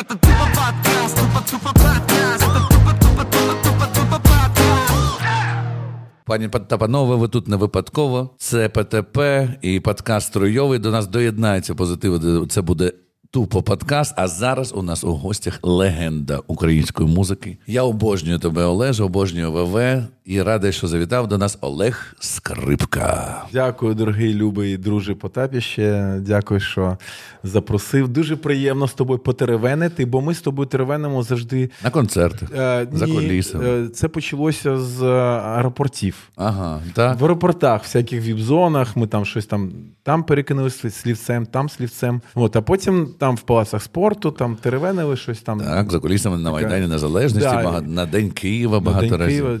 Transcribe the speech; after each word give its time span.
Это 0.00 0.16
тупо 0.16 0.46
подкаст, 0.46 1.16
тупо 1.16 1.40
тупо 1.50 1.72
подкаст, 1.72 2.42
это 2.42 2.68
тупо 2.68 2.90
тупо 3.00 3.24
тупо 3.24 3.54
тупо 3.64 3.86
тупо 3.94 4.16
подкаст. 4.16 4.92
Пані 6.26 6.48
та 6.48 6.76
ви 7.16 7.28
тут 7.28 7.48
не 7.48 7.56
випадково. 7.56 8.30
Це 8.38 8.68
ПТП 8.68 9.48
і 9.62 9.80
подкаст 9.80 10.32
Труйовий. 10.32 10.78
До 10.78 10.90
нас 10.90 11.06
доєднається 11.06 11.74
позитив. 11.74 12.46
Це 12.48 12.62
буде 12.62 12.92
тупо 13.30 13.62
подкаст. 13.62 14.14
А 14.16 14.28
зараз 14.28 14.72
у 14.76 14.82
нас 14.82 15.04
у 15.04 15.14
гостях 15.14 15.58
легенда 15.62 16.40
української 16.46 17.08
музики. 17.08 17.58
Я 17.66 17.82
обожнюю 17.82 18.38
тебе, 18.38 18.64
Олеж, 18.64 19.00
обожнюю 19.00 19.52
ВВ 19.52 20.04
і 20.24 20.42
радий, 20.42 20.72
що 20.72 20.86
завітав 20.86 21.28
до 21.28 21.38
нас 21.38 21.58
Олег 21.60 22.14
Скрипка. 22.20 23.42
Дякую, 23.52 23.94
дорогий 23.94 24.34
любий 24.34 24.76
друже 24.76 25.14
Потапіще. 25.14 26.16
Дякую, 26.20 26.60
що 26.60 26.96
запросив. 27.42 28.08
Дуже 28.08 28.36
приємно 28.36 28.88
з 28.88 28.92
тобою 28.92 29.18
потеревенити, 29.18 30.04
бо 30.06 30.20
ми 30.20 30.34
з 30.34 30.40
тобою 30.40 30.68
теревенимо 30.68 31.22
завжди. 31.22 31.70
На 31.84 31.90
концертах. 31.90 32.48
Е, 32.56 32.86
За 32.92 33.06
кулісами. 33.06 33.64
е, 33.68 33.88
Це 33.88 34.08
почалося 34.08 34.78
з 34.78 35.02
аеропортів. 35.02 36.16
Ага, 36.36 36.80
так. 36.94 37.20
В 37.20 37.24
аеропортах, 37.24 37.82
всяких 37.82 38.22
віп-зонах, 38.24 38.86
ми 38.98 39.06
там 39.06 39.24
щось 39.24 39.46
там 39.46 39.72
там 40.02 40.22
перекинулися 40.24 40.90
слівцем, 40.90 41.46
там 41.46 41.68
слівцем. 41.68 42.20
От, 42.34 42.56
а 42.56 42.62
потім 42.62 43.08
там 43.18 43.36
в 43.36 43.40
палацах 43.40 43.82
спорту, 43.82 44.30
там 44.30 44.56
теревенили 44.56 45.16
щось 45.16 45.40
там. 45.40 45.60
Так, 45.60 45.92
за 45.92 45.98
кулісами 45.98 46.38
на 46.38 46.50
Майдані 46.50 46.86
Незалежності, 46.86 47.48
Да. 47.50 47.80
на 47.80 48.06
День 48.06 48.30
Києва 48.30 48.74
на 48.74 48.80
багато 48.80 49.06
День 49.06 49.16
разів. 49.16 49.42
Києва. 49.44 49.58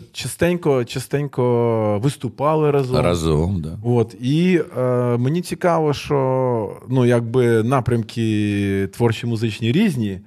Частенько, 0.54 0.84
частенько 0.84 1.98
виступали 2.02 2.70
разом. 2.70 2.96
Разом, 2.96 3.60
да. 3.62 3.78
От 3.82 4.14
і 4.20 4.60
е, 4.78 4.82
мені 5.16 5.40
цікаво, 5.40 5.94
що 5.94 6.80
ну 6.88 7.06
якби 7.06 7.62
напрямки 7.62 8.88
творчі 8.92 9.26
музичні 9.26 9.72
різні. 9.72 10.20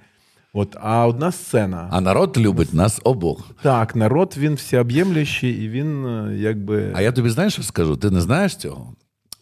От, 0.54 0.76
а 0.82 1.08
одна 1.08 1.32
сцена. 1.32 1.88
А 1.92 2.02
народ 2.02 2.38
любить 2.38 2.74
нас 2.74 3.02
обох. 3.04 3.50
Так, 3.62 3.96
народ 3.96 4.36
він 4.38 4.54
всеоб'ємлющий, 4.54 5.52
і 5.52 5.70
він 5.70 6.06
е, 6.06 6.38
якби. 6.38 6.92
А 6.96 7.02
я 7.02 7.12
тобі 7.12 7.30
знаєш, 7.30 7.54
що 7.54 7.64
скажу? 7.64 7.96
Ти 7.96 8.10
не 8.10 8.22
знаєш 8.22 8.56
цього? 8.56 8.94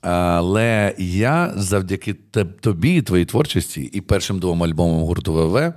Але 0.01 0.95
я 0.97 1.53
завдяки 1.55 2.13
тобі 2.61 2.95
і 2.95 3.01
твоїй 3.01 3.25
творчості 3.25 3.81
і 3.81 4.01
першим 4.01 4.39
двом 4.39 4.63
альбомам 4.63 4.99
гурту 5.03 5.33
ВВ 5.33 5.73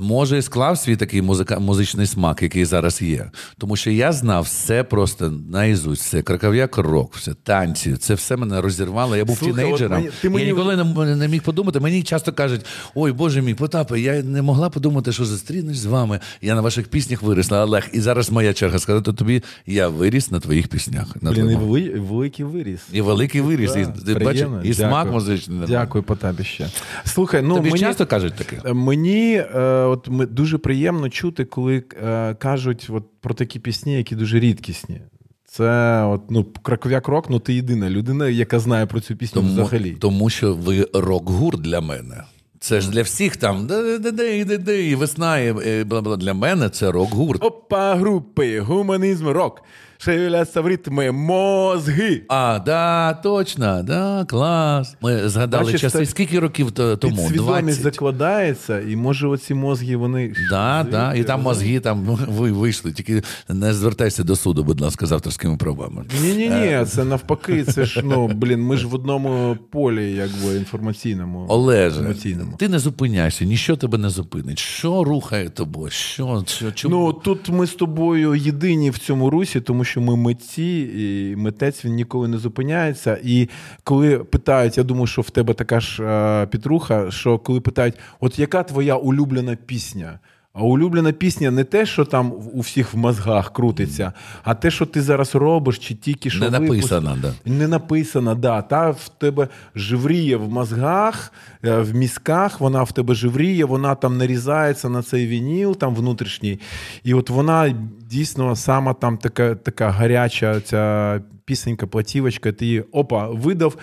може 0.00 0.38
і 0.38 0.42
склав 0.42 0.78
свій 0.78 0.96
такий 0.96 1.22
музика, 1.22 1.58
музичний 1.58 2.06
смак, 2.06 2.42
який 2.42 2.64
зараз 2.64 3.02
є. 3.02 3.30
Тому 3.58 3.76
що 3.76 3.90
я 3.90 4.12
знав 4.12 4.42
все 4.42 4.84
просто 4.84 5.30
наїзусть, 5.50 6.02
все 6.02 6.22
краков'як 6.22 6.78
рок, 6.78 7.14
все 7.16 7.34
танці. 7.34 7.96
Це 7.96 8.14
все 8.14 8.36
мене 8.36 8.60
розірвало. 8.60 9.16
Я 9.16 9.24
був 9.24 9.38
Слухай, 9.38 9.54
тінейджером. 9.64 9.92
от 9.98 9.98
мені- 10.04 10.12
ти 10.22 10.30
мені 10.30 10.46
Я 10.46 10.52
ніколи 10.52 10.76
не, 10.76 11.16
не 11.16 11.28
міг 11.28 11.42
подумати. 11.42 11.80
Мені 11.80 12.02
часто 12.02 12.32
кажуть: 12.32 12.66
ой, 12.94 13.12
Боже 13.12 13.42
мій, 13.42 13.54
Потапе, 13.54 14.00
я 14.00 14.22
не 14.22 14.42
могла 14.42 14.70
подумати, 14.70 15.12
що 15.12 15.24
зустрінусь 15.24 15.76
з 15.76 15.84
вами. 15.86 16.20
Я 16.42 16.54
на 16.54 16.60
ваших 16.60 16.88
піснях 16.88 17.22
виросла, 17.22 17.64
Олег. 17.64 17.88
І 17.92 18.00
зараз 18.00 18.30
моя 18.30 18.52
черга 18.52 18.78
сказати 18.78 19.12
тобі, 19.12 19.42
я 19.66 19.88
виріс 19.88 20.30
на 20.30 20.40
твоїх 20.40 20.68
піснях. 20.68 21.16
На 21.22 21.30
Блін, 21.30 21.50
і 21.50 21.54
твоєму. 21.54 22.04
великий 22.04 22.44
виріс. 22.44 22.80
І 22.92 23.00
великий 23.00 23.40
виріс, 23.40 23.72
Да, 23.72 23.78
і, 23.80 23.86
ти 24.06 24.14
бачиш, 24.14 24.46
і 24.62 24.74
смак 24.74 25.12
музичний. 25.12 25.60
Дякую, 25.68 26.04
Потапіще. 26.04 26.70
Слухай, 27.04 27.42
ну 27.42 27.54
Тобі 27.54 27.68
мені, 27.70 27.80
часто 27.80 28.06
кажуть 28.06 28.34
таке? 28.34 28.72
мені 28.72 29.32
е, 29.54 29.84
от, 29.90 30.08
ми, 30.08 30.26
дуже 30.26 30.58
приємно 30.58 31.08
чути, 31.08 31.44
коли 31.44 31.82
е, 32.04 32.34
кажуть 32.34 32.86
от, 32.90 33.04
про 33.20 33.34
такі 33.34 33.58
пісні, 33.58 33.94
які 33.94 34.16
дуже 34.16 34.40
рідкісні. 34.40 35.00
Це 35.44 36.02
от, 36.04 36.30
ну, 36.30 36.46
краков'як 36.62 37.08
рок, 37.08 37.30
ну 37.30 37.38
ти 37.38 37.54
єдина 37.54 37.90
людина, 37.90 38.28
яка 38.28 38.58
знає 38.58 38.86
про 38.86 39.00
цю 39.00 39.16
пісню 39.16 39.42
Тому, 39.42 39.52
взагалі. 39.52 39.96
тому 40.00 40.30
що 40.30 40.54
ви 40.54 40.88
рок-гурт 40.94 41.60
для 41.60 41.80
мене. 41.80 42.24
Це 42.60 42.80
ж 42.80 42.90
для 42.90 43.02
всіх 43.02 43.36
там 43.36 43.66
де-де-де, 43.66 44.86
і 44.86 44.94
весна, 44.94 45.38
і 45.38 45.48
і 45.48 45.84
бла-бла. 45.84 46.16
Для 46.16 46.34
мене 46.34 46.68
це 46.68 46.92
рок-гурт. 46.92 47.44
Опа, 47.44 47.94
групи, 47.94 48.60
гуманізм, 48.60 49.28
рок. 49.28 49.62
Шевеляться 50.02 50.60
в 50.60 50.66
ритми 50.66 51.10
мозги. 51.12 52.22
А, 52.28 52.58
да, 52.58 53.14
точно, 53.22 53.82
да, 53.82 54.24
клас. 54.28 54.96
Ми 55.00 55.28
згадали 55.28 55.64
Бачиш, 55.64 55.80
часи. 55.80 56.06
Скільки 56.06 56.38
років 56.38 56.70
то- 56.70 56.96
тому? 56.96 57.16
Підсвідомість 57.16 57.80
20. 57.80 57.82
закладається, 57.82 58.80
і 58.80 58.96
може 58.96 59.28
оці 59.28 59.54
мозги 59.54 59.96
вони. 59.96 60.32
Да, 60.50 60.86
да, 60.90 61.14
і 61.14 61.24
там 61.24 61.42
мозги 61.42 61.80
там 61.80 62.18
ви 62.28 62.52
вийшли. 62.52 62.92
Тільки 62.92 63.22
не 63.48 63.74
звертайся 63.74 64.24
до 64.24 64.36
суду, 64.36 64.64
будь 64.64 64.80
ласка, 64.80 65.06
з 65.06 65.12
авторськими 65.12 65.56
правами. 65.56 66.04
Ні, 66.22 66.32
ні, 66.34 66.48
ні, 66.48 66.84
це 66.86 67.04
навпаки. 67.04 67.64
Це 67.64 67.84
ж 67.84 68.02
ну 68.04 68.28
блін, 68.28 68.62
ми 68.62 68.76
ж 68.76 68.86
в 68.86 68.94
одному 68.94 69.56
полі, 69.70 70.12
якби 70.12 70.56
інформаційному. 70.56 71.46
Олеже, 71.48 72.00
емоційному. 72.00 72.56
ти 72.56 72.68
не 72.68 72.78
зупиняйся, 72.78 73.44
ніщо 73.44 73.76
тебе 73.76 73.98
не 73.98 74.10
зупинить. 74.10 74.58
Що 74.58 75.04
рухає 75.04 75.48
тобою? 75.48 75.90
Що, 75.90 76.44
що 76.46 76.72
чому? 76.72 76.96
Ну 76.96 77.12
тут 77.12 77.48
ми 77.48 77.66
з 77.66 77.74
тобою 77.74 78.34
єдині 78.34 78.90
в 78.90 78.98
цьому 78.98 79.30
русі, 79.30 79.60
тому 79.60 79.84
що 79.84 79.89
ми 79.96 80.16
митці, 80.16 80.90
і 80.96 81.36
митець 81.36 81.84
він 81.84 81.94
ніколи 81.94 82.28
не 82.28 82.38
зупиняється. 82.38 83.18
І 83.24 83.48
коли 83.84 84.18
питають, 84.18 84.78
я 84.78 84.84
думаю, 84.84 85.06
що 85.06 85.22
в 85.22 85.30
тебе 85.30 85.54
така 85.54 85.80
ж 85.80 86.04
е, 86.04 86.46
Петруха, 86.46 87.10
що 87.10 87.38
коли 87.38 87.60
питають, 87.60 87.94
от 88.20 88.38
яка 88.38 88.62
твоя 88.62 88.96
улюблена 88.96 89.56
пісня? 89.66 90.18
А 90.52 90.62
улюблена 90.62 91.12
пісня 91.12 91.50
не 91.50 91.64
те, 91.64 91.86
що 91.86 92.04
там 92.04 92.32
у 92.52 92.60
всіх 92.60 92.94
в 92.94 92.96
мозгах 92.96 93.52
крутиться, 93.52 94.12
а 94.42 94.54
те, 94.54 94.70
що 94.70 94.86
ти 94.86 95.02
зараз 95.02 95.34
робиш, 95.34 95.78
чи 95.78 95.94
тільки 95.94 96.30
що 96.30 96.50
Не 96.50 96.50
написано, 96.50 97.18
да. 97.22 97.32
Не 97.44 97.68
написано, 97.68 98.34
да. 98.34 98.62
Та 98.62 98.90
в 98.90 99.08
тебе 99.18 99.48
живріє 99.74 100.36
в 100.36 100.48
мозгах, 100.48 101.32
е, 101.64 101.78
в 101.80 101.94
мізках, 101.94 102.60
вона 102.60 102.82
в 102.82 102.92
тебе 102.92 103.14
живріє, 103.14 103.64
вона 103.64 103.94
там 103.94 104.18
нарізається 104.18 104.88
на 104.88 105.02
цей 105.02 105.26
вініл, 105.26 105.76
там 105.76 105.94
внутрішній. 105.94 106.60
І 107.04 107.14
от 107.14 107.30
вона 107.30 107.74
дійсно 108.10 108.56
сама 108.56 108.94
там 108.94 109.18
така, 109.18 109.54
така 109.54 109.90
гаряча 109.90 110.60
ця 110.60 111.20
пісенька, 111.44 111.86
платівочка, 111.86 112.52
ти 112.52 112.66
її 112.66 112.80
опа, 112.80 113.28
видав. 113.28 113.76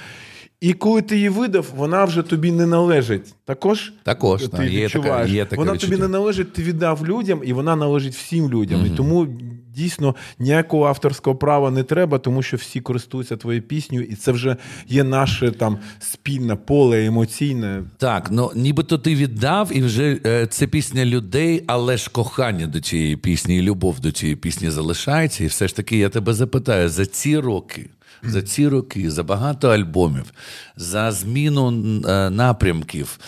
І 0.62 0.73
коли 0.73 1.01
ти 1.01 1.16
її 1.16 1.29
видав, 1.29 1.66
вона 1.75 2.06
вже 2.06 2.22
тобі 2.22 2.51
не 2.51 2.66
належить. 2.66 3.35
Також 3.45 3.94
Також, 4.03 4.41
ти 4.41 4.47
та, 4.47 4.63
є 4.63 4.90
така- 4.90 5.25
є 5.25 5.45
таке 5.45 5.56
вона 5.56 5.73
відчуття. 5.73 5.91
тобі 5.91 6.01
не 6.01 6.07
належить, 6.07 6.53
ти 6.53 6.63
віддав 6.63 7.07
людям, 7.07 7.41
і 7.45 7.53
вона 7.53 7.75
належить 7.75 8.16
всім 8.16 8.50
людям. 8.50 8.85
І 8.85 8.90
тому 8.90 9.28
дійсно 9.75 10.16
ніякого 10.40 10.85
авторського 10.85 11.35
права 11.35 11.72
не 11.72 11.84
треба, 11.84 12.19
тому 12.19 12.44
що 12.44 12.57
всі 12.57 12.81
користуються 12.81 13.38
твоєю 13.38 13.62
піснею, 13.62 14.03
і 14.03 14.16
це 14.16 14.31
вже 14.31 14.56
є 14.88 15.03
наше 15.03 15.51
там 15.51 15.78
спільне 16.00 16.56
поле 16.56 17.06
емоційне. 17.06 17.84
Так, 17.97 18.28
ну 18.31 18.51
нібито 18.56 18.97
ти 18.97 19.16
віддав, 19.16 19.69
і 19.74 19.81
вже 19.81 20.19
е, 20.25 20.47
це 20.47 20.68
пісня 20.68 21.06
людей, 21.06 21.63
але 21.68 21.97
ж 21.97 22.09
кохання 22.12 22.68
до 22.68 22.81
цієї 22.81 23.16
пісні 23.18 23.57
і 23.57 23.62
любов 23.62 24.00
до 24.00 24.12
цієї 24.12 24.35
пісні 24.35 24.69
залишається. 24.69 25.44
І 25.44 25.47
все 25.47 25.68
ж 25.68 25.75
таки 25.75 25.97
я 25.97 26.09
тебе 26.09 26.34
запитаю 26.34 26.89
за 26.89 27.06
ці 27.06 27.38
роки. 27.38 27.89
За 28.23 28.41
ці 28.41 28.67
роки, 28.67 29.11
за 29.11 29.23
багато 29.23 29.69
альбомів, 29.69 30.33
за 30.75 31.11
зміну 31.11 31.67
е, 32.07 32.29
напрямків 32.29 33.19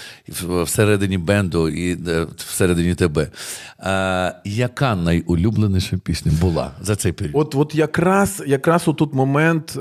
всередині 0.64 1.18
бенду 1.18 1.70
і 1.70 2.10
е, 2.10 2.28
всередині 2.38 2.96
тебе. 2.96 3.28
Е, 3.80 4.36
яка 4.46 4.96
найулюбленіша 4.96 5.98
пісня 5.98 6.32
була 6.42 6.72
за 6.82 6.96
цей 6.96 7.12
період? 7.12 7.36
От, 7.36 7.56
от 7.56 7.76
якраз, 7.76 8.44
якраз 8.48 8.88
у 8.88 8.94
тут 8.94 9.14
момент, 9.14 9.78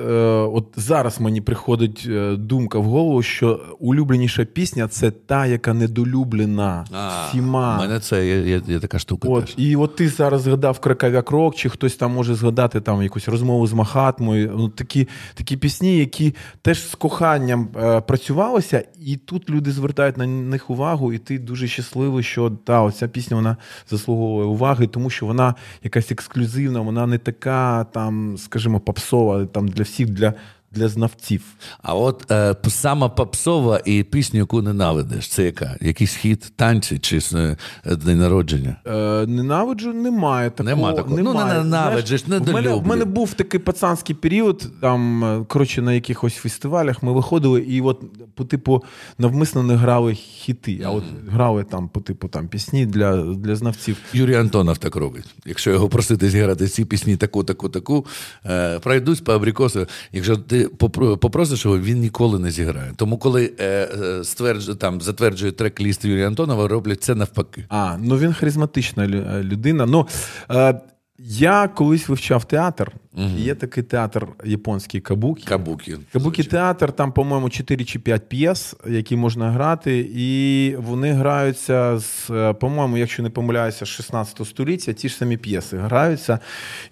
от 0.53 0.67
зараз 0.77 1.21
мені 1.21 1.41
приходить 1.41 2.09
думка 2.33 2.79
в 2.79 2.85
голову, 2.85 3.23
що 3.23 3.61
улюбленіша 3.79 4.45
пісня 4.45 4.89
це 4.89 5.11
та, 5.11 5.47
яка 5.47 5.75
недолюблена 5.75 6.85
всіма. 7.29 7.77
У 7.77 7.81
мене 7.81 8.01
це 8.01 8.27
є, 8.27 8.41
є, 8.41 8.63
є 8.69 8.81
така 8.81 8.99
штука. 8.99 9.29
От, 9.29 9.45
теж. 9.45 9.55
і 9.57 9.77
от 9.77 9.97
ти 9.97 10.09
зараз 10.09 10.43
згадав 10.43 10.79
Краков'як 10.79 11.31
Рок, 11.31 11.55
чи 11.57 11.69
хтось 11.69 11.97
там 11.97 12.13
може 12.13 12.35
згадати 12.35 12.81
там 12.81 13.03
якусь 13.03 13.29
розмову 13.29 13.67
з 13.67 13.73
Махатмою. 13.73 14.55
Ну, 14.57 14.69
такі, 14.69 14.98
такі 15.35 15.57
пісні, 15.57 15.99
які 15.99 16.35
теж 16.63 16.91
з 16.91 16.95
коханням 16.95 17.69
е, 17.77 18.01
працювалися, 18.01 18.85
і 19.01 19.17
тут 19.17 19.51
люди 19.51 19.73
звертають 19.73 20.17
на 20.17 20.27
них 20.27 20.71
увагу, 20.71 21.13
і 21.13 21.19
ти 21.19 21.39
дуже 21.39 21.69
щасливий, 21.69 22.25
що 22.25 22.51
та, 22.51 22.83
оця 22.83 23.09
пісня 23.09 23.37
вона 23.37 23.56
заслуговує 23.91 24.47
уваги, 24.47 24.87
тому 24.87 25.11
що 25.11 25.27
вона 25.27 25.55
якась 25.83 26.12
ексклюзивна, 26.12 26.81
вона 26.81 27.06
не 27.06 27.19
така, 27.19 27.85
там, 27.85 28.39
скажімо, 28.39 28.81
попсова, 28.81 29.47
там 29.47 29.69
для 29.69 29.83
всіх, 29.83 30.09
для, 30.11 30.35
для 30.79 30.89
знавців. 30.89 31.43
А 31.83 31.95
от 31.95 32.31
е, 32.31 32.57
сама 32.69 33.09
попсова 33.09 33.81
і 33.85 34.03
пісню, 34.03 34.41
яку 34.41 34.63
ненавидиш, 34.63 35.29
це 35.29 35.45
яка? 35.45 35.77
Якийсь 35.81 36.15
хід, 36.15 36.53
танці 36.57 36.99
чи 36.99 37.21
е, 37.35 37.57
день 37.97 38.19
народження? 38.19 38.77
Е, 38.87 39.27
ненавиджу, 39.27 39.93
немає 39.93 40.51
такого. 40.51 40.77
Нема 40.77 40.93
такого. 40.93 41.17
Ну, 41.19 41.23
не 41.23 41.39
Немає. 41.39 41.59
ненавиджеш, 41.59 42.25
Знаєш, 42.25 42.49
в 42.49 42.53
мене, 42.53 42.75
в 42.75 42.87
мене 42.87 43.05
був 43.05 43.35
такий 43.35 43.61
пацанський 43.61 44.17
період, 44.17 44.69
там, 44.81 45.25
е, 45.25 45.45
коротше, 45.49 45.83
на 45.83 45.93
якихось 45.93 46.35
фестивалях 46.35 47.03
ми 47.03 47.13
виходили, 47.13 47.61
і 47.61 47.81
от, 47.81 48.03
по 48.35 48.45
типу, 48.45 48.85
навмисно 49.19 49.63
не 49.63 49.75
грали 49.75 50.15
хіти, 50.15 50.83
а 50.85 50.91
от 50.91 51.05
грали 51.29 51.65
там, 51.65 51.89
по 51.89 52.01
типу, 52.01 52.29
там, 52.29 52.49
пісні 52.49 52.87
для, 52.87 53.23
для 53.23 53.57
знавців. 53.57 53.97
Юрій 54.13 54.35
Антонов 54.37 54.79
так 54.79 54.97
робить. 54.97 55.25
Якщо 55.47 55.71
його 55.71 55.89
просити 55.89 56.31
зіграти 56.31 56.69
ці 56.69 56.85
пісні, 56.85 57.17
таку, 57.17 57.45
таку, 57.45 57.69
таку, 57.69 58.07
е, 58.47 58.79
пройдусь 58.79 59.21
по 59.21 59.33
абрикосу. 59.33 59.87
Якщо 60.13 60.37
ти 60.37 60.68
ти 60.69 61.17
попросиш 61.17 61.65
його, 61.65 61.79
він 61.79 61.99
ніколи 61.99 62.38
не 62.38 62.50
зіграє. 62.50 62.93
Тому, 62.97 63.19
коли 63.19 63.53
е, 63.59 63.65
е, 63.65 64.25
стверджує, 64.25 64.76
там, 64.76 65.00
затверджує 65.00 65.53
трек-ліст 65.53 66.06
Юрія 66.06 66.26
Антонова, 66.26 66.69
роблять 66.69 67.03
це 67.03 67.15
навпаки. 67.15 67.65
А, 67.69 67.97
ну 68.00 68.19
він 68.19 68.32
харизматична 68.32 69.06
людина. 69.43 69.87
Ну, 69.87 70.06
е, 70.50 70.81
я 71.19 71.69
колись 71.69 72.09
вивчав 72.09 72.44
театр. 72.44 72.93
Є 73.37 73.55
такий 73.55 73.82
театр 73.82 74.29
японський 74.44 75.00
Кабукі. 75.00 75.44
Кабукі. 75.44 75.97
Кабукі 76.12 76.44
театр, 76.44 76.93
там, 76.93 77.12
по-моєму, 77.12 77.50
4 77.50 77.85
чи 77.85 77.99
5 77.99 78.29
п'єс, 78.29 78.75
які 78.88 79.17
можна 79.17 79.50
грати, 79.50 80.11
і 80.15 80.76
вони 80.76 81.12
граються 81.12 81.99
з, 81.99 82.31
е, 82.31 82.53
по-моєму, 82.53 82.97
якщо 82.99 83.23
не 83.23 83.31
помиляюся, 83.31 83.85
з 83.85 83.88
16 83.88 84.44
століття, 84.44 84.93
ті 84.93 85.09
ж 85.09 85.17
самі 85.17 85.37
п'єси 85.37 85.76
граються. 85.79 86.38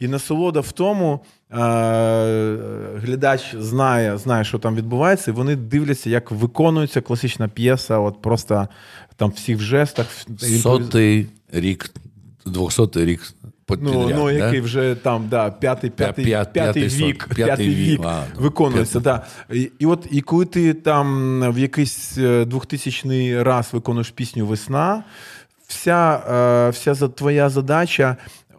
І 0.00 0.08
насолода 0.08 0.60
в 0.60 0.72
тому. 0.72 1.20
е, 1.52 1.56
Глядач 2.96 3.54
знає, 3.58 4.18
знає, 4.18 4.44
що 4.44 4.58
там 4.58 4.74
відбувається, 4.76 5.30
і 5.30 5.34
вони 5.34 5.56
дивляться, 5.56 6.10
як 6.10 6.30
виконується 6.30 7.00
класична 7.00 7.48
п'єса, 7.48 7.98
от 7.98 8.22
просто 8.22 8.68
там 9.16 9.30
всіх 9.30 9.56
в 9.58 9.60
жестах. 9.60 10.06
Сотий 10.62 11.26
рік, 11.52 11.90
двохсотий 12.46 13.04
рік 13.04 13.22
Ну, 13.70 14.08
ну 14.14 14.26
да? 14.26 14.32
який 14.32 14.60
вже 14.60 14.94
там, 15.02 15.28
да, 15.28 15.50
п'ятий, 15.50 15.90
п'ятий, 15.90 16.24
п'ят- 16.24 16.52
п'ятий 16.52 16.82
п'ятий 16.82 17.06
вік, 17.06 17.28
п'ятий 17.34 17.68
вік 17.68 17.76
вік. 17.88 18.00
А, 18.04 18.22
ну, 18.36 18.42
виконується. 18.42 19.00
Да. 19.00 19.26
І, 19.52 19.70
і 19.78 19.86
от 19.86 20.06
і 20.10 20.20
коли 20.20 20.44
ти 20.44 20.74
там 20.74 21.40
в 21.52 21.58
якийсь 21.58 22.18
е, 22.18 22.44
2000 22.44 23.42
раз 23.42 23.68
виконуєш 23.72 24.10
пісню 24.10 24.46
Весна, 24.46 25.04
вся, 25.66 26.22
е, 26.30 26.70
вся 26.70 26.94
за- 26.94 27.08
твоя 27.08 27.48
задача. 27.48 28.16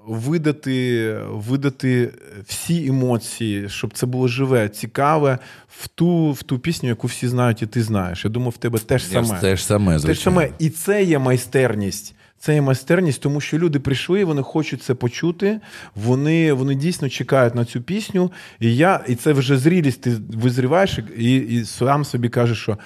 Видати, 0.09 1.15
видати 1.30 2.09
всі 2.48 2.88
емоції, 2.88 3.69
щоб 3.69 3.94
це 3.94 4.06
було 4.06 4.27
живе, 4.27 4.69
цікаве 4.69 5.38
в 5.80 5.88
ту, 5.88 6.31
в 6.31 6.44
ту 6.44 6.59
пісню, 6.59 6.89
яку 6.89 7.07
всі 7.07 7.27
знають, 7.27 7.62
і 7.62 7.65
ти 7.65 7.81
знаєш. 7.83 8.25
Я 8.25 8.31
думаю, 8.31 8.50
в 8.51 8.57
тебе 8.57 8.80
теж 8.80 9.06
саме. 9.06 9.39
Те 9.42 9.56
ж 9.56 9.65
саме, 9.65 10.00
Те 10.00 10.13
ж 10.13 10.21
саме, 10.21 10.50
і 10.59 10.69
це 10.69 11.04
є 11.04 11.19
майстерність. 11.19 12.15
Це 12.39 12.54
є 12.54 12.62
майстерність, 12.62 13.22
тому 13.22 13.42
що 13.42 13.57
люди 13.57 13.80
прийшли, 13.80 14.25
вони 14.25 14.42
хочуть 14.42 14.84
це 14.84 14.94
почути. 14.94 15.60
Вони, 15.95 16.54
вони 16.54 16.75
дійсно 16.75 17.10
чекають 17.10 17.56
на 17.56 17.66
цю 17.66 17.81
пісню. 17.81 18.31
І 18.60 18.75
я, 18.75 19.04
і 19.07 19.16
це 19.16 19.34
вже 19.34 19.57
зрілість. 19.57 20.01
Ти 20.01 20.18
визріваєш 20.30 21.00
і, 21.18 21.36
і 21.36 21.66
сам 21.66 22.06
собі 22.06 22.30
кажеш, 22.30 22.57
що. 22.57 22.78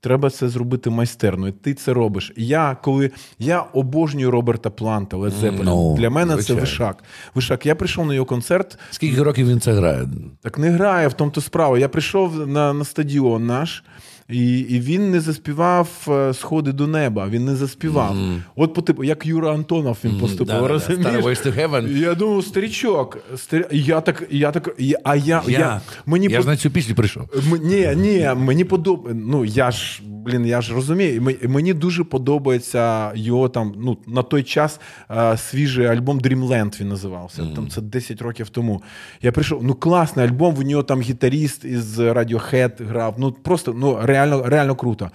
Треба 0.00 0.30
це 0.30 0.48
зробити 0.48 0.90
майстерно, 0.90 1.48
і 1.48 1.52
ти 1.52 1.74
це 1.74 1.92
робиш. 1.92 2.32
Я 2.36 2.76
коли 2.82 3.10
я 3.38 3.60
обожнюю 3.60 4.30
Роберта 4.30 4.70
Планта, 4.70 5.16
Led 5.16 5.32
Zeppelin. 5.40 5.62
Ну, 5.62 5.96
для 5.98 6.10
мене 6.10 6.32
звичайно. 6.32 6.60
це 6.60 6.66
вишак. 6.66 7.04
Вишак. 7.34 7.66
Я 7.66 7.74
прийшов 7.74 8.06
на 8.06 8.14
його 8.14 8.26
концерт. 8.26 8.78
Скільки 8.90 9.22
років 9.22 9.48
він 9.48 9.60
це 9.60 9.72
грає? 9.72 10.08
Так 10.42 10.58
не 10.58 10.70
грає 10.70 11.08
в 11.08 11.12
тому 11.12 11.30
то 11.30 11.40
справа. 11.40 11.78
Я 11.78 11.88
прийшов 11.88 12.48
на, 12.48 12.72
на 12.72 12.84
стадіон 12.84 13.46
наш. 13.46 13.84
І, 14.28 14.58
і 14.58 14.80
він 14.80 15.10
не 15.10 15.20
заспівав 15.20 15.88
е, 16.08 16.34
сходи 16.34 16.72
до 16.72 16.86
неба. 16.86 17.28
Він 17.28 17.44
не 17.44 17.56
заспівав. 17.56 18.16
От 18.56 18.74
по 18.74 18.82
типу, 18.82 19.04
як 19.04 19.26
Юра 19.26 19.54
Антонов 19.54 19.98
він 20.04 20.20
поступив. 20.20 20.46
да-да-да. 20.46 20.68
розумієш? 20.68 21.24
Starways 21.24 21.46
to 21.46 21.60
Heaven. 21.70 21.96
Я 21.98 22.14
думав, 22.14 22.44
старічок. 22.44 23.18
Старі... 23.36 23.64
і 23.70 23.82
Я 23.82 24.00
так, 24.00 24.26
я 24.30 24.50
так, 24.52 24.74
і- 24.78 24.94
а 25.04 25.16
я, 25.16 25.42
я, 25.46 25.58
Як? 25.58 25.82
мені 26.06 26.26
я 26.26 26.36
под- 26.36 26.42
ж 26.44 26.48
на 26.50 26.56
цю 26.56 26.70
пісню 26.70 26.94
прийшов. 26.94 27.22
М- 27.52 27.60
Ні, 27.68 27.88
ні, 27.96 28.30
мені 28.36 28.64
подобається. 28.64 29.22
Ну 29.26 29.44
я 29.44 29.70
ж 29.70 30.02
блін, 30.24 30.46
я 30.46 30.60
ж 30.60 30.74
розумію. 30.74 31.22
Мені 31.42 31.74
дуже 31.74 32.04
подобається 32.04 33.12
його 33.14 33.48
там. 33.48 33.74
Ну 33.78 33.98
на 34.06 34.22
той 34.22 34.42
час 34.42 34.80
е, 35.10 35.36
свіжий 35.36 35.86
альбом 35.86 36.20
Dreamland 36.20 36.80
він 36.80 36.88
називався. 36.88 37.46
Там 37.54 37.68
це 37.68 37.80
10 37.80 38.22
років 38.22 38.48
тому. 38.48 38.82
Я 39.22 39.32
прийшов. 39.32 39.64
Ну 39.64 39.74
класний 39.74 40.26
альбом. 40.26 40.54
В 40.54 40.62
нього 40.62 40.82
там 40.82 41.00
гітаріст 41.00 41.64
із 41.64 41.98
Radiohead 41.98 42.86
грав. 42.88 43.14
Ну 43.18 43.32
просто 43.32 43.74
ну 43.78 43.98
реально, 44.14 44.48
реально 44.48 44.74
круто. 44.74 45.10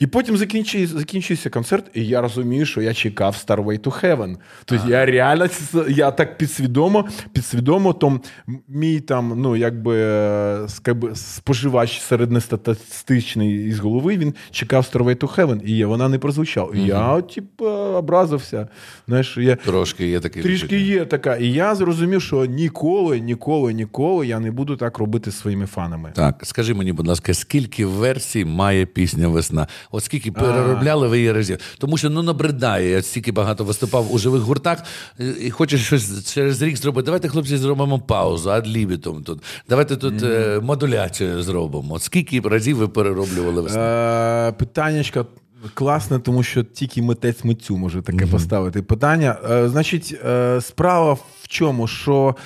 І 0.00 0.06
потім 0.06 0.36
закінчується, 0.36 0.98
закінчується 0.98 1.50
концерт, 1.50 1.90
і 1.94 2.06
я 2.06 2.20
розумію, 2.20 2.66
що 2.66 2.82
я 2.82 2.94
чекав 2.94 3.44
Starway 3.46 3.80
to 3.80 4.00
Heaven. 4.04 4.36
Тобто 4.64 4.88
я 4.88 5.06
реально 5.06 5.46
я 5.88 6.10
так 6.10 6.38
підсвідомо, 6.38 7.08
підсвідомо, 7.32 7.92
то 7.92 8.20
мій 8.68 9.00
там, 9.00 9.32
ну 9.36 9.56
якби 9.56 9.96
е, 9.96 10.66
скаби- 10.66 11.14
споживач 11.14 12.00
середньостатистичний 12.00 13.66
із 13.68 13.78
голови, 13.78 14.16
він 14.16 14.34
чекав 14.50 14.88
Starway 14.92 15.16
to 15.16 15.36
Heaven, 15.36 15.62
і 15.62 15.84
вона 15.84 16.08
не 16.08 16.18
прозвучала. 16.18 16.72
І 16.74 16.80
я, 16.82 17.20
типу, 17.20 17.66
образився. 17.68 18.68
Знаєш, 19.08 19.36
я, 19.36 19.56
Трошки 19.56 20.06
є 20.06 20.20
такий. 20.20 20.42
Трішки 20.42 20.78
є 20.80 21.04
така. 21.04 21.36
І 21.36 21.52
я 21.52 21.74
зрозумів, 21.74 22.22
що 22.22 22.44
ніколи, 22.44 23.20
ніколи, 23.20 23.72
ніколи 23.72 24.26
я 24.26 24.40
не 24.40 24.50
буду 24.50 24.76
так 24.76 24.98
робити 24.98 25.30
зі 25.30 25.36
своїми 25.36 25.66
фанами. 25.66 26.12
Так, 26.14 26.40
скажи 26.42 26.74
мені, 26.74 26.92
будь 26.92 27.06
ласка, 27.06 27.34
скільки 27.34 27.86
версій 27.86 28.44
має 28.44 28.86
пісня 28.86 29.28
весна? 29.28 29.66
От 29.90 30.04
скільки 30.04 30.32
переробляли 30.32 31.08
ви 31.08 31.18
її 31.18 31.32
разів? 31.32 31.58
Тому 31.78 31.96
що 31.96 32.10
ну 32.10 32.22
набридає. 32.22 32.90
Я 32.90 33.02
стільки 33.02 33.32
багато 33.32 33.64
виступав 33.64 34.12
у 34.12 34.18
живих 34.18 34.42
гуртах 34.42 34.82
е, 35.20 35.34
і 35.40 35.50
хочеш 35.50 35.86
щось 35.86 36.32
через 36.34 36.62
рік 36.62 36.76
зробити. 36.76 37.04
Давайте, 37.04 37.28
хлопці, 37.28 37.56
зробимо 37.56 37.98
паузу, 37.98 38.50
ad 38.50 38.66
libitum 38.66 39.22
тут. 39.22 39.42
Давайте 39.68 39.96
тут 39.96 40.22
е, 40.22 40.60
модуляцію 40.62 41.42
зробимо. 41.42 41.94
От 41.94 42.02
скільки 42.02 42.40
разів 42.40 42.76
ви 42.76 42.88
перероблювали 42.88 43.62
виступ? 43.62 43.80
Питання. 43.80 44.52
питаннячка 44.52 45.24
класне, 45.74 46.18
тому 46.18 46.42
що 46.42 46.62
тільки 46.64 47.02
митець 47.02 47.44
митцю 47.44 47.76
може 47.76 48.02
таке 48.02 48.26
поставити 48.26 48.82
питання. 48.82 49.36
Е, 49.50 49.68
значить, 49.68 50.20
е, 50.28 50.60
справа 50.60 51.12
в 51.12 51.48
чому, 51.48 51.86
що. 51.86 52.36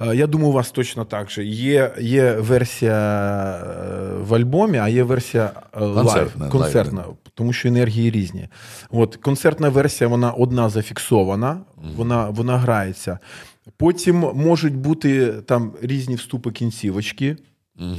е, 0.00 0.16
Я 0.16 0.26
думаю, 0.26 0.50
у 0.50 0.52
вас 0.52 0.70
точно 0.70 1.04
так 1.04 1.30
же. 1.30 1.44
Є, 1.44 1.92
є 2.00 2.32
версія 2.32 2.96
в 4.28 4.34
альбомі, 4.34 4.78
а 4.78 4.88
є 4.88 5.02
версія 5.02 5.50
е, 5.76 5.80
live, 5.84 5.94
Концертна, 6.04 6.48
концертна, 6.48 7.04
тому 7.34 7.52
що 7.52 7.68
енергії 7.68 8.10
різні. 8.10 8.48
От, 8.90 9.16
концертна 9.16 9.68
версія, 9.68 10.08
вона 10.08 10.30
одна 10.30 10.68
зафіксована, 10.68 11.60
вона, 11.96 12.30
вона 12.30 12.58
грається. 12.58 13.18
Потім 13.76 14.16
можуть 14.34 14.76
бути 14.76 15.26
там 15.26 15.72
різні 15.82 16.14
вступи 16.14 16.50
кінцівочки. 16.50 17.36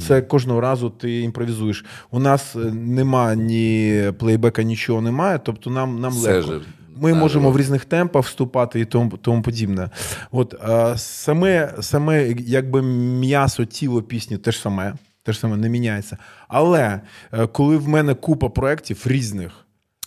Це 0.08 0.22
кожного 0.22 0.60
разу 0.60 0.90
ти 0.90 1.20
імпровізуєш. 1.20 1.84
У 2.10 2.18
нас 2.18 2.56
е, 2.56 2.58
нема 2.72 3.34
ні 3.34 4.02
плейбека, 4.18 4.62
нічого 4.62 5.00
немає, 5.00 5.40
тобто 5.44 5.70
нам, 5.70 6.00
нам 6.00 6.12
Все 6.12 6.32
легко. 6.32 6.52
ж 6.52 6.60
Ми 6.96 7.14
можемо 7.14 7.50
в 7.50 7.58
різних 7.58 7.84
темпах 7.84 8.24
вступати 8.24 8.80
і 8.80 8.84
тому, 8.84 9.10
тому 9.22 9.42
подібне. 9.42 9.90
От 10.30 10.54
а, 10.62 10.94
саме, 10.96 11.74
саме 11.80 12.28
якби 12.38 12.82
м'ясо, 12.82 13.64
тіло 13.64 14.02
пісні 14.02 14.38
теж 14.38 14.60
саме, 14.60 14.94
теж 15.22 15.38
саме 15.38 15.56
не 15.56 15.68
міняється. 15.68 16.16
Але 16.48 17.00
е, 17.32 17.46
коли 17.46 17.76
в 17.76 17.88
мене 17.88 18.14
купа 18.14 18.48
проєктів 18.48 19.02
різних. 19.06 19.52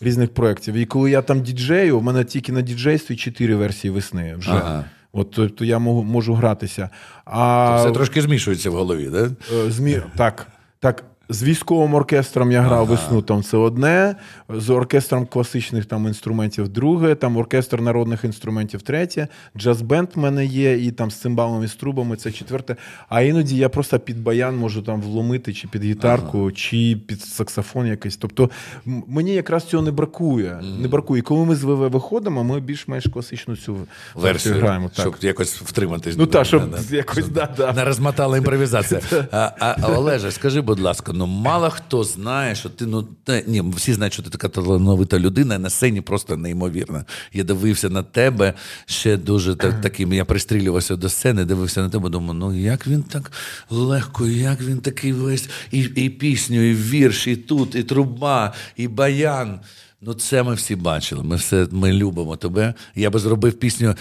Різних 0.02 0.34
проєктів. 0.34 0.76
І 0.76 0.86
коли 0.86 1.12
я 1.12 1.22
там 1.22 1.42
діджею, 1.42 2.00
у 2.00 2.02
мене 2.02 2.24
тільки 2.24 2.52
на 2.52 2.62
діджействі 2.62 3.16
чотири 3.16 3.56
версії 3.56 3.92
весни 3.92 4.36
вже. 4.36 4.52
Ага. 4.52 4.86
От 5.16 5.32
то, 5.32 5.50
то 5.50 5.66
я 5.66 5.80
можу, 5.80 6.04
можу 6.04 6.34
гратися. 6.34 6.90
А 7.26 7.76
Все 7.80 7.92
трошки 7.92 8.22
змішується 8.22 8.70
в 8.70 8.74
голові, 8.74 9.10
да? 9.12 9.30
Е, 9.56 9.72
Змі... 9.72 10.02
Так, 10.16 10.48
так. 10.80 11.04
З 11.30 11.44
військовим 11.44 11.94
оркестром 11.94 12.52
я 12.52 12.62
грав 12.62 12.88
весну, 12.88 13.22
там 13.22 13.44
це 13.44 13.58
одне, 13.58 14.16
з 14.50 14.70
оркестром 14.70 15.26
класичних 15.26 15.86
там 15.86 16.08
інструментів 16.08 16.70
друге, 16.70 17.16
там 17.16 17.38
оркестр 17.38 17.82
народних 17.82 18.24
інструментів 18.24 18.82
третє, 18.82 19.28
джаз-бенд 19.58 20.08
в 20.16 20.20
мене 20.20 20.46
є, 20.46 20.78
і 20.78 20.92
там 20.92 21.12
з 21.12 21.16
цимбалами, 21.16 21.68
з 21.68 21.76
трубами 21.76 22.16
це 22.16 22.32
четверте. 22.32 22.76
А 23.10 23.22
іноді 23.22 23.58
я 23.58 23.70
просто 23.70 24.00
під 24.00 24.24
баян 24.24 24.58
можу 24.58 24.82
там 24.82 25.02
вломити, 25.02 25.54
чи 25.54 25.68
під 25.68 25.84
гітарку, 25.84 26.52
чи 26.52 26.98
під 27.08 27.22
саксофон 27.22 27.88
якийсь. 27.88 28.18
Тобто 28.18 28.50
мені 28.86 29.34
якраз 29.34 29.64
цього 29.64 29.84
не 29.84 29.92
бракує. 29.92 30.62
Не 30.80 30.88
бракує. 30.88 31.20
І 31.20 31.22
коли 31.22 31.46
ми 31.46 31.56
з 31.56 31.64
ВВ 31.64 31.90
виходимо, 31.90 32.44
ми 32.44 32.60
більш-менш 32.60 33.08
класичну 33.14 33.56
цю 33.56 33.78
версію 34.16 34.56
граємо. 34.56 34.90
Так. 34.90 35.00
щоб 35.00 35.16
якось 35.22 35.62
втриматись. 35.62 36.16
Ну 36.18 36.26
так, 36.26 36.46
щоб 36.46 36.72
Да, 36.72 36.96
якось 36.96 37.28
да, 37.28 37.50
да. 37.58 37.74
Не 37.74 37.86
розмотала 37.86 38.38
імпровізація. 38.38 39.02
А, 39.32 39.52
а 39.60 39.92
Олеже, 39.92 40.32
скажи, 40.32 40.62
будь 40.62 40.80
ласка, 40.80 41.14
ну 41.16 41.26
мало 41.26 41.70
хто 41.70 42.04
знає, 42.04 42.56
що 42.56 42.70
ти 42.70 42.86
ну 42.86 43.08
та, 43.24 43.42
ні, 43.48 43.64
всі 43.76 43.94
знають, 43.94 44.14
що 44.14 44.24
ти 44.24 44.30
така 44.30 44.50
талановита 44.50 45.20
людина, 45.20 45.60
на 45.60 45.70
сцені 45.70 46.02
просто 46.02 46.38
неймовірна. 46.38 47.06
Я 47.34 47.44
дивився 47.44 47.90
на 47.90 48.04
тебе 48.04 48.54
ще 48.86 49.18
дуже 49.18 49.56
так, 49.56 49.82
таким. 49.82 50.14
Я 50.14 50.26
пристрілювався 50.26 50.96
до 50.96 51.10
сцени, 51.10 51.46
дивився 51.46 51.82
на 51.82 51.90
тебе, 51.90 52.10
думаю, 52.10 52.34
ну 52.34 52.56
як 52.56 52.88
він 52.88 53.04
так 53.04 53.32
легко, 53.70 54.28
як 54.28 54.62
він 54.62 54.78
такий 54.78 55.14
весь 55.14 55.50
і, 55.72 55.80
і 55.80 56.10
пісню, 56.10 56.62
і 56.62 56.76
вірш, 56.76 57.28
і 57.28 57.36
тут, 57.36 57.76
і 57.76 57.84
труба, 57.84 58.54
і 58.78 58.88
баян. 58.88 59.60
Ну, 60.02 60.14
це 60.14 60.44
ми 60.44 60.54
всі 60.54 60.76
бачили. 60.76 61.24
Ми 61.24 61.36
все 61.36 61.68
ми 61.72 61.94
любимо 61.94 62.36
тебе. 62.36 62.74
Я 62.96 63.10
би 63.10 63.20
зробив 63.20 63.54
пісню. 63.54 63.96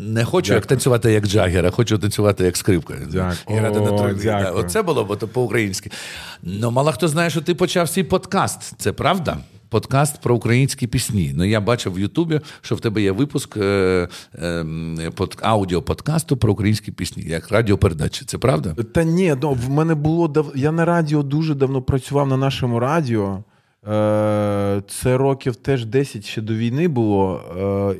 Не 0.00 0.24
хочу 0.24 0.54
як 0.54 0.66
танцювати 0.66 1.12
як 1.12 1.26
Джаггер, 1.26 1.66
а 1.66 1.70
хочу 1.70 1.98
танцювати 1.98 2.44
як 2.44 2.56
скрипка. 2.56 2.94
Дякую. 3.12 3.34
Оце 4.54 4.82
було 4.82 5.04
б 5.04 5.16
то 5.16 5.28
по-українськи. 5.28 5.90
Ну, 6.42 6.70
мало 6.70 6.92
хто 6.92 7.08
знає, 7.08 7.30
що 7.30 7.40
ти 7.40 7.54
почав 7.54 7.88
свій 7.88 8.02
подкаст. 8.02 8.74
Це 8.78 8.92
правда? 8.92 9.38
подкаст 9.68 10.20
про 10.20 10.34
українські 10.34 10.86
пісні. 10.86 11.32
Ну 11.36 11.44
я 11.44 11.60
бачив 11.60 11.94
в 11.94 11.98
Ютубі, 11.98 12.40
що 12.60 12.74
в 12.74 12.80
тебе 12.80 13.02
є 13.02 13.12
випуск 13.12 13.56
е, 13.56 14.08
е, 14.34 15.10
под, 15.14 15.38
аудіоподкасту 15.42 16.36
про 16.36 16.52
українські 16.52 16.92
пісні, 16.92 17.22
як 17.22 17.50
радіопередачі. 17.50 18.24
Це 18.24 18.38
правда? 18.38 18.74
Та 18.94 19.04
ні, 19.04 19.36
ну, 19.42 19.52
в 19.52 19.70
мене 19.70 19.94
було 19.94 20.28
дав... 20.28 20.52
я 20.54 20.72
на 20.72 20.84
радіо 20.84 21.22
дуже 21.22 21.54
давно 21.54 21.82
працював 21.82 22.28
на 22.28 22.36
нашому 22.36 22.80
радіо. 22.80 23.44
Е, 23.86 24.82
Це 24.88 25.16
років 25.16 25.56
теж 25.56 25.84
10 25.86 26.24
ще 26.24 26.40
до 26.42 26.54
війни 26.54 26.88
було, 26.88 27.40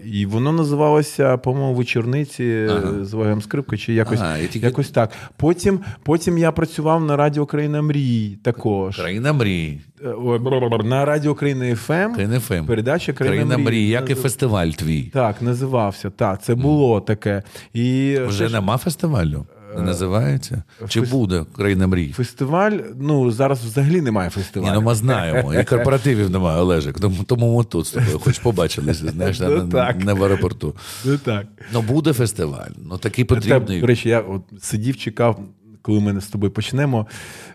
е, 0.04 0.08
і 0.08 0.26
воно 0.26 0.52
називалося, 0.52 1.36
по-моєму, 1.36 1.74
вечорниці 1.74 2.66
Ага. 2.70 3.04
з 3.04 3.12
Вагем 3.14 3.42
Скрипка, 3.42 3.76
чи 3.76 3.92
якось, 3.94 4.20
Ага, 4.20 4.38
тільки- 4.38 4.66
якось 4.66 4.90
так. 4.90 5.10
Потім, 5.36 5.80
потім 6.02 6.38
я 6.38 6.52
працював 6.52 7.04
на 7.04 7.16
Радіо 7.16 7.46
Країна 7.46 7.82
Мрій 7.82 8.38
також. 8.42 8.96
Країна 8.96 9.32
мрій, 9.32 9.80
Е, 10.04 10.38
На 10.84 11.04
Радіо 11.04 11.34
Країна 11.34 11.74
ФМ. 11.76 12.14
Країна 12.14 12.40
ФМ. 12.40 12.66
Передача 12.66 13.12
Країна, 13.12 13.36
Країна 13.36 13.56
мрій. 13.58 13.64
мрій, 13.64 13.88
як 13.88 14.10
і 14.10 14.14
фестиваль 14.14 14.68
твій. 14.68 15.02
Так, 15.02 15.42
називався. 15.42 16.10
Так, 16.10 16.42
це 16.42 16.54
було 16.54 17.00
таке. 17.00 17.42
І 17.72 18.16
Вже 18.26 18.38
теж 18.44 18.52
нема 18.52 18.76
фестивалю? 18.76 19.46
Не 19.76 19.82
називається? 19.82 20.62
Чи 20.88 21.00
фес- 21.00 21.10
буде 21.10 21.44
Країна 21.56 21.86
мрій? 21.86 22.12
фестиваль, 22.12 22.72
ну 23.00 23.30
зараз 23.30 23.64
взагалі 23.64 24.00
немає 24.00 24.28
Ні, 24.36 24.42
фестивалю. 24.42 24.72
ну 24.74 24.80
ми 24.82 24.94
знаємо. 24.94 25.54
І 25.54 25.64
корпоративів 25.64 26.30
немає, 26.30 26.60
Олежик. 26.60 27.00
Тому, 27.00 27.24
тому 27.26 27.58
ми 27.58 27.64
тут 27.64 27.86
з 27.86 27.90
тобою 27.90 28.18
хоч 28.18 28.38
побачилися, 28.38 29.08
знаєш, 29.10 29.40
Ну, 29.40 29.62
не, 29.64 29.72
так. 29.72 30.04
не 30.04 30.12
в 30.12 30.22
аеропорту. 30.24 30.74
Ну 31.04 31.18
так. 31.18 31.46
Ну 31.72 31.82
буде 31.82 32.12
фестиваль. 32.12 32.70
Ну 32.90 32.98
такий 32.98 33.24
потрібний. 33.24 33.80
до 33.80 33.86
речі, 33.86 34.08
я 34.08 34.20
от 34.20 34.42
сидів, 34.60 34.96
чекав, 34.96 35.40
коли 35.88 36.00
ми 36.00 36.20
з 36.20 36.26
тобою 36.26 36.52
почнемо. 36.52 37.06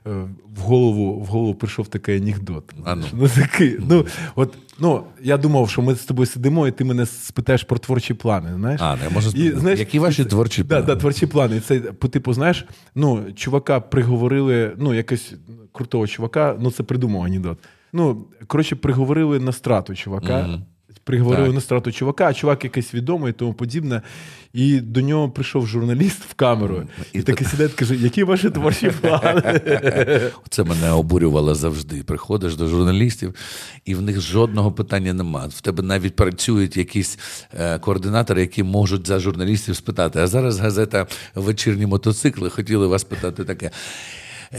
е, 0.08 0.10
В 0.56 0.60
голову, 0.60 1.20
в 1.20 1.26
голову 1.26 1.56
прийшов 1.56 1.88
такий 1.88 2.18
анекдот. 2.18 2.64
А 2.86 2.96
ну. 2.96 3.06
Ну, 3.14 3.28
такий, 3.28 3.78
ну, 3.90 4.06
от, 4.36 4.54
ну, 4.80 5.04
я 5.22 5.38
думав, 5.38 5.70
що 5.70 5.82
ми 5.82 5.96
з 5.96 6.06
тобою 6.06 6.26
сидимо, 6.26 6.68
і 6.68 6.72
ти 6.72 6.84
мене 6.84 7.06
спитаєш 7.06 7.64
про 7.64 7.78
творчі 7.78 8.14
плани. 8.14 8.50
Знаєш? 8.56 8.82
А, 8.84 8.96
не 8.96 9.10
можу 9.10 9.30
І, 9.30 9.52
знаєш, 9.52 9.80
Які 9.80 10.00
ваші 10.00 10.26
творчі 10.26 10.64
да, 10.64 10.68
плани? 10.70 10.86
Да, 10.86 10.96
творчі 10.96 11.26
плани. 11.28 11.56
І 11.58 11.60
це, 11.60 11.80
по 11.80 12.08
типу, 12.08 12.34
знаєш, 12.34 12.66
ну, 12.96 13.26
чувака 13.36 13.80
приговорили, 13.80 14.72
ну, 14.78 14.94
якось 14.94 15.34
крутого 15.72 16.08
чувака, 16.08 16.58
ну, 16.60 16.72
це 16.72 16.84
придумав 16.84 17.22
анекдот. 17.24 17.58
Ну, 17.94 18.26
коротше, 18.48 18.76
приговорили 18.76 19.40
на 19.40 19.52
страту 19.52 19.96
чувака. 19.96 20.48
Мгм. 20.48 20.66
Приговорили 21.04 21.46
Так. 21.46 21.56
на 21.56 21.62
страту 21.62 21.92
чувака, 21.92 22.26
а 22.28 22.34
чувак 22.34 22.64
якийсь 22.64 22.94
відомий 22.94 23.30
і 23.30 23.34
тому 23.34 23.54
подібне. 23.54 24.02
І 24.54 24.80
до 24.80 25.02
нього 25.02 25.30
прийшов 25.30 25.68
журналіст 25.68 26.22
в 26.30 26.34
камеру 26.34 26.84
і, 27.14 27.20
І 27.20 27.22
такий 27.22 27.48
сидить, 27.48 27.74
каже: 27.74 27.96
які 27.96 28.24
ваші 28.24 28.50
творчі 28.50 28.92
плани? 29.02 29.62
Це 30.50 30.64
мене 30.64 30.92
обурювало 30.92 31.56
завжди. 31.56 32.04
Приходиш 32.04 32.56
до 32.56 32.68
журналістів, 32.68 33.36
і 33.86 33.96
в 33.96 34.02
них 34.02 34.22
жодного 34.22 34.72
питання 34.72 35.14
немає. 35.14 35.48
В 35.48 35.62
тебе 35.62 35.84
навіть 35.84 36.16
працюють 36.16 36.78
якісь 36.78 37.20
е, 37.60 37.80
координатори, 37.80 38.42
які 38.42 38.64
можуть 38.64 39.08
за 39.08 39.20
журналістів 39.20 39.76
спитати. 39.76 40.20
А 40.20 40.28
зараз 40.28 40.60
газета 40.60 41.08
Вечірні 41.36 41.86
мотоцикли 41.86 42.50
хотіли 42.50 42.88
вас 42.88 43.04
питати 43.04 43.44
таке. 43.44 43.72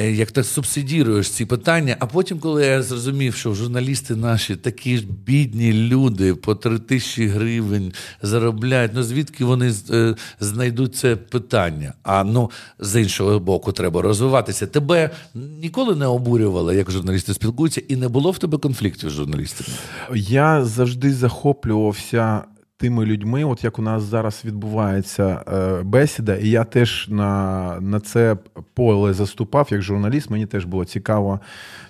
Е, 0.00 0.12
Як 0.12 0.30
ти 0.30 0.44
субсидіруєш 0.44 1.30
ці 1.30 1.46
питання, 1.46 1.96
а 1.98 2.06
потім, 2.06 2.38
коли 2.38 2.66
я 2.66 2.82
зрозумів, 2.82 3.34
що 3.34 3.54
журналісти 3.54 4.16
наші 4.16 4.56
такі 4.56 4.98
ж 4.98 5.04
бідні 5.26 5.72
люди 5.72 6.34
по 6.34 6.54
три 6.54 6.78
тисячі 6.78 7.26
гривень 7.26 7.92
заробляють, 8.22 8.92
ну 8.94 9.02
звідки 9.02 9.44
вони 9.44 9.72
е, 9.90 10.14
знайдуть 10.40 10.96
це 10.96 11.16
питання? 11.16 11.92
А 12.02 12.24
ну 12.24 12.50
з 12.78 13.00
іншого 13.00 13.40
боку, 13.40 13.72
треба 13.72 14.02
розвиватися. 14.02 14.66
Тебе 14.66 15.10
ніколи 15.34 15.96
не 15.96 16.06
обурювало, 16.06 16.72
як 16.72 16.90
журналісти 16.90 17.34
спілкуються, 17.34 17.82
і 17.88 17.96
не 17.96 18.08
було 18.08 18.30
в 18.30 18.38
тебе 18.38 18.58
конфліктів 18.58 19.10
з 19.10 19.12
журналістами. 19.12 19.78
Я 20.14 20.64
завжди 20.64 21.14
захоплювався 21.14 22.42
тими 22.84 23.04
людьми, 23.06 23.44
от 23.44 23.64
як 23.64 23.78
у 23.78 23.82
нас 23.82 24.02
зараз 24.02 24.42
відбувається 24.44 25.42
е, 25.52 25.82
бесіда, 25.82 26.36
і 26.36 26.48
я 26.48 26.64
теж 26.64 27.06
на, 27.08 27.76
на 27.80 28.00
це 28.00 28.36
поле 28.74 29.12
заступав 29.12 29.68
як 29.70 29.82
журналіст. 29.82 30.30
Мені 30.30 30.46
теж 30.46 30.64
було 30.64 30.84
цікаво, 30.84 31.40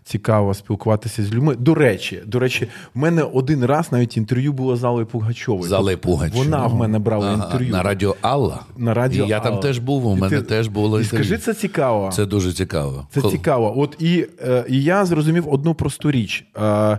цікаво 0.05 0.55
спілкуватися 0.55 1.23
з 1.25 1.33
людьми. 1.35 1.57
До 1.59 1.75
речі, 1.75 2.23
до 2.27 2.39
речі, 2.39 2.69
в 2.95 2.99
мене 2.99 3.23
один 3.23 3.65
раз 3.65 3.93
навіть 3.93 4.17
інтерв'ю 4.17 4.53
було 4.53 4.77
з 4.77 4.85
Аллою 4.85 5.07
Пугачовою. 5.07 5.69
Зали 5.69 5.97
Пугач. 5.97 6.33
Вона 6.35 6.67
в 6.67 6.75
мене 6.75 6.99
брала 6.99 7.27
Ага, 7.27 7.45
інтерв'ю. 7.45 7.73
на 7.73 7.83
радіо 7.83 8.17
Алла. 8.21 8.61
На 8.77 8.95
радіо 8.95 9.25
І 9.25 9.29
я 9.29 9.41
там 9.41 9.59
теж 9.61 9.79
був. 9.79 10.07
У 10.07 10.17
мене 10.17 10.37
ти- 10.37 10.43
теж 10.43 10.69
було 10.69 11.01
І 11.01 11.05
скажи, 11.05 11.39
це 11.39 11.55
цікаво. 11.55 12.11
Це 12.13 12.27
дуже 12.27 12.53
цікаво. 12.53 13.07
Це 13.11 13.21
Кол- 13.21 13.31
цікаво. 13.31 13.81
От 13.81 13.97
і, 13.99 14.27
е, 14.47 14.65
і 14.69 14.83
я 14.83 15.05
зрозумів 15.05 15.49
одну 15.53 15.75
просту 15.75 16.11
річ. 16.11 16.45
Е, 16.57 16.99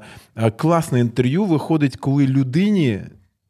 класне 0.57 0.99
інтерв'ю 0.99 1.45
виходить, 1.45 1.95
коли 1.97 2.27
людині 2.27 2.99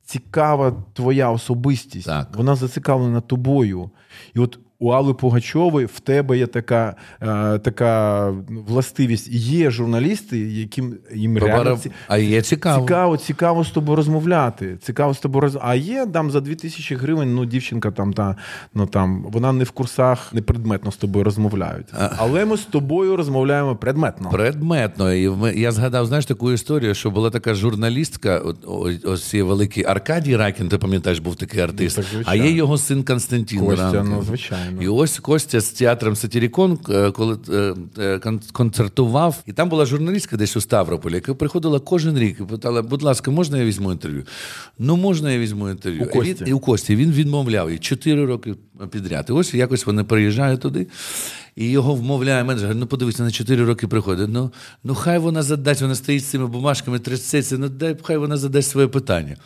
цікава 0.05 0.83
твоя 0.93 1.31
особистість. 1.31 2.05
Так. 2.05 2.29
Вона 2.35 2.55
зацікавлена 2.55 3.21
тобою. 3.21 3.89
І 4.33 4.39
от 4.39 4.59
у 4.85 4.89
Алли 4.89 5.13
Пугачової 5.13 5.85
в 5.85 5.99
тебе 5.99 6.37
є 6.37 6.47
така, 6.47 6.95
е, 7.21 7.59
така 7.59 8.29
властивість. 8.67 9.27
Є 9.31 9.71
журналісти, 9.71 10.39
яким 10.39 10.95
їм 11.15 11.37
реально 11.37 11.77
ці- 11.77 11.91
А 12.07 12.17
є 12.17 12.41
цікаво. 12.41 12.81
Цікаво, 12.81 13.17
цікаво 13.17 13.63
з 13.63 13.69
тобою 13.69 13.95
розмовляти. 13.95 14.77
Цікаво 14.81 15.13
з 15.13 15.19
тобою 15.19 15.41
роз... 15.41 15.57
А 15.61 15.75
є 15.75 16.05
там 16.13 16.31
за 16.31 16.41
2000 16.41 16.95
гривень, 16.95 17.35
ну, 17.35 17.45
дівчинка 17.45 17.91
там, 17.91 18.13
та, 18.13 18.35
ну, 18.73 18.85
там, 18.87 19.23
вона 19.31 19.51
не 19.53 19.63
в 19.63 19.71
курсах, 19.71 20.33
не 20.33 20.41
предметно 20.41 20.91
з 20.91 20.97
тобою 20.97 21.23
розмовляють. 21.25 21.87
Але 22.17 22.45
ми 22.45 22.57
з 22.57 22.61
тобою 22.65 23.15
розмовляємо 23.15 23.75
предметно. 23.75 24.29
Предметно. 24.29 25.13
І 25.13 25.31
я 25.55 25.71
згадав, 25.71 26.05
знаєш, 26.05 26.25
таку 26.25 26.51
історію, 26.51 26.95
що 26.95 27.11
була 27.11 27.29
така 27.29 27.53
журналістка, 27.53 28.41
ось 29.03 29.27
цей 29.29 29.41
великий 29.41 29.85
Аркадій 29.85 30.35
Ракін, 30.35 30.69
ти 30.69 30.77
пам'ятаєш, 30.77 31.19
був 31.19 31.35
такий 31.35 31.61
артист. 31.61 31.97
Ну, 31.97 32.03
так, 32.03 32.21
а 32.25 32.35
є 32.35 32.51
його 32.51 32.77
син 32.77 33.03
Константин 33.03 33.59
Костя, 33.59 33.91
Ранкін. 33.91 34.13
ну, 34.15 34.21
звичайно. 34.21 34.74
І 34.81 34.87
ось 34.87 35.19
Костя 35.19 35.61
з 35.61 35.69
театром 35.69 36.15
Сатірікон, 36.15 36.79
е, 36.89 37.11
коли 37.11 37.37
е, 37.49 37.73
е, 37.97 38.17
кон- 38.17 38.51
концертував, 38.51 39.43
і 39.45 39.53
там 39.53 39.69
була 39.69 39.85
журналістка 39.85 40.37
десь 40.37 40.57
у 40.57 40.61
Ставрополі, 40.61 41.13
яка 41.13 41.33
приходила 41.33 41.79
кожен 41.79 42.19
рік 42.19 42.37
і 42.39 42.43
питала: 42.43 42.81
будь 42.81 43.03
ласка, 43.03 43.31
можна 43.31 43.57
я 43.57 43.65
візьму 43.65 43.91
інтерв'ю? 43.91 44.23
Ну, 44.79 44.95
можна 44.95 45.31
я 45.31 45.39
візьму 45.39 45.69
інтерв'ю. 45.69 46.03
У 46.03 46.05
Кості. 46.09 46.43
І 46.45 46.49
і 46.49 46.53
у 46.53 46.59
Кості 46.59 46.95
він 46.95 47.11
відмовляв 47.11 47.67
її 47.69 47.79
чотири 47.79 48.25
роки 48.25 48.55
підряд. 48.91 49.25
І 49.29 49.31
ось 49.31 49.53
якось 49.53 49.85
вони 49.85 50.03
приїжджають 50.03 50.61
туди. 50.61 50.87
І 51.55 51.69
його 51.69 51.95
вмовляє 51.95 52.43
менеджер, 52.43 52.75
ну 52.75 52.87
подивися, 52.87 53.23
на 53.23 53.31
4 53.31 53.65
роки 53.65 53.87
приходить. 53.87 54.29
Ну, 54.29 54.53
ну 54.83 54.95
хай 54.95 55.19
вона 55.19 55.43
задасть, 55.43 55.81
вона 55.81 55.95
стоїть 55.95 56.23
з 56.23 56.27
цими 56.27 56.47
бумажками, 56.47 56.99
трясеться, 56.99 57.57
ну 57.57 57.69
дай 57.69 57.97
хай 58.03 58.17
вона 58.17 58.37
задасть 58.37 58.69
своє 58.69 58.87
питання. 58.87 59.37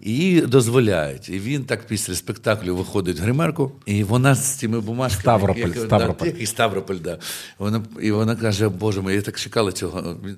І 0.00 0.12
їй 0.12 0.40
дозволяють. 0.40 1.28
І 1.28 1.38
він 1.38 1.64
так 1.64 1.86
після 1.86 2.14
спектаклю 2.14 2.76
виходить 2.76 3.18
в 3.20 3.22
гримерку, 3.22 3.72
і 3.86 4.04
вона 4.04 4.34
з 4.34 4.54
цими 4.58 4.80
бумажками. 4.80 5.20
Ставрополь, 5.22 5.60
як- 5.60 5.78
Ставрополь. 5.78 6.26
Да, 6.26 6.38
і 6.38 6.46
Ставрополь, 6.46 6.96
да. 6.96 7.18
Вона, 7.58 7.82
і 8.02 8.10
вона 8.10 8.36
каже: 8.36 8.68
Боже 8.68 9.02
мій, 9.02 9.14
я 9.14 9.22
так 9.22 9.40
чекала 9.40 9.72
цього. 9.72 10.16
Він 10.26 10.36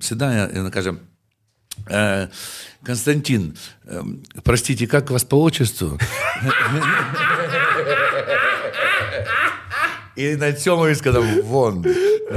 сідає, 0.00 0.50
і 0.54 0.56
вона 0.56 0.70
каже. 0.70 0.94
«Э, 1.90 2.28
Константин, 2.86 3.54
э, 3.86 4.04
простите, 4.42 4.86
как 4.86 5.10
вас 5.10 5.24
по 5.24 5.42
отчеству? 5.42 5.98
І 10.16 10.36
на 10.36 10.52
цьому 10.52 10.86
він 10.86 10.94
сказав: 10.94 11.24
вон. 11.44 11.84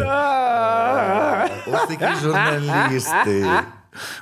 Ось 1.68 1.88
такі 1.98 2.06
журналісти. 2.24 3.46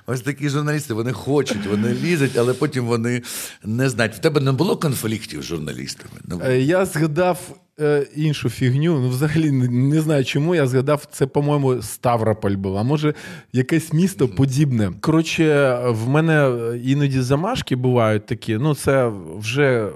Ось 0.08 0.22
такі 0.22 0.50
журналісти, 0.50 0.94
вони 0.94 1.12
хочуть, 1.12 1.66
вони 1.70 1.94
лізуть, 2.04 2.38
але 2.38 2.54
потім 2.54 2.86
вони 2.86 3.22
не 3.66 3.90
знають. 3.90 4.14
В 4.14 4.20
тебе 4.20 4.42
не 4.42 4.52
було 4.52 4.78
конфліктів 4.78 5.42
з 5.42 5.46
журналістами? 5.46 6.14
Ну, 6.26 6.42
Е, 6.46 6.60
Я 6.60 6.86
згадав 6.86 7.40
е, 7.80 8.08
іншу 8.16 8.50
фігню. 8.50 9.00
Ну, 9.00 9.10
взагалі 9.10 9.52
не, 9.52 9.68
не 9.68 10.02
знаю 10.02 10.26
чому. 10.26 10.56
Я 10.56 10.68
згадав, 10.68 11.08
це, 11.12 11.28
по-моєму, 11.28 11.82
Ставрополь 11.82 12.52
був, 12.56 12.78
а 12.78 12.84
може, 12.84 13.14
якесь 13.54 13.94
місто 13.94 14.28
подібне. 14.28 14.92
Коротше, 15.02 15.78
в 15.88 16.10
мене 16.10 16.52
іноді 16.84 17.22
замашки 17.22 17.76
бувають 17.76 18.26
такі. 18.26 18.58
Ну, 18.58 18.76
це 18.76 19.12
вже. 19.40 19.90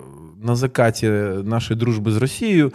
На 0.45 0.55
закаті 0.55 1.07
нашої 1.43 1.79
дружби 1.79 2.11
з 2.11 2.17
Росією, 2.17 2.71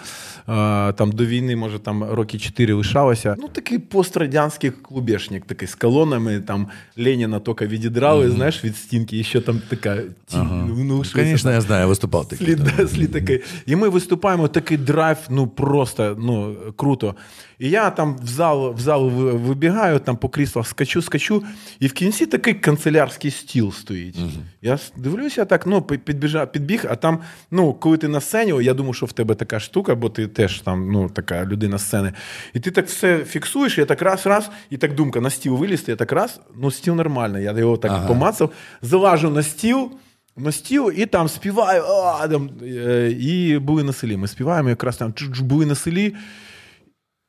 там 0.94 1.12
до 1.12 1.26
війни, 1.26 1.56
може, 1.56 1.78
там 1.78 2.04
роки 2.04 2.38
4 2.38 2.74
лишалося. 2.74 3.36
Ну, 3.38 3.48
такий 3.48 3.78
пострадянський 3.78 4.70
клубешник, 4.70 5.44
такий 5.46 5.68
з 5.68 5.74
колонами, 5.74 6.40
там 6.40 6.66
Леніна 6.98 7.40
тільки 7.40 7.66
відідрали, 7.66 8.30
знаєш, 8.30 8.64
від 8.64 8.76
стінки, 8.76 9.18
і 9.18 9.24
ще 9.24 9.40
там 9.40 9.62
така 9.68 9.96
тінь. 10.26 10.74
ну, 10.78 10.98
лишилася 10.98 11.30
Звісно, 11.30 11.52
я 11.52 11.60
знаю, 11.60 11.80
я 11.80 11.86
виступав 11.86 12.28
такий. 12.28 12.46
Слід, 12.46 12.58
да, 12.58 12.88
слід 12.88 13.12
такий. 13.12 13.40
І 13.66 13.76
ми 13.76 13.88
виступаємо 13.88 14.48
такий 14.48 14.76
драйв, 14.76 15.16
ну 15.30 15.46
просто 15.46 16.16
ну, 16.20 16.56
круто. 16.76 17.14
І 17.58 17.70
я 17.70 17.90
там 17.90 18.16
в 18.22 18.26
зал, 18.26 18.74
в 18.74 18.80
зал 18.80 19.08
вибігаю, 19.10 19.98
там 19.98 20.16
по 20.16 20.28
кріслах 20.28 20.66
скачу, 20.66 21.02
скачу, 21.02 21.42
і 21.80 21.86
в 21.86 21.92
кінці 21.92 22.26
такий 22.26 22.54
канцелярський 22.54 23.30
стіл 23.30 23.72
стоїть. 23.72 24.16
Я 24.62 24.74
с- 24.74 24.92
дивлюся 24.96 25.44
так, 25.44 25.66
ну, 25.66 25.82
підбіг, 25.82 26.84
а 26.90 26.96
там 26.96 27.18
ну, 27.50 27.59
ну, 27.60 27.72
коли 27.72 27.96
ти 27.96 28.08
на 28.08 28.20
сцені, 28.20 28.64
я 28.64 28.74
думаю, 28.74 28.94
що 28.94 29.06
в 29.06 29.12
тебе 29.12 29.34
така 29.34 29.60
штука, 29.60 29.94
бо 29.94 30.08
ти 30.08 30.28
теж 30.28 30.60
там 30.60 30.92
ну, 30.92 31.08
така 31.08 31.44
людина 31.44 31.78
сцени. 31.78 32.12
І 32.54 32.60
ти 32.60 32.70
так 32.70 32.86
все 32.86 33.18
фіксуєш, 33.24 33.78
я 33.78 33.84
так 33.84 34.02
раз, 34.02 34.26
раз, 34.26 34.50
і 34.70 34.76
так 34.76 34.94
думка, 34.94 35.20
на 35.20 35.30
стіл 35.30 35.56
вилізти, 35.56 35.92
я 35.92 35.96
так 35.96 36.12
раз, 36.12 36.40
ну 36.56 36.70
стіл 36.70 36.94
нормальний. 36.94 37.44
Я 37.44 37.52
його 37.52 37.76
так 37.76 37.90
Ага. 37.92 38.08
помацав, 38.08 38.50
залажу 38.82 39.30
на 39.30 39.42
стіл. 39.42 39.90
На 40.36 40.52
стіл 40.52 40.92
і 40.96 41.06
там 41.06 41.28
співаю, 41.28 41.82
а, 41.82 42.28
там, 42.28 42.50
е, 42.62 43.10
і 43.20 43.58
були 43.58 43.82
на 43.82 43.92
селі. 43.92 44.16
Ми 44.16 44.28
співаємо, 44.28 44.68
якраз 44.68 44.96
там 44.96 45.14
були 45.40 45.66
на 45.66 45.74
селі. 45.74 46.14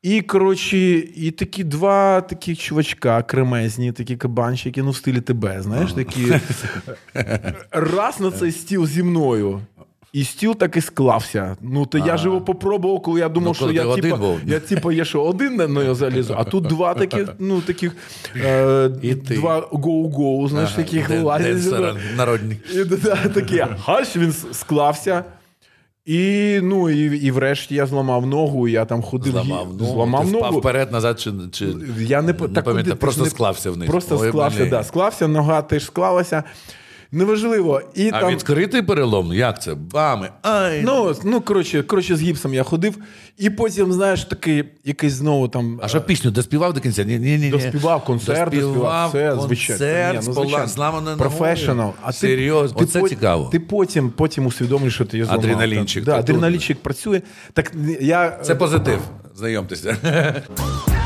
І, 0.01 0.21
коротше, 0.21 0.77
і 1.15 1.31
такі 1.31 1.63
два 1.63 2.21
такі 2.21 2.55
чувачка, 2.55 3.23
кремезні, 3.23 3.91
такі 3.91 4.17
кабанчики, 4.17 4.83
ну, 4.83 4.91
в 4.91 4.95
стилі 4.95 5.21
тебе, 5.21 5.61
знаєш, 5.61 5.93
такі. 5.93 6.33
Раз 7.71 8.19
на 8.19 8.31
цей 8.31 8.51
стіл 8.51 8.88
зі 8.88 9.03
мною. 9.03 9.61
І 10.13 10.24
стіл 10.24 10.56
так 10.56 10.77
і 10.77 10.82
склався. 10.82 11.58
Ну, 11.62 11.86
то 11.86 11.98
я 11.98 12.18
ж 12.18 12.25
його 12.25 12.41
попробував, 12.41 13.01
коли 13.01 13.20
я 13.20 13.30
думав, 13.30 13.48
Ну, 13.48 13.53
що 13.53 13.63
коли 13.63 13.74
я 13.75 13.82
ти 13.82 13.88
один 13.88 14.03
типа, 14.03 14.18
був. 14.18 14.39
я 14.46 14.60
типа 14.60 14.94
є 14.94 15.06
що 15.06 15.24
один 15.24 15.56
на 15.56 15.68
нього 15.68 15.96
залізу, 15.96 16.34
а 16.38 16.44
тут 16.44 16.63
два 16.63 16.94
таких, 16.94 17.30
ну 17.39 17.62
таких 17.62 17.96
е, 18.36 18.89
І 19.01 19.15
ти. 19.15 19.36
два 19.36 19.60
go-go, 19.72 20.48
знаєш, 20.48 20.72
таких 20.72 21.08
Ден- 21.10 21.24
лазять. 21.24 21.48
денсера 21.48 21.96
народні. 22.18 22.58
І 22.74 22.84
да, 22.84 23.15
таке, 23.15 23.68
гаш, 23.86 24.15
він 24.18 24.34
склався. 24.51 25.24
І, 26.06 26.60
ну, 26.63 26.89
і, 26.89 27.18
і 27.25 27.32
врешті 27.32 27.75
я 27.75 27.86
зламав 27.86 28.25
ногу, 28.25 28.68
я 28.68 28.86
там 28.86 29.01
ходив. 29.01 29.32
Зламав 29.34 29.68
ногу. 29.74 29.94
зламав 29.94 30.32
ти 30.32 30.38
впав 30.38 30.53
вперед, 30.58 30.91
назад 30.91 31.20
чи, 31.20 31.32
чи... 31.51 31.65
Я 32.00 32.22
не, 32.22 32.34
не 32.34 32.48
так, 32.48 32.65
пам'ятаю, 32.65 32.96
просто 32.96 33.24
не- 33.24 33.30
склався 33.30 33.72
вниз. 33.72 33.89
Просто 33.89 34.18
Ой, 34.20 34.30
склався, 34.30 34.65
да, 34.65 34.84
склався, 34.84 35.27
нога 35.27 35.62
теж 35.62 35.86
склалася. 35.86 36.44
Неважливо. 37.13 37.82
І 37.96 38.10
А 38.13 38.20
там, 38.22 38.32
відкритий 38.32 38.82
перелом? 38.82 39.34
Як 39.34 39.62
це? 39.62 39.74
Бами. 39.75 40.30
Ай. 40.41 40.82
ну, 40.86 41.15
ну 41.24 41.41
коротше, 41.41 41.84
коротше, 41.84 42.15
з 42.15 42.22
гіпсом 42.22 42.53
я 42.53 42.63
ходив, 42.63 42.98
і 43.38 43.50
потім, 43.50 43.94
знаєш, 43.94 44.25
такий 44.25 44.63
якийсь 44.86 45.13
знову 45.13 45.48
там. 45.48 45.80
А 45.84 45.88
що 45.88 46.01
пісню 46.01 46.32
доспівав 46.32 46.74
до 46.74 46.80
кінця? 46.80 47.03
Ні, 47.03 47.20
ні, 47.20 47.38
ні. 47.38 47.50
Доспівав 47.50 48.06
концерт, 48.06 48.51
доспівав, 48.53 49.10
все, 49.10 49.36
звичайно. 49.41 49.80
Концерт 49.80 50.13
Ні, 50.22 50.27
ну, 50.27 50.34
звичайно. 50.34 51.18
Професіонал. 51.18 51.94
А 52.01 52.08
ти- 52.12 52.18
Серйозно, 52.18 52.77
ти 52.77 52.84
оце 52.84 53.00
пот- 53.00 53.10
цікаво. 53.10 53.50
Ти 53.51 53.60
потім, 53.60 54.10
потім 54.10 54.46
усвідомлюєш, 54.46 54.94
що 54.94 55.06
ти 55.06 55.18
її 55.18 55.25
зламав. 55.25 55.44
Адреналінчик, 55.44 56.03
Да, 56.03 56.20
адреналінчик 56.20 56.84
працює. 56.84 57.22
Так 57.53 57.72
я 58.01 58.39
Це 58.44 58.56
позитив. 58.56 59.00
Знайомтеся. 59.36 59.98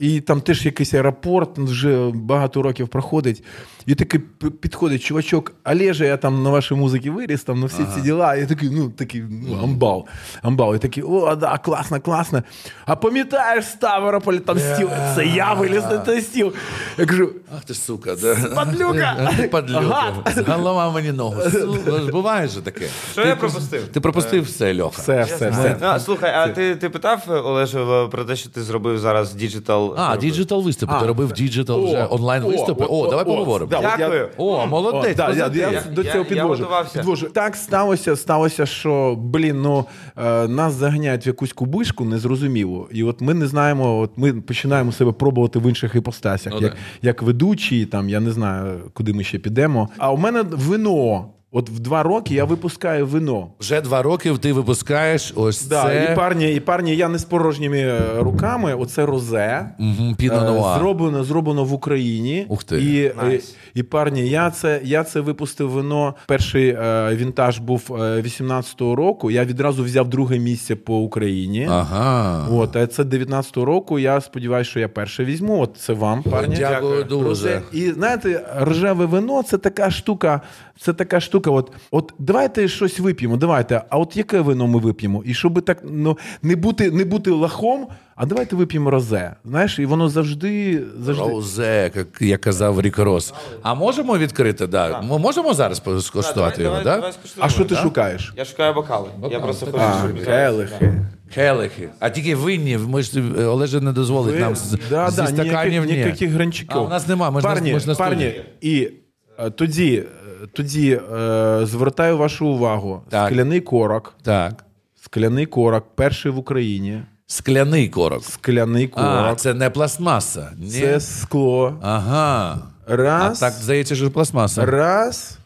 І 0.00 0.20
там 0.20 0.40
теж 0.40 0.66
якийсь 0.66 0.94
аеропорт 0.94 1.58
вже 1.58 2.10
багато 2.14 2.62
років 2.62 2.88
проходить. 2.88 3.44
І 3.86 3.94
такий 3.94 4.20
підходить 4.60 5.02
чувачок, 5.02 5.52
Олеже, 5.64 6.06
я 6.06 6.16
там 6.16 6.42
на 6.42 6.50
вашій 6.50 6.74
музиці 6.74 7.10
виріс, 7.10 7.42
там 7.44 7.60
на 7.60 7.66
всі 7.66 7.82
ці 7.94 8.00
діла. 8.00 8.34
І 8.34 8.46
такий, 8.46 8.70
ну 8.70 8.90
такий, 8.90 9.24
ну, 9.48 9.58
амбал. 9.62 10.06
Амбал. 10.42 10.74
І 10.74 10.78
такий, 10.78 11.02
о, 11.02 11.34
да, 11.36 11.58
класно, 11.58 12.00
класно. 12.00 12.42
А 12.86 12.96
пам'ятаєш 12.96 13.64
Ставрополь, 13.64 14.34
там 14.34 14.58
стіл? 14.58 14.88
Це 15.14 15.26
я 15.26 15.54
виліз 15.54 15.82
на 15.84 15.98
той 15.98 16.20
стіл. 16.20 16.52
Я 16.98 17.06
кажу, 17.06 17.32
Ах 17.56 17.64
ти 17.64 17.74
ж 17.74 17.80
сука, 17.80 18.16
да. 18.22 18.34
Падлюка! 18.54 19.30
Падлюка. 19.50 19.80
Гад! 19.80 20.48
Голова 20.48 20.90
мені 20.90 21.12
ногу. 21.12 21.36
Буває 22.12 22.48
же 22.48 22.60
таке. 22.60 22.86
Що 23.12 23.26
я 23.26 23.36
пропустив? 23.36 23.88
Ти 23.88 24.00
пропустив 24.00 24.42
все, 24.44 24.80
Льоха. 24.80 25.02
все, 25.02 25.22
все, 25.22 25.50
все. 25.50 25.76
А, 25.80 26.00
слухай, 26.00 26.32
а 26.34 26.48
ти, 26.48 26.76
ти 26.76 26.90
питав 26.90 27.22
Олежека 27.28 28.08
про 28.08 28.24
те, 28.24 28.36
що 28.36 28.50
ти 28.50 28.62
зробив 28.62 28.98
зараз 28.98 29.34
digital? 29.34 29.89
А, 29.96 30.16
digital 30.16 30.62
виступи. 30.62 30.92
Ти 31.00 31.06
робив 31.06 31.32
діджитал 31.32 31.84
вже 31.84 32.06
онлайн 32.10 32.42
виступи. 32.42 32.84
О, 32.88 33.06
давай 33.10 33.24
поговоримо. 33.24 33.70
Дякую. 33.70 34.28
О, 34.36 34.66
молодець. 34.66 35.18
Я, 35.36 35.82
до 35.94 36.04
цього 36.04 36.24
підвожу. 36.24 36.66
підвожу. 36.94 37.28
Так 37.28 37.56
сталося, 37.56 38.16
сталося, 38.16 38.66
що 38.66 39.14
блін, 39.18 39.62
ну 39.62 39.84
е, 40.16 40.48
нас 40.48 40.72
заганяють 40.72 41.26
в 41.26 41.28
якусь 41.28 41.52
кубишку, 41.52 42.04
незрозуміло. 42.04 42.88
І 42.92 43.04
от 43.04 43.20
ми 43.20 43.34
не 43.34 43.46
знаємо, 43.46 43.98
от 43.98 44.10
ми 44.16 44.32
починаємо 44.32 44.92
себе 44.92 45.12
пробувати 45.12 45.58
в 45.58 45.68
інших 45.68 45.94
іпостасях, 45.94 46.52
Ну, 46.56 46.60
як, 46.60 46.76
як 47.02 47.22
ведучі, 47.22 47.86
там 47.86 48.08
я 48.08 48.20
не 48.20 48.30
знаю, 48.30 48.80
куди 48.92 49.12
ми 49.12 49.24
ще 49.24 49.38
підемо. 49.38 49.88
А 49.98 50.12
у 50.12 50.16
мене 50.16 50.42
вино. 50.42 51.26
От 51.52 51.68
в 51.68 51.80
два 51.80 52.02
роки 52.02 52.34
я 52.34 52.44
випускаю 52.44 53.06
вино. 53.06 53.48
Вже 53.60 53.80
два 53.80 54.02
роки 54.02 54.32
ти 54.40 54.52
випускаєш 54.52 55.32
ось 55.36 55.66
Да, 55.66 55.82
це 55.84 56.08
і 56.12 56.16
парни, 56.16 56.54
і 56.54 56.60
парни, 56.60 56.96
я 56.96 57.08
не 57.08 57.18
з 57.18 57.24
порожніми 57.24 57.78
е, 57.78 58.00
руками. 58.18 58.74
Оце 58.74 59.06
розе. 59.06 59.70
Піно 60.18 60.74
Е, 60.76 60.78
Зроблено, 60.78 61.24
зроблено 61.24 61.64
в 61.64 61.72
Україні. 61.72 62.46
Ух 62.48 62.64
ти. 62.64 62.82
І, 62.82 63.04
е, 63.04 63.14
Nice. 63.22 63.56
і 63.74 63.82
парни, 63.82 64.28
я 64.28 64.50
це, 64.50 64.80
я 64.84 65.04
це 65.04 65.20
випустив 65.20 65.70
вино. 65.70 66.14
Перший 66.26 66.68
е, 66.68 67.14
вінтаж 67.14 67.58
був 67.58 67.82
е, 67.90 67.94
18-го 67.94 68.96
року. 68.96 69.30
Я 69.30 69.44
відразу 69.44 69.84
взяв 69.84 70.08
друге 70.08 70.38
місце 70.38 70.76
по 70.76 70.98
Україні. 70.98 71.68
Ага. 71.70 72.46
От, 72.50 72.76
а 72.76 72.86
це 72.86 73.02
19-го 73.02 73.64
року. 73.64 73.98
Я 73.98 74.20
сподіваюся, 74.20 74.70
що 74.70 74.80
я 74.80 74.88
перше 74.88 75.24
візьму. 75.24 75.62
От 75.62 75.76
це 75.76 75.92
вам, 75.92 76.22
парни. 76.22 76.56
Дякую 76.58 77.04
дуже. 77.04 77.24
Розе. 77.28 77.62
І 77.72 77.92
знаєте, 77.92 78.46
рожеве 78.58 79.06
вино 79.06 79.42
це 79.42 79.58
така 79.58 79.90
штука. 79.90 80.40
Це 80.80 80.92
така 80.92 81.20
штука. 81.20 81.39
От, 81.46 81.72
от 81.90 82.12
давайте 82.18 82.68
щось 82.68 82.98
вип'ємо. 82.98 83.36
Давайте. 83.36 83.82
А 83.90 83.98
от 83.98 84.16
яке 84.16 84.40
вино 84.40 84.66
ми 84.66 84.78
вип'ємо? 84.78 85.22
І 85.26 85.34
щоб 85.34 85.62
так 85.64 85.78
ну 85.84 86.18
не 86.42 86.56
бути, 86.56 86.90
не 86.90 87.04
бути 87.04 87.30
лахом, 87.30 87.88
а 88.16 88.26
давайте 88.26 88.56
вип'ємо 88.56 88.90
розе. 88.90 89.34
Знаєш, 89.44 89.78
і 89.78 89.86
воно 89.86 90.08
завжди 90.08 90.82
завжди. 91.00 91.24
Розе, 91.24 91.90
як 91.96 92.06
я 92.20 92.38
казав 92.38 92.80
Рік 92.80 92.98
Рос. 92.98 93.34
А 93.62 93.74
можемо 93.74 94.18
відкрити? 94.18 94.66
Да. 94.66 95.00
Ми 95.00 95.18
можемо 95.18 95.54
зараз 95.54 95.82
скоштувати 96.00 96.62
його, 96.62 96.80
так? 96.84 97.14
А 97.38 97.48
що 97.48 97.64
ти 97.64 97.74
шукаєш? 97.74 98.34
Я 98.36 98.44
шукаю 98.44 98.74
бокали. 98.74 99.08
Я 99.30 99.40
просто 99.40 99.66
хочу. 99.66 99.78
А, 99.78 99.98
щоб- 99.98 100.24
келихи. 100.24 100.92
Келихи. 101.34 101.88
А 102.00 102.10
тільки 102.10 102.34
винні. 102.34 102.78
Ми 102.78 103.02
ж 103.02 103.22
Олеже 103.46 103.80
не 103.80 103.92
дозволить 103.92 104.40
нам 104.40 104.56
з, 104.56 104.78
да, 104.90 105.10
зі 105.10 105.16
да, 105.16 105.26
стаканів. 105.26 105.84
ніяких, 105.84 105.90
ні. 105.90 105.96
ніяких 105.96 106.30
гранчиків. 106.30 106.76
А 106.76 106.80
у 106.80 106.88
нас 106.88 107.08
нема, 107.08 107.30
ми 107.30 107.40
ж 107.40 107.46
на- 107.46 107.54
парні, 107.54 107.72
ми 107.72 107.80
ж 107.80 107.88
на 107.88 107.94
парні, 107.94 108.40
і 108.60 108.90
е, 109.38 109.50
тоді, 109.50 110.04
тоді 110.52 111.00
е, 111.14 111.60
звертаю 111.66 112.16
вашу 112.18 112.46
увагу. 112.46 113.02
Так. 113.08 113.26
Скляний 113.32 113.60
корок. 113.60 114.14
Так. 114.22 114.64
Скляний 115.02 115.46
корок, 115.46 115.84
перший 115.94 116.32
в 116.32 116.38
Україні. 116.38 117.02
Скляний 117.26 117.88
корок. 117.88 118.24
Скляний 118.24 118.88
корок. 118.88 119.08
А, 119.08 119.34
це 119.34 119.54
не 119.54 119.70
пластмаса. 119.70 120.52
Ні. 120.58 120.70
Це 120.70 121.00
скло. 121.00 121.78
Ага. 121.82 122.58
Раз, 122.86 123.42
А 123.42 123.46
так 123.50 123.54
здається, 123.62 123.96
що 123.96 124.10
пластмаса. 124.10 124.66
раз 124.66 125.38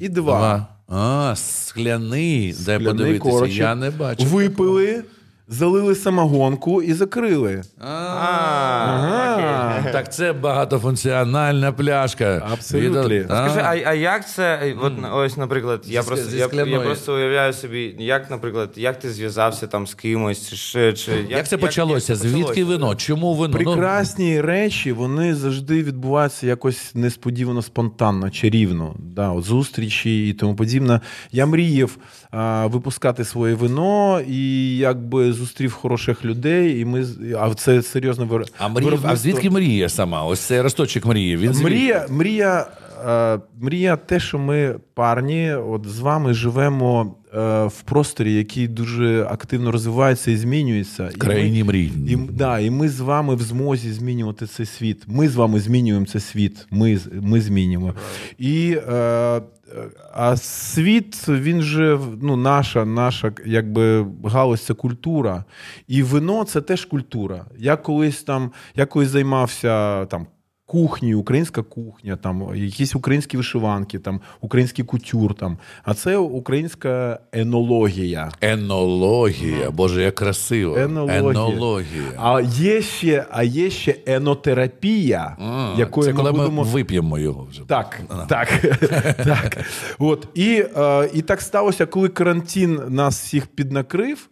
і 0.00 0.08
два. 0.08 0.66
А, 0.88 1.32
скляний. 1.36 2.52
Дай 2.52 2.54
Скляний 2.76 2.86
подивитися. 2.86 3.30
корочок. 3.30 3.56
Я 3.56 3.74
не 3.74 3.90
бачу. 3.90 4.24
Випили, 4.26 5.02
залили 5.48 5.94
самогонку 5.94 6.82
і 6.82 6.92
закрили. 6.92 7.62
Ага. 7.80 9.84
Так 9.92 10.12
це 10.12 10.32
багатофункціональна 10.32 11.72
пляшка. 11.72 12.48
Абсолютно. 12.52 13.08
Від- 13.08 13.26
А. 13.30 13.50
Скажи, 13.50 13.60
а, 13.84 13.90
а 13.90 13.94
як 13.94 14.28
це? 14.28 14.58
е, 14.62 14.76
От 14.82 14.92
ось, 15.14 15.36
наприклад, 15.36 15.82
я 15.86 16.02
Зі- 16.02 16.08
просто 16.08 16.30
зі 16.30 16.36
я, 16.36 16.42
я 16.42 16.48
скляною. 16.48 16.82
просто 16.82 17.14
уявляю 17.14 17.52
собі, 17.52 17.96
як, 17.98 18.30
наприклад, 18.30 18.70
як 18.76 18.98
ти 18.98 19.10
зв'язався 19.10 19.66
там 19.66 19.86
з 19.86 19.94
кимось, 19.94 20.50
чи, 20.50 20.56
ще- 20.56 20.92
чи 20.92 21.12
як, 21.12 21.30
Як 21.30 21.48
це 21.48 21.58
почалося? 21.58 22.12
як 22.12 22.22
це 22.22 22.28
Звідки 22.28 22.42
почалося? 22.48 22.64
вино? 22.64 22.94
Чому 22.94 23.34
вино? 23.34 23.56
Ну, 23.60 23.64
Прекрасні 23.64 24.40
речі, 24.40 24.92
вони 24.92 25.34
завжди 25.34 25.82
відбуваються 25.82 26.46
якось 26.46 26.94
несподівано, 26.94 27.62
спонтанно, 27.62 28.30
чарівно. 28.30 28.94
Да, 28.98 29.28
от 29.30 29.44
зустрічі 29.44 30.28
і 30.28 30.32
тому 30.32 30.56
подібне. 30.56 31.00
Я 31.32 31.46
мріяв 31.46 31.96
випускати 32.66 33.24
своє 33.24 33.54
вино 33.54 34.20
і 34.28 34.76
якби 34.76 35.32
зустрів 35.32 35.72
хороших 35.72 36.24
людей. 36.24 36.80
І 36.80 36.84
ми 36.84 37.06
а 37.38 37.54
це 37.54 37.82
серйозно 37.82 38.26
вир... 38.26 38.44
А, 38.58 38.68
мрія, 38.68 38.98
а 39.04 39.16
звідки 39.16 39.50
мрія 39.50 39.88
сама? 39.88 40.24
Ось 40.24 40.40
цей 40.40 40.60
росточок 40.60 41.06
мрії. 41.06 41.36
Він? 41.36 41.52
Мрія, 41.52 42.06
мрія, 42.10 42.66
е, 43.08 43.38
мрія 43.60 43.96
те, 43.96 44.20
що 44.20 44.38
ми 44.38 44.76
парні, 44.94 45.54
от 45.54 45.86
з 45.86 46.00
вами 46.00 46.34
живемо 46.34 47.14
в 47.66 47.82
просторі, 47.84 48.34
який 48.34 48.68
дуже 48.68 49.24
активно 49.24 49.72
розвивається 49.72 50.30
і 50.30 50.36
змінюється. 50.36 51.10
І 51.14 51.14
країні 51.14 51.64
мрій. 51.64 51.92
І, 52.08 52.16
да, 52.16 52.58
і 52.58 52.70
ми 52.70 52.88
з 52.88 53.00
вами 53.00 53.34
в 53.34 53.42
змозі 53.42 53.92
змінювати 53.92 54.46
цей 54.46 54.66
світ. 54.66 55.02
Ми 55.06 55.28
з 55.28 55.36
вами 55.36 55.60
змінюємо 55.60 56.06
цей 56.06 56.20
світ. 56.20 56.66
Ми, 56.70 56.98
ми 57.12 57.40
змінюємо. 57.40 57.94
І, 58.38 58.78
е, 58.88 58.94
е, 58.94 59.42
а 60.14 60.36
світ, 60.36 61.28
він 61.28 61.62
же 61.62 61.98
ну, 62.22 62.36
наша, 62.36 62.84
наша 62.84 63.32
якби 63.46 64.06
галузь 64.24 64.64
це 64.64 64.74
культура. 64.74 65.44
І 65.88 66.02
вино 66.02 66.44
це 66.44 66.60
теж 66.60 66.84
культура. 66.84 67.46
Я 67.58 67.76
колись 67.76 68.22
там, 68.22 68.50
я 68.76 68.86
колись 68.86 69.08
займався 69.08 70.04
там. 70.06 70.26
Кухні, 70.66 71.14
українська 71.14 71.62
кухня, 71.62 72.16
там 72.16 72.56
якісь 72.56 72.94
українські 72.94 73.36
вишиванки, 73.36 73.98
там 73.98 74.20
український 74.40 74.84
кутюр, 74.84 75.34
там, 75.34 75.58
а 75.84 75.94
це 75.94 76.16
українська 76.16 77.18
енологія. 77.32 78.30
Енологія, 78.40 79.70
боже, 79.70 80.02
як 80.02 80.14
красиво. 80.14 80.76
Енологія. 80.78 81.18
Енологія. 81.18 82.12
А 82.16 82.40
є 82.40 82.82
ще, 82.82 83.26
а 83.30 83.42
є 83.42 83.70
ще 83.70 83.96
енотерапія, 84.06 85.36
А, 85.40 85.74
якою 85.78 86.06
це 86.06 86.12
ми 86.12 86.16
коли 86.16 86.32
ми 86.32 86.38
будемо 86.38 86.62
вип'ємо 86.62 87.18
його 87.18 87.46
вже. 87.50 87.62
Так, 87.66 88.00
так, 88.28 88.48
так. 89.24 89.58
От. 89.98 90.28
І, 90.34 90.64
е, 90.76 91.10
і 91.14 91.22
так 91.22 91.40
сталося, 91.40 91.86
коли 91.86 92.08
карантин 92.08 92.80
нас 92.88 93.20
всіх 93.20 93.46
піднакрив, 93.46 94.28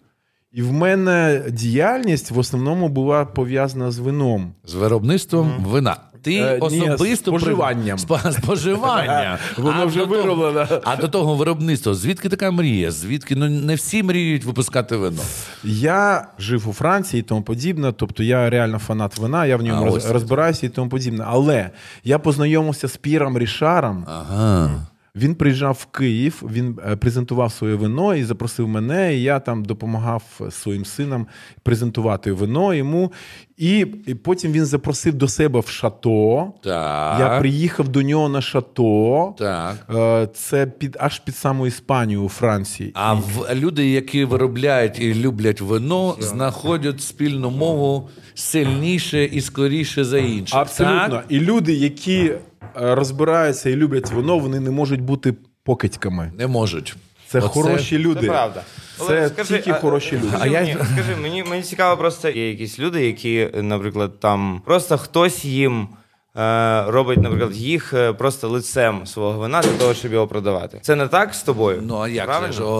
і 0.53 0.62
в 0.62 0.73
мене 0.73 1.42
діяльність 1.51 2.31
в 2.31 2.38
основному 2.38 2.88
була 2.88 3.25
пов'язана 3.25 3.90
з 3.90 3.99
вином. 3.99 4.53
З 4.64 4.75
виробництвом 4.75 5.53
вина. 5.59 5.97
Ти 6.22 6.35
Е, 6.37 6.58
особисто 6.61 7.30
при- 7.32 7.40
споживанням. 7.40 7.98
Споживання. 7.98 9.38
Воно 9.58 9.87
вже 9.87 10.04
вироблено. 10.04 10.66
А 10.85 10.96
до 10.96 11.08
того 11.08 11.35
виробництво. 11.35 11.94
Звідки 11.94 12.28
така 12.28 12.50
мрія? 12.50 12.90
Звідки 12.90 13.37
ну 13.37 13.48
не 13.48 13.74
всі 13.74 14.02
мріють 14.02 14.44
випускати 14.44 14.96
вино? 14.96 15.22
Я 15.64 16.26
жив 16.38 16.68
у 16.68 16.72
Франції 16.72 17.20
і 17.20 17.22
тому 17.22 17.42
подібне. 17.42 17.92
Тобто 17.96 18.22
я 18.22 18.50
реально 18.50 18.78
фанат 18.78 19.18
вина, 19.18 19.46
я 19.46 19.56
в 19.56 19.62
ньому 19.62 19.82
А, 19.82 19.87
роз, 19.87 20.11
розбираюся 20.11 20.66
і 20.66 20.68
тому 20.68 20.90
подібне. 20.90 21.24
Але 21.28 21.70
я 22.04 22.18
познайомився 22.18 22.88
з 22.88 22.96
Піром 22.96 23.38
Рішаром. 23.38 24.04
Ага. 24.08 24.70
Він 25.16 25.35
приїжджав 25.35 25.79
в 25.81 25.87
Київ, 25.87 26.42
він 26.53 26.79
е, 26.90 26.96
презентував 26.96 27.53
своє 27.53 27.75
вино 27.75 28.14
і 28.14 28.25
запросив 28.25 28.68
мене. 28.68 29.14
І 29.16 29.22
я 29.22 29.40
там 29.40 29.64
допомагав 29.64 30.40
своїм 30.51 30.85
синам 30.85 31.27
презентувати 31.62 32.33
вино 32.33 32.75
йому. 32.75 33.12
І, 33.57 33.87
і 34.07 34.14
потім 34.14 34.53
він 34.53 34.64
запросив 34.64 35.14
до 35.14 35.29
себе 35.29 35.61
в 35.61 35.68
шато. 35.68 36.53
Так. 36.62 37.20
Я 37.20 37.38
приїхав 37.38 37.88
до 37.88 38.03
нього 38.03 38.29
на 38.29 38.40
шато. 38.40 39.35
Так. 39.38 39.87
Е, 39.94 40.29
Це 40.35 40.66
під 40.66 40.96
аж 41.01 41.18
під 41.18 41.37
саму 41.37 41.66
Іспанію 41.66 42.22
у 42.22 42.29
Франції. 42.29 42.90
А 42.94 43.14
в, 43.14 43.55
люди, 43.55 43.90
які 43.90 44.25
виробляють 44.25 44.98
і 44.98 45.14
люблять 45.14 45.61
вино, 45.61 46.16
знаходять 46.18 47.03
спільну 47.03 47.51
мову 47.51 48.09
сильніше 48.35 49.25
і 49.25 49.40
скоріше 49.40 50.05
за 50.05 50.18
інших. 50.18 50.59
Абсолютно. 50.59 51.09
Так? 51.09 51.25
І 51.29 51.40
люди, 51.40 51.72
які 51.72 52.33
розбираються 52.75 53.70
і 53.70 53.77
люблять 53.77 54.11
вино, 54.12 54.38
вони 54.38 54.61
не 54.61 54.70
можуть 54.70 55.01
бути 55.01 55.35
покидьками. 55.64 56.33
Не 56.38 56.46
можуть. 56.46 56.96
Це 57.29 57.38
Оце- 57.38 57.48
хороші 57.48 57.98
люди. 57.98 58.20
Це 58.20 58.27
правда. 58.27 58.62
Це 58.98 59.05
Олег, 59.05 59.29
скажи, 59.33 59.55
тільки 59.57 59.70
а- 59.70 59.75
хороші 59.75 60.16
люди. 60.16 60.29
Скажи, 60.29 60.44
А 60.44 60.46
я- 60.46 60.61
мені, 60.61 60.72
скажи 60.94 61.16
мені, 61.22 61.44
мені 61.44 61.62
цікаво, 61.62 61.96
просто 61.96 62.29
є 62.29 62.51
якісь 62.51 62.79
люди, 62.79 63.07
які, 63.07 63.48
наприклад, 63.55 64.20
там 64.20 64.62
просто 64.64 64.98
хтось 64.98 65.44
їм. 65.44 65.88
е, 66.37 66.85
Робить, 66.87 67.18
наприклад, 67.22 67.57
їх 67.57 67.94
е, 67.94 68.12
просто 68.12 68.48
лицем 68.48 69.07
свого 69.07 69.38
вина 69.38 69.62
для 69.62 69.70
того, 69.79 69.94
щоб 69.94 70.12
його 70.12 70.27
продавати. 70.27 70.79
Це 70.83 70.96
не 70.96 71.09
так 71.09 71.35
з 71.35 71.42
тобою? 71.42 71.83
Ну 71.87 71.98
а 72.01 72.09
як 72.09 72.27
Правильно? 72.27 72.53
же 72.53 72.59
ж 72.59 72.64
о, 72.64 72.70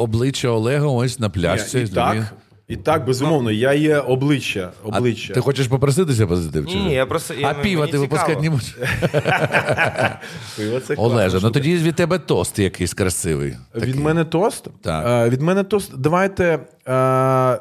обличчя 0.00 0.48
Олега 0.48 0.86
ось 0.86 1.18
на 1.18 1.30
пляшці. 1.30 1.80
І 1.80 1.88
так, 1.88 2.16
і 2.70 2.76
так, 2.76 3.04
безумовно, 3.06 3.50
я 3.50 3.72
є 3.72 3.98
обличчя. 3.98 4.70
А 4.92 5.00
ти 5.34 5.40
хочеш 5.40 5.66
попроситися 5.66 6.26
позитивчи? 6.26 6.74
Ні, 6.76 6.92
я 6.92 7.06
просто- 7.06 7.34
я- 7.34 7.48
а 7.48 7.52
мені 7.52 7.62
піва 7.62 7.86
ти 7.86 7.92
цікаво. 7.92 8.02
випускати 8.04 8.40
не 8.40 8.50
будеш? 8.50 8.76
Пиво 10.56 10.80
це 10.80 10.94
Олеже, 10.94 11.30
класна 11.30 11.48
ну 11.48 11.50
тоді 11.50 11.76
від 11.76 11.94
тебе 11.94 12.18
тост 12.18 12.58
якийсь 12.58 12.94
красивий. 12.94 13.56
Від 13.74 13.96
мене 13.96 14.24
тост? 14.24 14.68
Так. 14.82 15.06
Е, 15.26 15.30
від 15.30 15.40
мене 15.42 15.64
тост. 15.64 15.98
Давайте. 15.98 16.58
е, 16.86 16.94
е, 16.94 17.58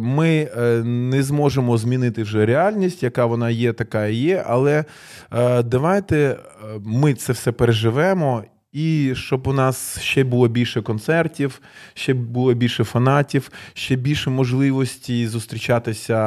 Ми 0.00 0.48
не 0.84 1.22
зможемо 1.22 1.78
змінити 1.78 2.22
вже 2.22 2.46
реальність, 2.46 3.02
яка 3.02 3.26
вона 3.26 3.50
є, 3.50 3.72
така 3.72 4.06
і 4.06 4.14
є. 4.14 4.44
Але 4.46 4.84
давайте 5.64 6.36
ми 6.84 7.14
це 7.14 7.32
все 7.32 7.52
переживемо. 7.52 8.44
І 8.76 9.12
щоб 9.14 9.46
у 9.46 9.52
нас 9.52 10.00
ще 10.00 10.24
було 10.24 10.48
більше 10.48 10.82
концертів, 10.82 11.60
ще 11.94 12.14
було 12.14 12.54
більше 12.54 12.84
фанатів, 12.84 13.50
ще 13.74 13.96
більше 13.96 14.30
можливості 14.30 15.26
зустрічатися 15.28 16.18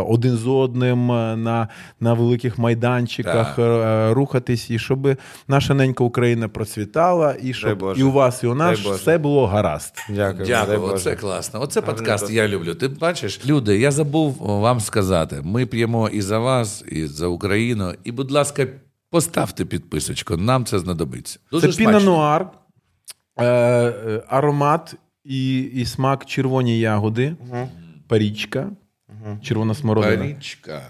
один 0.00 0.36
з 0.36 0.46
одним 0.46 1.06
на, 1.42 1.68
на 2.00 2.14
великих 2.14 2.58
майданчиках, 2.58 3.56
Так. 3.56 3.58
е, 3.58 4.14
рухатись, 4.14 4.70
і 4.70 4.78
щоб 4.78 5.08
наша 5.48 5.74
ненька 5.74 6.04
Україна 6.04 6.48
процвітала, 6.48 7.36
і 7.42 7.54
щоб 7.54 7.94
і 7.96 8.02
у 8.02 8.12
вас, 8.12 8.42
і 8.42 8.46
у 8.46 8.54
нас 8.54 8.78
Дай 8.78 8.86
Боже. 8.86 9.02
все 9.02 9.18
було 9.18 9.46
гаразд. 9.46 9.94
Дякую. 10.08 10.46
дай 10.46 10.46
Дякую, 10.46 10.82
оце 10.82 11.16
класно. 11.16 11.62
Оце 11.62 11.80
Гарний 11.80 11.96
подкаст 11.96 12.30
я 12.30 12.48
люблю. 12.48 12.74
Ти 12.74 12.88
бачиш, 12.88 13.46
люди, 13.46 13.78
я 13.78 13.90
забув 13.90 14.36
вам 14.40 14.80
сказати. 14.80 15.40
Ми 15.44 15.66
п'ємо 15.66 16.08
і 16.08 16.20
за 16.20 16.38
вас, 16.38 16.84
і 16.88 17.06
за 17.06 17.26
Україну. 17.26 17.94
І, 18.04 18.12
будь 18.12 18.30
ласка, 18.30 18.66
поставте 19.10 19.64
підписочку. 19.64 20.36
Нам 20.36 20.64
це 20.64 20.78
знадобиться. 20.78 21.38
Дуже 21.52 21.72
Це 21.72 21.78
піна 21.78 22.00
нуар, 22.00 22.50
е, 23.36 23.44
е, 23.46 24.22
аромат 24.28 24.94
і, 25.24 25.58
і 25.60 25.84
смак 25.84 26.24
червоні 26.26 26.78
ягоди, 26.78 27.36
парічка, 28.08 28.70
червона 29.42 29.74
смородина. 29.74 30.16
Парічка. 30.24 30.82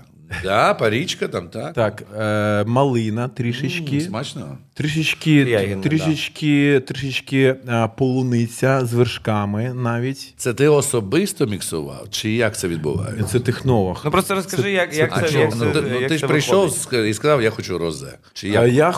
Да, 0.43 0.75
парічка 0.75 1.29
там, 1.29 1.49
так? 1.49 1.73
Так, 1.75 2.05
е, 2.19 2.65
малина 2.65 3.29
трішечки. 3.29 3.97
М, 3.97 4.01
Смачно. 4.01 4.59
Трішечки, 4.75 5.33
Ягідна, 5.35 5.83
трішечки, 5.83 6.81
трішечки 6.81 7.57
е, 7.69 7.91
полуниця 7.97 8.87
з 8.87 8.95
вершками 8.95 9.75
навіть. 9.75 10.35
Це 10.37 10.55
ти 10.55 10.69
особисто 10.69 11.47
міксував? 11.47 12.07
Чи 12.11 12.31
як 12.31 12.59
це 12.59 12.69
відбувається? 12.69 13.25
Це 13.25 13.41
технолог. 13.41 14.03
Ну 14.05 14.11
просто 14.11 14.35
розкажи, 14.35 14.71
як, 14.73 14.97
як 14.97 15.11
А 15.17 15.23
це, 15.23 15.39
як 15.39 15.51
Ну, 15.57 15.65
це, 15.65 15.71
ти, 15.81 15.89
ну, 15.93 16.01
як 16.01 16.09
ти 16.09 16.19
ж 16.19 16.27
прийшов 16.27 16.69
виходить? 16.69 17.11
і 17.11 17.15
сказав, 17.15 17.43
я 17.43 17.51
хочу 17.51 17.79
розе. 17.79 18.19
Чи 18.33 18.55
А 18.55 18.67
я 18.67 18.95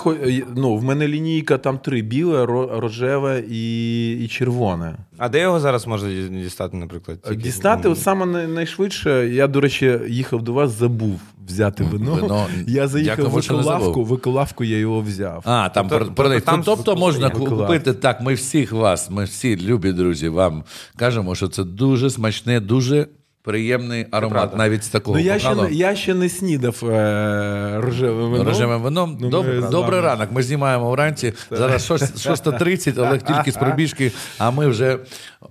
ну, 0.56 0.76
в 0.76 0.84
мене 0.84 1.08
лінійка 1.08 1.58
там 1.58 1.78
три: 1.78 2.02
біле, 2.02 2.44
ро- 2.44 2.80
рожеве 2.80 3.44
і, 3.50 4.12
і 4.24 4.28
червоне. 4.28 4.94
А 5.18 5.28
де 5.28 5.40
його 5.40 5.60
зараз 5.60 5.86
можна 5.86 6.28
дістати, 6.28 6.76
наприклад? 6.76 7.22
Тільки- 7.22 7.36
Дістати, 7.42 7.88
от 7.88 7.98
саме 8.00 8.46
найшвидше, 8.46 9.28
я, 9.28 9.46
до 9.46 9.60
речі, 9.60 9.98
їхав 10.08 10.42
до 10.42 10.52
вас, 10.52 10.70
забув 10.70 11.20
взяти 11.46 11.84
вино. 11.84 12.14
вино. 12.14 12.46
Я 12.66 12.88
заїхав 12.88 13.26
в 13.26 13.30
Виколавку, 13.30 14.02
в 14.04 14.06
Виколавку 14.06 14.64
я 14.64 14.78
його 14.78 15.00
взяв. 15.00 15.42
А, 15.44 15.68
там 15.68 15.88
Тобто- 15.88 15.98
тобто, 16.04 16.14
продають. 16.14 16.44
тобто 16.44 16.62
там 16.64 16.74
Ну, 16.76 16.76
тобто 16.84 16.96
можна 17.00 17.30
купити 17.30 17.92
так. 17.92 18.20
Ми 18.20 18.34
всіх 18.34 18.72
вас, 18.72 19.10
ми 19.10 19.24
всі 19.24 19.56
любі 19.56 19.92
друзі, 19.92 20.28
вам 20.28 20.64
кажемо, 20.96 21.34
що 21.34 21.48
це 21.48 21.64
дуже 21.64 22.10
смачне, 22.10 22.60
дуже 22.60 23.06
приємний 23.42 24.06
аромат, 24.10 24.32
правда. 24.38 24.56
навіть 24.56 24.84
з 24.84 24.88
такого 24.88 25.18
Ну, 25.18 25.24
я 25.24 25.38
ще, 25.38 25.54
не- 25.54 25.72
я 25.72 25.96
ще 25.96 26.14
не 26.14 26.28
снідав 26.28 26.84
е, 26.84 27.80
рожевим 27.80 28.30
вином. 28.30 28.46
Рожевим 28.46 28.82
вином. 28.82 29.18
Ну, 29.20 29.28
Доб- 29.30 29.70
Добрий 29.70 30.00
ранок. 30.00 30.32
Ми 30.32 30.42
знімаємо 30.42 30.90
вранці. 30.90 31.32
Зараз 31.50 31.90
6.30, 31.90 32.98
Олег 33.08 33.22
тільки 33.22 33.52
з 33.52 33.56
пробіжки, 33.56 34.12
а 34.38 34.50
ми 34.50 34.66
вже 34.68 34.98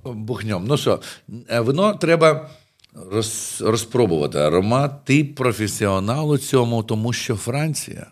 бухнем. 0.05 0.63
Ну 0.67 0.77
що, 0.77 0.99
е, 1.49 1.59
вино 1.59 1.93
треба 1.93 2.47
роз, 3.11 3.63
розпробувати. 3.65 4.37
Аромат. 4.37 5.05
Ти 5.05 5.23
професіонал 5.23 6.31
у 6.31 6.37
цьому, 6.37 6.83
тому 6.83 7.13
що 7.13 7.35
Франція. 7.35 8.07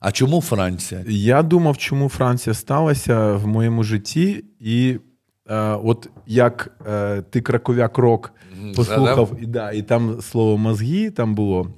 А 0.00 0.12
чому 0.12 0.40
Франція? 0.42 1.04
Я 1.08 1.42
думав, 1.42 1.76
чому 1.76 2.08
Франція 2.08 2.54
сталася 2.54 3.32
в 3.32 3.46
моєму 3.46 3.82
житті, 3.84 4.44
і 4.60 4.98
е, 5.48 5.56
от 5.84 6.08
як 6.26 6.70
е, 6.88 7.22
ти 7.22 7.40
краковяк 7.40 7.98
рок 7.98 8.32
послухав, 8.76 9.30
і, 9.42 9.46
да, 9.46 9.72
і 9.72 9.82
там 9.82 10.20
слово 10.22 10.58
мозги 10.58 11.10
там 11.10 11.34
було. 11.34 11.74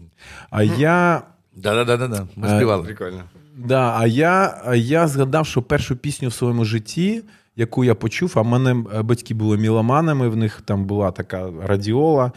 А 0.51 0.63
я. 0.63 1.23
Да-да-да, 1.57 2.27
ми 2.37 2.49
Е, 2.49 2.57
співали. 2.57 2.83
Прикольно. 2.85 3.23
Да, 3.57 3.95
а 3.99 4.07
я, 4.07 4.63
а 4.65 4.75
я 4.75 5.09
згадав, 5.09 5.47
що 5.47 5.63
першу 5.63 5.97
пісню 5.97 6.29
в 6.29 6.33
своєму 6.33 6.65
житті, 6.65 7.23
яку 7.57 7.85
я 7.85 7.95
почув, 7.95 8.33
а 8.37 8.43
в 8.43 8.47
мене 8.47 8.85
е, 8.95 9.03
батьки 9.03 9.35
були 9.35 9.57
міломанами, 9.57 10.29
в 10.29 10.37
них 10.37 10.63
там 10.65 10.85
була 10.85 11.11
така 11.11 11.51
радіола. 11.63 12.33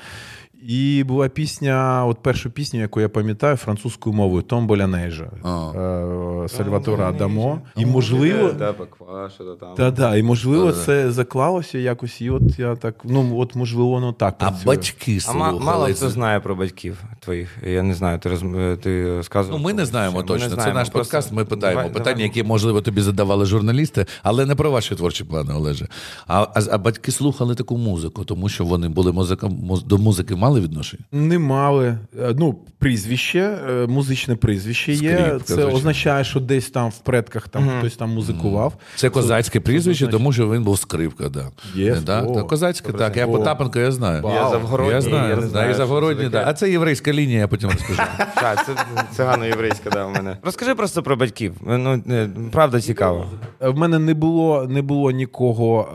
І 0.67 1.03
була 1.07 1.29
пісня, 1.29 2.05
от 2.07 2.17
першу 2.23 2.49
пісню, 2.51 2.79
яку 2.79 3.01
я 3.01 3.09
пам'ятаю, 3.09 3.55
французькою 3.55 4.15
мовою 4.15 4.41
Томболя 4.41 4.87
Нейжа 4.87 5.23
е, 5.23 6.47
Сальватора 6.49 7.09
Адамо. 7.09 7.61
І 7.75 7.85
можливо, 7.85 8.51
Да, 8.51 8.73
покваша, 8.73 9.43
да, 9.43 9.55
там. 9.55 9.73
та, 9.75 9.91
да, 9.91 10.15
і 10.15 10.23
можливо, 10.23 10.71
це 10.71 11.11
заклалося 11.11 11.77
якось, 11.77 12.21
і 12.21 12.29
от 12.29 12.59
я 12.59 12.75
так, 12.75 12.95
ну 13.03 13.39
от 13.39 13.55
можливо, 13.55 13.89
воно 13.89 14.13
так 14.13 14.35
А 14.39 14.43
працює. 14.43 14.65
батьки 14.65 15.17
А 15.17 15.19
слухали. 15.19 15.59
мало 15.59 15.85
хто 15.85 16.09
знає 16.09 16.39
про 16.39 16.55
батьків 16.55 17.03
твоїх. 17.19 17.57
Я 17.67 17.83
не 17.83 17.93
знаю, 17.93 18.19
ти, 18.19 18.29
роз... 18.29 18.43
ти 18.83 19.19
сказував. 19.23 19.59
Ну, 19.59 19.65
ми 19.65 19.73
не 19.73 19.85
знаємо 19.85 20.23
точно. 20.23 20.49
не 20.49 20.63
Це 20.63 20.73
наш 20.73 20.89
просто 20.89 20.93
подкаст. 21.11 21.31
Ми 21.31 21.45
питаємо 21.45 21.81
давай- 21.81 21.93
питання, 21.93 22.13
давай. 22.15 22.23
які 22.27 22.43
можливо 22.43 22.81
тобі 22.81 23.01
задавали 23.01 23.45
журналісти, 23.45 24.05
але 24.23 24.45
не 24.45 24.55
про 24.55 24.71
ваші 24.71 24.95
творчі 24.95 25.23
плани, 25.23 25.53
Олеже. 25.53 25.87
А, 26.27 26.41
а, 26.41 26.61
а 26.71 26.77
батьки 26.77 27.11
слухали 27.11 27.55
таку 27.55 27.77
музику, 27.77 28.25
тому 28.25 28.49
що 28.49 28.65
вони 28.65 28.89
були 28.89 29.11
музика, 29.11 29.47
муз- 29.47 29.83
до 29.85 29.97
музики 29.97 30.35
мали 30.35 30.48
мали 30.49 30.61
відношення? 30.61 31.03
Не 31.11 31.39
мали. 31.39 31.97
Е, 32.19 32.33
Ну, 32.37 32.55
прізвище, 32.79 33.39
е, 33.69 33.87
музичне 33.87 34.35
прізвище 34.35 34.91
є. 34.93 34.97
Скріпка, 34.97 35.39
Це 35.39 35.53
звичайно. 35.53 35.75
означає, 35.77 36.23
що 36.23 36.39
десь 36.39 36.69
там 36.69 36.89
в 36.89 36.97
предках 36.97 37.47
там 37.47 37.69
хтось 37.79 37.95
там 37.95 38.09
музикував. 38.09 38.73
Це 38.95 39.09
козацьке 39.09 39.59
прізвище, 39.59 40.07
тому 40.07 40.33
що 40.33 40.51
він 40.51 40.63
був 40.63 40.79
скрипка. 40.79 41.29
Да. 41.29 41.47
Є, 41.75 41.93
Не, 41.93 42.01
да? 42.01 42.21
о, 42.21 42.45
козацьке, 42.45 42.91
так. 42.93 43.17
Я. 43.17 43.27
Потапенко, 43.27 43.79
я 43.79 43.91
знаю. 43.91 44.23
Я 44.35 44.49
Завгородній, 44.49 44.93
Я 44.93 45.01
знаю, 45.01 45.29
я 45.41 45.47
знаю, 45.47 45.69
що 45.69 45.77
Завгородній, 45.77 46.29
да. 46.29 46.43
А 46.47 46.53
це 46.53 46.71
єврейська 46.71 47.13
лінія, 47.13 47.39
я 47.39 47.47
потім 47.47 47.69
розкажу. 47.69 48.01
Так, 48.35 48.65
це 48.65 48.71
цигано-єврейська, 49.17 49.89
да, 49.91 50.05
у 50.05 50.09
мене. 50.09 50.37
Розкажи 50.43 50.75
просто 50.75 51.03
про 51.03 51.15
батьків. 51.15 51.53
Ну, 51.67 52.03
е, 52.09 52.29
правда 52.51 52.81
цікаво. 52.81 53.25
В 53.59 53.77
мене 53.77 53.99
не 53.99 54.13
було, 54.13 54.67
не 54.69 54.81
було 54.81 55.11
нікого 55.11 55.87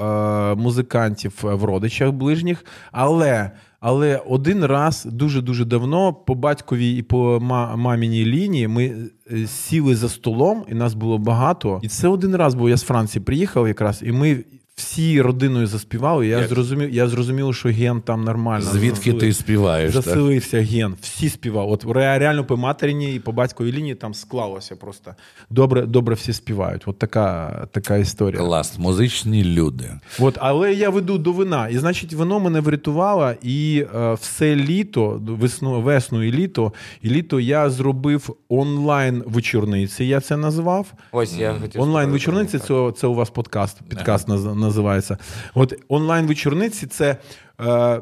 е, 0.53 0.61
музикантів 0.61 1.33
в 1.43 1.65
родичах 1.65 2.11
ближніх, 2.13 2.65
але, 2.93 3.51
але 3.87 4.17
один 4.27 4.65
раз 4.65 5.05
дуже 5.05 5.43
дуже 5.43 5.65
давно 5.65 6.15
по 6.15 6.35
батьковій 6.35 6.97
і 6.97 7.03
по 7.03 7.41
маміній 7.77 8.25
лінії 8.25 8.69
ми 8.69 8.95
е, 9.33 9.47
сіли 9.47 9.97
за 9.97 10.09
столом, 10.09 10.65
і 10.69 10.75
нас 10.75 10.95
було 10.95 11.19
багато. 11.19 11.81
І 11.83 11.89
це 11.89 12.09
один 12.09 12.37
раз, 12.37 12.55
бо 12.55 12.69
я 12.69 12.77
з 12.77 12.83
Франції 12.83 13.25
приїхав 13.25 13.69
якраз, 13.69 14.03
і 14.07 14.13
ми. 14.13 14.45
Всі 14.77 15.21
родиною 15.23 15.67
заспівали. 15.67 16.27
Я 16.27 16.47
зрозумів, 16.49 16.95
я 16.95 17.09
зрозумів, 17.09 17.55
що 17.55 17.69
ген 17.69 18.01
там 18.01 18.25
нормально. 18.25 18.65
Звідки 18.73 19.13
ти 19.13 19.33
співаєш? 19.33 19.95
так? 19.95 20.03
Заселився 20.03 20.63
ген, 20.63 20.95
всі 21.01 21.29
співали. 21.29 21.73
От 21.73 21.85
ре- 21.85 22.19
реально 22.19 22.45
по 22.45 22.57
материній 22.57 23.15
і 23.15 23.19
по 23.19 23.33
батьковій 23.33 23.73
лінії 23.73 23.95
там 23.95 24.15
склалося 24.15 24.77
просто. 24.77 25.15
Добре, 25.51 25.83
добре 25.87 26.15
всі 26.15 26.33
співають. 26.33 26.83
От 26.87 26.99
така, 26.99 27.51
така 27.73 27.97
історія. 27.97 28.41
Клас, 28.41 28.79
музичні 28.79 29.45
люди. 29.45 29.91
От, 30.21 30.39
але 30.41 30.73
я 30.75 30.91
веду 30.91 31.19
до 31.19 31.33
вина. 31.33 31.69
І 31.69 31.79
значить, 31.79 32.13
воно 32.13 32.41
мене 32.41 32.61
врятувало. 32.61 33.33
І 33.43 33.85
е, 33.95 34.15
все 34.15 34.57
літо, 34.57 35.21
весну, 35.27 35.83
весну 35.83 36.23
і 36.23 36.33
літо, 36.33 36.73
і 37.03 37.09
літо 37.11 37.41
я 37.41 37.71
зробив 37.71 38.37
онлайн 38.49 39.23
вечорниці. 39.27 40.05
Я 40.05 40.21
це 40.21 40.37
назвав. 40.37 40.93
Ось 41.13 41.39
я 41.39 41.55
хотів. 41.63 41.81
Онлайн 41.81 42.11
вечорниці 42.11 42.59
це, 42.59 42.93
це 42.97 43.07
у 43.07 43.15
вас 43.15 43.31
подкаст. 43.31 43.79
Підкаст 43.89 44.29
наз- 44.29 44.64
називається. 44.65 45.19
От 45.55 45.75
онлайн 45.89 46.27
вечорниці 46.27 46.87
це. 46.87 47.17
Е, 47.61 48.01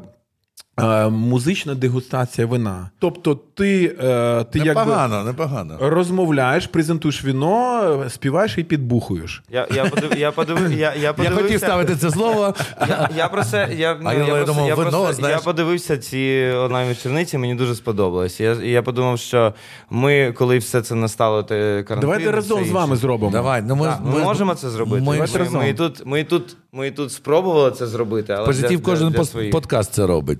е, 0.77 1.09
Музична 1.09 1.75
дегустація 1.75 2.47
вина. 2.47 2.89
Тобто, 2.99 3.39
ти, 3.55 3.95
е, 4.03 4.43
ти 4.43 4.59
якби 4.59 4.73
Непогано, 4.73 5.23
непогано. 5.23 5.77
розмовляєш, 5.79 6.67
презентуєш 6.67 7.25
віно, 7.25 8.05
співаєш 8.09 8.57
і 8.57 8.63
підбухуєш. 8.63 9.43
Я, 9.51 9.67
я, 9.75 9.85
подив, 9.85 10.17
я, 10.17 10.31
подив, 10.31 10.71
я, 10.71 10.93
я 10.95 11.15
Я 11.23 11.31
хотів 11.31 11.59
ставити 11.59 11.95
це 11.95 12.11
слово. 12.11 12.53
Я, 12.89 13.09
я 13.17 13.27
про 13.27 13.43
це 13.43 13.69
я, 13.77 13.97
ну, 14.01 14.11
я 14.11 14.17
я, 14.17 14.25
просто, 14.25 14.45
думав, 14.45 14.67
я, 14.67 14.75
вино, 14.75 15.13
знаєш. 15.13 15.39
я 15.39 15.43
подивився 15.45 15.97
ці 15.97 16.51
онлайн 16.57 16.87
вечорниці, 16.87 17.37
мені 17.37 17.55
дуже 17.55 17.75
сподобалось. 17.75 18.39
Я, 18.39 18.53
я 18.53 18.81
подумав, 18.81 19.19
що 19.19 19.53
ми, 19.89 20.31
коли 20.37 20.57
все 20.57 20.81
це 20.81 20.95
настало, 20.95 21.43
карантин, 21.43 21.99
Давайте 21.99 22.31
разом 22.31 22.65
з 22.65 22.71
вами 22.71 22.95
зробимо. 22.95 23.31
Давай, 23.31 23.61
ну 23.61 23.75
ми, 23.75 23.85
Так, 23.85 23.99
ми, 24.03 24.19
можемо 24.19 24.55
це 24.55 24.69
зробити. 24.69 25.03
ми- 25.05 25.17
Ми, 25.17 25.49
ми, 25.51 25.69
і 25.69 25.73
тут, 25.73 26.05
ми, 26.05 26.19
і 26.19 26.23
тут, 26.23 26.57
ми 26.71 26.87
і 26.87 26.91
тут 26.91 27.11
спробували 27.11 27.71
це 27.71 27.87
зробити, 27.87 28.33
але 28.33 28.45
Позитив 28.45 28.79
для, 28.79 28.85
кожен 28.91 29.09
для, 29.09 29.17
для 29.17 29.25
своїх. 29.25 29.51
подкаст 29.51 29.93
це 29.93 30.07
робить. 30.07 30.39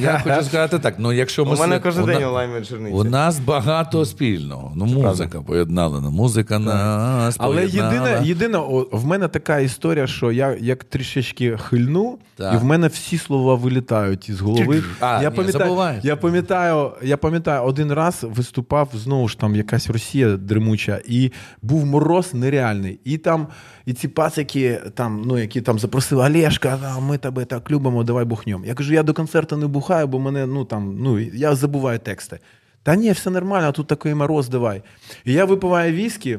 Я 0.00 0.20
хочу 0.24 0.42
сказати 0.46 0.78
так: 0.78 0.94
ну 0.98 1.12
якщо 1.12 1.44
ми 1.44 1.54
У 1.54 1.58
мене 1.58 1.80
кожен 1.80 2.04
день 2.04 2.15
на- 2.20 2.26
онлайн 2.28 2.50
вечорниці. 2.50 2.94
У 2.96 3.04
нас 3.04 3.38
багато 3.40 4.04
спільного. 4.04 4.72
Ну, 4.76 4.84
музика 4.86 5.40
поєднала. 5.40 6.00
Ну, 6.00 6.10
музика 6.10 6.58
нас 6.58 7.36
Але 7.38 7.54
поєднала. 7.56 7.94
єдине, 7.94 8.20
єдине, 8.28 8.58
о, 8.58 8.86
в 8.92 9.06
мене 9.06 9.28
така 9.28 9.58
історія, 9.58 10.06
що 10.06 10.32
я 10.32 10.56
як 10.60 10.84
трішечки 10.84 11.56
хильну, 11.56 12.18
Так. 12.36 12.54
і 12.54 12.56
в 12.56 12.64
мене 12.64 12.86
всі 12.88 13.18
слова 13.18 13.54
вилітають 13.54 14.28
із 14.28 14.40
голови. 14.40 14.82
А, 15.00 15.22
я, 15.22 15.30
ні, 15.30 15.36
пам'ятаю, 15.36 15.64
забуваєш. 15.64 16.04
я 16.04 16.16
пам'ятаю, 16.16 16.90
я 17.02 17.16
пам'ятаю, 17.16 17.62
один 17.62 17.92
раз 17.92 18.26
виступав 18.30 18.88
знову 18.94 19.28
ж 19.28 19.38
там 19.38 19.56
якась 19.56 19.90
Росія 19.90 20.36
дремуча, 20.36 21.00
і 21.08 21.32
був 21.62 21.86
мороз 21.86 22.34
нереальний. 22.34 22.98
І 23.04 23.18
там, 23.18 23.46
і 23.86 23.92
ці 23.92 24.08
пацики, 24.08 24.80
там, 24.94 25.22
ну, 25.26 25.38
які 25.38 25.60
там 25.60 25.78
запросили 25.78 26.26
Олешка, 26.26 26.96
ми 27.00 27.18
тебе 27.18 27.44
так 27.44 27.70
любимо, 27.70 28.04
давай 28.04 28.24
бухнем. 28.24 28.64
Я 28.64 28.74
кажу, 28.74 28.94
я 28.94 29.02
до 29.02 29.14
концерту 29.14 29.56
не 29.56 29.66
бухаю, 29.66 30.06
бо 30.06 30.18
мене, 30.18 30.46
ну 30.46 30.64
там, 30.64 30.96
ну 30.98 31.18
я 31.18 31.54
забуваю 31.54 31.98
тексти. 31.98 32.38
Та 32.82 32.96
ні, 32.96 33.12
все 33.12 33.30
нормально, 33.30 33.72
тут 33.72 33.86
такий 33.86 34.14
мороз, 34.14 34.48
давай. 34.48 34.82
І 35.24 35.32
я 35.32 35.44
випиваю 35.44 35.92
віскі. 35.92 36.38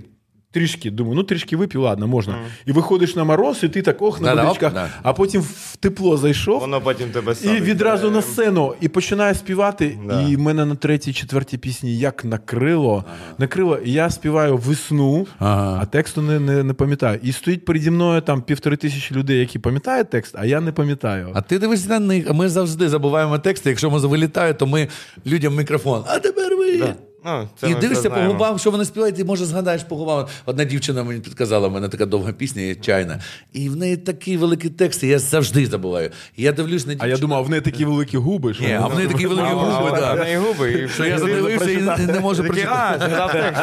Трішки, 0.52 0.92
думаю, 0.92 1.16
ну 1.16 1.24
трішки 1.24 1.58
вип'ю, 1.58 1.82
ладно, 1.82 2.08
можна. 2.08 2.38
І 2.66 2.72
виходиш 2.72 3.16
на 3.16 3.24
мороз, 3.24 3.64
і 3.64 3.70
ти 3.70 3.82
так 3.82 4.02
ох 4.02 4.22
на 4.22 4.34
водичках, 4.34 4.74
да. 4.74 4.90
а 5.04 5.14
потім 5.14 5.42
в 5.42 5.76
тепло 5.76 6.18
зайшов. 6.18 6.60
Воно 6.60 6.82
потім 6.82 7.10
тебе 7.10 7.34
І 7.44 7.48
відразу 7.48 8.12
на 8.12 8.22
сцену 8.22 8.74
і 8.82 8.88
починає 8.88 9.34
співати. 9.34 10.00
Да. 10.08 10.22
І 10.22 10.38
мене 10.38 10.66
на 10.66 10.76
третій, 10.76 11.14
четвертій 11.14 11.58
пісні 11.58 11.98
як 11.98 12.26
накрило. 12.26 13.06
Накрило, 13.38 13.78
і 13.78 13.92
я 13.92 14.10
співаю 14.10 14.58
весну, 14.58 15.28
Ага. 15.40 15.80
а 15.82 15.86
тексту 15.86 16.22
не, 16.22 16.40
не, 16.40 16.64
не 16.64 16.74
пам'ятаю. 16.74 17.20
І 17.24 17.32
стоїть 17.32 17.66
переді 17.66 17.92
мною 17.92 18.22
там 18.22 18.42
півтори 18.42 18.78
тисячі 18.78 19.16
людей, 19.16 19.40
які 19.40 19.60
пам'ятають 19.60 20.10
текст, 20.10 20.36
а 20.38 20.46
я 20.46 20.62
не 20.62 20.72
пам'ятаю. 20.72 21.32
А 21.34 21.42
ти 21.42 21.60
дивись 21.60 21.88
на 21.88 22.00
них, 22.00 22.34
ми 22.34 22.50
завжди 22.50 22.90
забуваємо 22.90 23.40
тексти. 23.40 23.70
Якщо 23.70 23.92
ми 23.92 24.00
вилітає, 24.00 24.54
то 24.54 24.68
ми 24.68 24.88
людям 25.26 25.56
мікрофон. 25.56 26.04
А 26.08 26.20
тепер 26.20 26.56
ви. 26.56 26.94
Ну, 27.28 27.48
це 27.60 27.70
і 27.70 27.74
ми 27.74 27.80
дивишся 27.80 28.10
по 28.10 28.16
знаємо. 28.16 28.34
губам, 28.34 28.60
що 28.60 28.72
вони 28.72 28.86
співають, 28.86 29.20
і 29.20 29.24
може 29.24 29.46
згадаєш 29.46 29.84
по 29.84 29.96
губам. 29.96 30.26
Одна 30.46 30.64
дівчина 30.64 31.04
мені 31.04 31.20
підказала, 31.22 31.68
в 31.68 31.72
мене 31.72 31.90
така 31.90 32.06
довга 32.06 32.32
пісня 32.32 32.62
є 32.62 32.76
чайна. 32.76 33.20
І 33.54 33.70
в 33.70 33.76
неї 33.76 33.98
такі 33.98 34.38
великі 34.38 34.70
тексти, 34.70 35.08
я 35.08 35.20
завжди 35.20 35.66
забуваю. 35.66 36.10
І 36.36 36.44
я 36.44 36.52
дивлюсь 36.52 36.88
на 36.88 36.96
А 37.00 37.08
я 37.08 37.18
думав, 37.18 37.46
в 37.46 37.50
неї 37.50 37.62
такі 37.62 37.86
великі 37.86 38.18
губи. 38.18 38.54
Що 38.54 38.64
Ні, 38.64 38.74
а 38.74 38.88
в 38.88 38.96
неї 38.96 39.08
такі 39.08 39.28
великі 39.28 39.48
А, 39.48 39.54
губи, 39.54 40.00
так. 40.00 40.16
в 40.18 40.20
неї 40.20 40.38
губи. 40.38 40.72
і 40.72 40.90
Що 40.90 41.06
я 41.06 41.18
задивився 41.20 41.72
і 41.72 41.82
не 42.08 42.20
можу 42.20 42.44
прочитати. 42.44 43.06
а, 43.18 43.28
текст. 43.28 43.62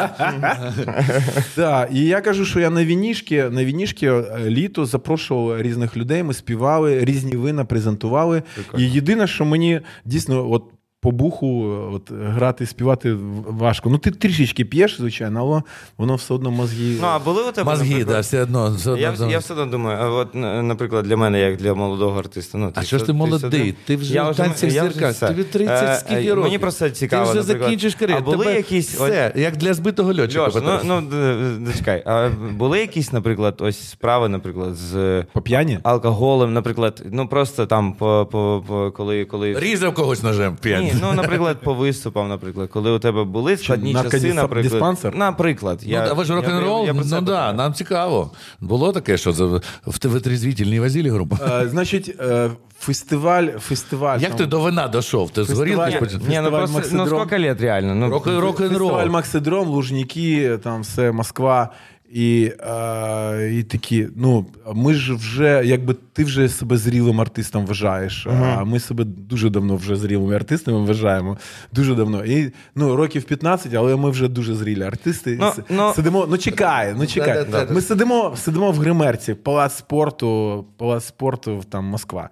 Да, 1.55 1.87
і 1.91 1.99
я 1.99 2.21
кажу, 2.21 2.45
що 2.45 2.59
я 2.59 2.69
на 2.69 2.85
вінішки, 2.85 3.43
на 3.43 3.65
вінішки 3.65 4.07
е, 4.07 4.23
літо 4.45 4.85
запрошував 4.85 5.61
різних 5.61 5.97
людей, 5.97 6.23
ми 6.23 6.33
співали, 6.33 6.99
різні 7.05 7.35
вина 7.35 7.65
презентували. 7.65 8.43
І 8.77 8.83
єдине, 8.83 9.27
що 9.27 9.45
мені 9.45 9.81
дійсно, 10.05 10.51
от. 10.51 10.63
По 11.05 11.11
буху 11.11 11.63
от, 11.93 12.11
грати, 12.11 12.65
співати 12.65 13.15
важко. 13.47 13.89
Ну, 13.89 13.97
ти 13.97 14.11
трішечки 14.11 14.65
п'єш, 14.65 14.97
звичайно, 14.97 15.39
але 15.39 15.61
воно 15.97 16.15
все 16.15 16.33
одно 16.33 16.51
мозги. 16.51 16.97
Ну, 17.01 17.07
а 17.07 17.19
були 17.19 17.43
у 17.49 17.51
тебе, 17.51 17.71
Мозги, 17.71 18.05
да, 18.05 18.19
все 18.19 18.41
одно. 18.43 18.73
Все 18.77 18.89
одно 18.91 19.01
Я, 19.01 19.11
да. 19.19 19.27
я 19.27 19.39
все 19.39 19.53
одно 19.53 19.65
думаю, 19.65 19.97
а 20.01 20.09
от, 20.09 20.35
наприклад, 20.63 21.05
для 21.05 21.17
мене, 21.17 21.39
як 21.39 21.57
для 21.57 21.73
молодого 21.73 22.19
артиста. 22.19 22.57
Ну, 22.57 22.71
А 22.75 22.83
що 22.83 22.97
ж 22.97 23.05
ти 23.05 23.13
молодий? 23.13 23.75
Ти 23.85 23.95
вже 23.95 24.21
в 24.23 24.35
танцях 24.35 24.69
вже 24.69 24.81
зірка. 24.81 25.09
все. 25.09 25.27
Тобі 25.27 25.43
30 25.43 25.83
Е, 25.83 25.95
скільки 25.95 26.27
е, 26.27 26.29
років? 26.29 26.43
Мені 26.43 26.57
просто 26.59 26.89
цікаво. 26.89 27.25
Ти 27.25 27.29
вже 27.31 27.39
наприклад, 27.39 27.63
закінчиш 27.69 27.95
кар'єру. 27.95 28.21
А 28.21 28.25
були 28.31 28.45
Тебе 28.45 28.57
якісь... 28.57 28.93
все, 28.93 29.33
як 29.35 29.57
для 29.57 29.73
збитого 29.73 30.09
льотчика. 30.13 30.45
Льош, 30.45 30.53
ну, 30.55 30.79
ну 30.83 31.01
д- 31.01 31.57
д- 31.59 31.73
чекай, 31.77 32.03
а 32.05 32.29
були 32.57 32.79
якісь, 32.79 33.13
наприклад, 33.13 33.55
ось 33.59 33.89
справи, 33.89 34.29
наприклад, 34.29 34.75
з 34.75 35.23
По 35.33 35.41
п'яні? 35.41 35.79
алкоголем, 35.83 36.53
наприклад, 36.53 37.03
ну 37.11 37.27
просто 37.27 37.65
там 37.65 37.93
по, 37.93 38.27
по, 38.31 38.63
по 38.67 38.91
коли, 38.91 39.25
коли 39.25 39.59
Різав 39.59 39.93
когось 39.93 40.23
ножем 40.23 40.55
п'ять. 40.61 40.94
Ну, 41.01 41.13
наприклад, 41.13 41.57
по 41.63 41.73
виступам, 41.73 42.29
наприклад, 42.29 42.69
коли 42.69 42.91
у 42.91 42.99
тебе 42.99 43.23
були 43.23 43.57
складні 43.57 43.93
часи, 43.93 44.07
наркодис- 44.17 44.33
наприклад. 44.33 44.71
диспансер? 44.71 45.15
Наприклад. 45.15 45.79
Ну, 45.85 45.97
а 45.97 46.13
ви 46.13 46.25
ж 46.25 46.35
рок-н-рол? 46.35 46.85
я 46.85 46.93
про 46.93 47.03
це 47.03 47.15
Ну 47.15 47.21
да, 47.21 47.53
нам 47.53 47.73
цікаво. 47.73 48.31
Було 48.59 48.91
таке, 48.91 49.17
що 49.17 49.31
за- 49.31 49.61
в 49.87 49.97
тебе 49.99 50.19
трезвітільні 50.19 50.79
возили 50.79 51.09
група. 51.09 51.61
Е, 51.63 51.67
значить, 51.67 52.15
е, 52.19 52.49
фестиваль, 52.79 53.47
фестиваль. 53.59 54.19
Як 54.19 54.29
там, 54.29 54.37
ти 54.37 54.45
до 54.45 54.59
вина 54.59 54.87
дійшов? 54.87 55.29
Ти 55.29 55.43
згорів? 55.43 55.77
Фестиваль- 55.77 55.99
десь? 56.01 56.13
Ні, 56.13 56.19
ну 56.19 56.25
Фестиваль 56.33 56.49
просто, 56.51 56.81
ну 56.91 56.97
Максидром. 56.97 57.27
скільки 57.27 57.43
лет 57.49 57.61
реально? 57.61 57.95
Ну, 57.95 58.09
Рок- 58.09 58.27
Рок-н-рол. 58.39 58.89
Фестиваль 58.89 59.07
Максидром, 59.09 59.67
Лужники, 59.67 60.57
там 60.63 60.81
все, 60.81 61.11
Москва. 61.11 61.69
І, 62.13 62.51
е, 62.59 63.51
і 63.53 63.63
такі, 63.63 64.07
ну, 64.15 64.45
ми 64.73 64.93
ж 64.93 65.13
вже, 65.13 65.61
якби 65.65 65.95
ти 66.13 66.23
вже 66.23 66.49
себе 66.49 66.77
зрілим 66.77 67.21
артистом 67.21 67.65
вважаєш, 67.65 68.27
а 68.27 68.63
ми 68.63 68.79
себе 68.79 69.03
дуже 69.03 69.49
давно 69.49 69.75
вже 69.75 69.95
зрілими 69.95 70.35
артистами 70.35 70.85
вважаємо. 70.85 71.37
Дуже 71.71 71.95
давно. 71.95 72.25
І 72.25 72.51
ну, 72.75 72.95
років 72.95 73.23
15, 73.23 73.73
але 73.73 73.95
ми 73.95 74.09
вже 74.09 74.27
дуже 74.27 74.55
зрілі 74.55 74.83
артисти. 74.83 75.37
Ну, 75.41 75.47
С- 75.47 75.63
ну- 75.69 75.93
сидимо, 75.95 76.27
ну 76.29 76.37
чекай, 76.37 76.93
ну 76.97 77.07
чекай. 77.07 77.33
Да-да-да. 77.33 77.73
Ми 77.73 77.81
сидимо, 77.81 78.33
сидимо 78.37 78.71
в 78.71 78.77
гримерці, 78.77 79.33
палац 79.33 79.73
спорту, 79.73 80.65
палац 80.77 81.05
спорту, 81.05 81.63
там 81.69 81.85
Москва. 81.85 82.29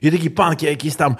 І 0.00 0.10
такі 0.10 0.30
панки, 0.30 0.66
якісь 0.66 0.96
там, 0.96 1.16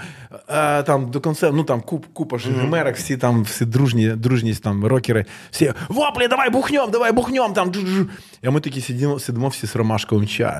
е, 0.48 0.82
там 0.82 1.10
до 1.10 1.20
концерту, 1.20 1.56
ну 1.56 1.64
там 1.64 1.80
куп, 1.80 2.06
купа 2.12 2.38
ж 2.38 2.50
гримерок, 2.50 2.96
всі 2.96 3.16
там, 3.16 3.42
всі 3.42 3.64
дружні, 3.64 4.08
дружність 4.08 4.62
там 4.62 4.84
рокери, 4.84 5.24
всі 5.50 5.72
воплі, 5.88 6.28
давай 6.28 6.50
бухнем, 6.50 6.90
давай 6.90 7.12
бухнем. 7.12 7.52
Там. 7.52 7.72
Джу-джу». 7.92 8.06
такие 8.42 8.50
ми 8.50 8.60
такі 8.60 8.80
сидимо, 8.80 9.18
с 9.20 9.48
всі 9.48 9.66
з 9.66 9.76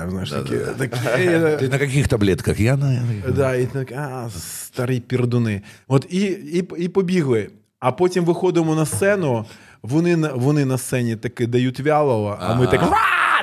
знаешь, 0.09 0.29
чаєм. 0.29 0.75
такие. 0.77 0.99
Да, 1.39 1.53
е, 1.53 1.57
Ти 1.59 1.69
на 1.69 1.77
яких 1.77 2.07
таблетках? 2.07 2.59
Я 2.59 2.77
на. 2.77 3.01
Да, 3.35 3.55
і 3.55 3.65
так, 3.65 3.91
а, 3.91 4.29
старі 4.39 4.99
пірдуни. 4.99 5.61
От 5.87 6.05
і, 6.09 6.21
і, 6.25 6.65
і 6.77 6.87
побігли. 6.87 7.49
А 7.79 7.91
потім 7.91 8.25
виходимо 8.25 8.75
на 8.75 8.85
сцену, 8.85 9.45
вони, 9.83 10.15
на- 10.15 10.33
вони 10.33 10.65
на 10.65 10.77
сцені 10.77 11.15
таки 11.15 11.47
дають 11.47 11.79
вялого, 11.79 12.37
а 12.41 12.55
ми 12.55 12.67
так. 12.67 12.81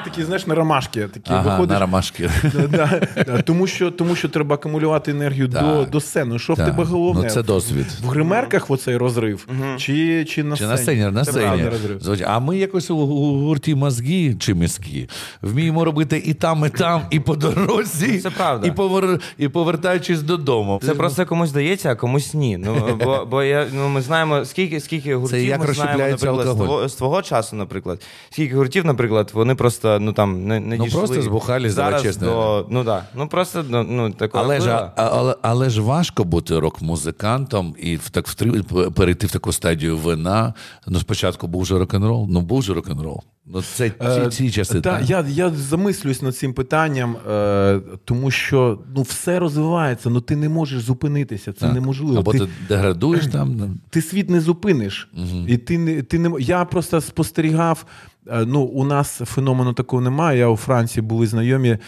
«Ва! 0.01 0.11
такі, 0.11 0.25
знаєш, 0.25 0.47
на 0.47 0.55
ромашки. 0.55 1.01
Такі, 1.01 1.33
Ага, 1.33 1.51
виходиш, 1.51 1.75
на 1.75 1.81
ромашки. 1.81 2.31
Да, 2.71 3.01
да, 3.27 3.43
тому, 3.43 3.67
що, 3.67 3.91
тому 3.91 4.17
що 4.17 4.29
треба 4.29 4.55
акумулювати 4.55 5.11
енергію 5.11 5.49
до, 5.49 5.59
Так. 5.59 5.91
до 5.91 6.01
сцени. 6.01 6.39
Що 6.39 6.53
в 6.53 6.57
тебе 6.57 6.85
головне? 6.85 7.23
Ну, 7.25 7.31
це 7.31 7.43
досвід. 7.43 7.87
В 8.03 8.09
гримерках 8.09 8.71
оцей 8.71 8.97
розрив, 8.97 9.47
чи, 9.77 10.25
чи 10.25 10.45
на 10.45 10.57
Чи 10.57 10.65
сцені? 10.77 11.05
на 11.05 11.25
сцені, 11.25 11.61
на 11.61 11.69
сцені. 12.01 12.25
А 12.27 12.39
ми 12.39 12.59
якось 12.59 12.91
у, 12.91 12.97
у 12.97 13.41
гурті 13.41 13.75
мозги 13.75 14.35
чи 14.39 14.55
мізки 14.55 15.09
вміємо 15.43 15.85
робити 15.85 16.23
і 16.27 16.35
там, 16.35 16.65
і 16.67 16.69
там, 16.69 17.03
і 17.11 17.21
по 17.21 17.37
дорозі, 17.37 18.19
Це 18.19 18.31
правда. 18.31 18.67
І, 18.67 18.71
повер, 18.71 19.21
і 19.39 19.49
повертаючись 19.49 20.23
додому. 20.23 20.81
Це 20.85 20.95
просто 20.95 21.27
комусь 21.27 21.53
дається, 21.53 21.91
а 21.91 21.95
комусь 21.95 22.35
ні. 22.35 22.57
Ну 22.57 22.99
бо, 23.05 23.27
бо 23.31 23.43
я 23.43 23.67
ну 23.73 23.89
ми 23.89 24.01
знаємо 24.03 24.45
скільки 24.45 24.81
скільки 24.81 25.15
гуртів 25.17 25.45
як 25.45 25.69
ми 25.69 25.75
знаємо, 25.75 25.99
наприклад, 25.99 26.21
з 26.21 26.49
алкоголь. 26.49 26.67
твого, 26.67 26.89
з 26.89 26.95
твого 26.95 27.23
часу, 27.23 27.57
наприклад. 27.57 28.03
Скільки 28.31 28.57
гуртів, 28.57 28.87
наприклад, 28.87 29.31
вони 29.35 29.55
просто 29.55 29.90
ну 29.99 30.13
там 30.13 30.47
не, 30.47 30.61
не 30.61 30.77
Ну, 30.77 30.85
дійшли 30.85 30.99
просто 30.99 31.23
збухались, 31.23 31.75
давай 31.75 31.91
зараз 31.91 32.03
чесно. 32.03 32.27
до 32.27 32.67
ну 32.71 32.85
да. 32.85 33.05
Ну 33.15 33.29
просто 33.29 33.65
ну, 33.69 34.11
такого 34.11 34.45
Але 34.45 34.61
ж, 34.61 34.71
а- 34.71 34.93
але, 34.97 35.37
але 35.43 35.71
ж 35.71 35.81
важко 35.81 36.25
бути 36.25 36.59
рок-музикантом 36.59 37.75
і 37.79 37.97
в 37.97 38.09
так 38.11 38.27
втри- 38.29 38.91
перейти 38.91 39.27
в 39.27 39.31
таку 39.33 39.53
стадію 39.53 39.97
вина. 39.99 40.55
Ну, 40.87 40.99
спочатку 41.01 41.47
був 41.47 41.67
же 41.67 41.79
рок-н-рол, 41.79 42.27
ну 42.31 42.41
був 42.41 42.63
же 42.63 42.75
рок-н-рол. 42.75 43.23
Ну, 43.53 43.63
це 43.63 43.91
ці, 43.91 44.31
ці 44.31 44.51
часи. 44.51 44.79
Е, 44.79 44.81
Та, 44.81 44.99
так. 44.99 45.11
я, 45.11 45.25
я 45.29 45.51
замислююсь 45.51 46.23
над 46.23 46.37
цим 46.37 46.55
питанням, 46.55 47.17
е, 47.31 47.81
тому 48.05 48.31
що 48.31 48.79
ну, 48.97 49.03
все 49.03 49.39
розвивається, 49.39 50.11
ну 50.11 50.21
ти 50.21 50.37
не 50.37 50.49
можеш 50.49 50.83
зупинитися, 50.83 51.53
це 51.53 51.61
Так. 51.61 51.75
неможливо. 51.75 52.19
Або 52.19 52.33
ти, 52.33 52.39
ти 52.39 52.49
деградуєш 52.69 53.27
там. 53.27 53.57
ну, 53.57 53.71
ти 53.91 54.03
світ 54.03 54.31
не 54.31 54.41
зупиниш. 54.41 55.09
І 55.47 55.57
ти 55.57 55.79
не, 55.79 56.03
ти 56.03 56.19
не, 56.19 56.31
я 56.41 56.65
просто 56.65 57.01
спостерігав. 57.01 57.85
Е, 58.33 58.45
Ну, 58.47 58.61
у 58.63 58.85
нас 58.85 59.21
феномену 59.25 59.73
такого 59.73 60.03
немає. 60.03 60.39
Я 60.39 60.49
у 60.49 60.57
Франції 60.57 61.03
були 61.03 61.27
знайомі 61.27 61.69
е, 61.71 61.79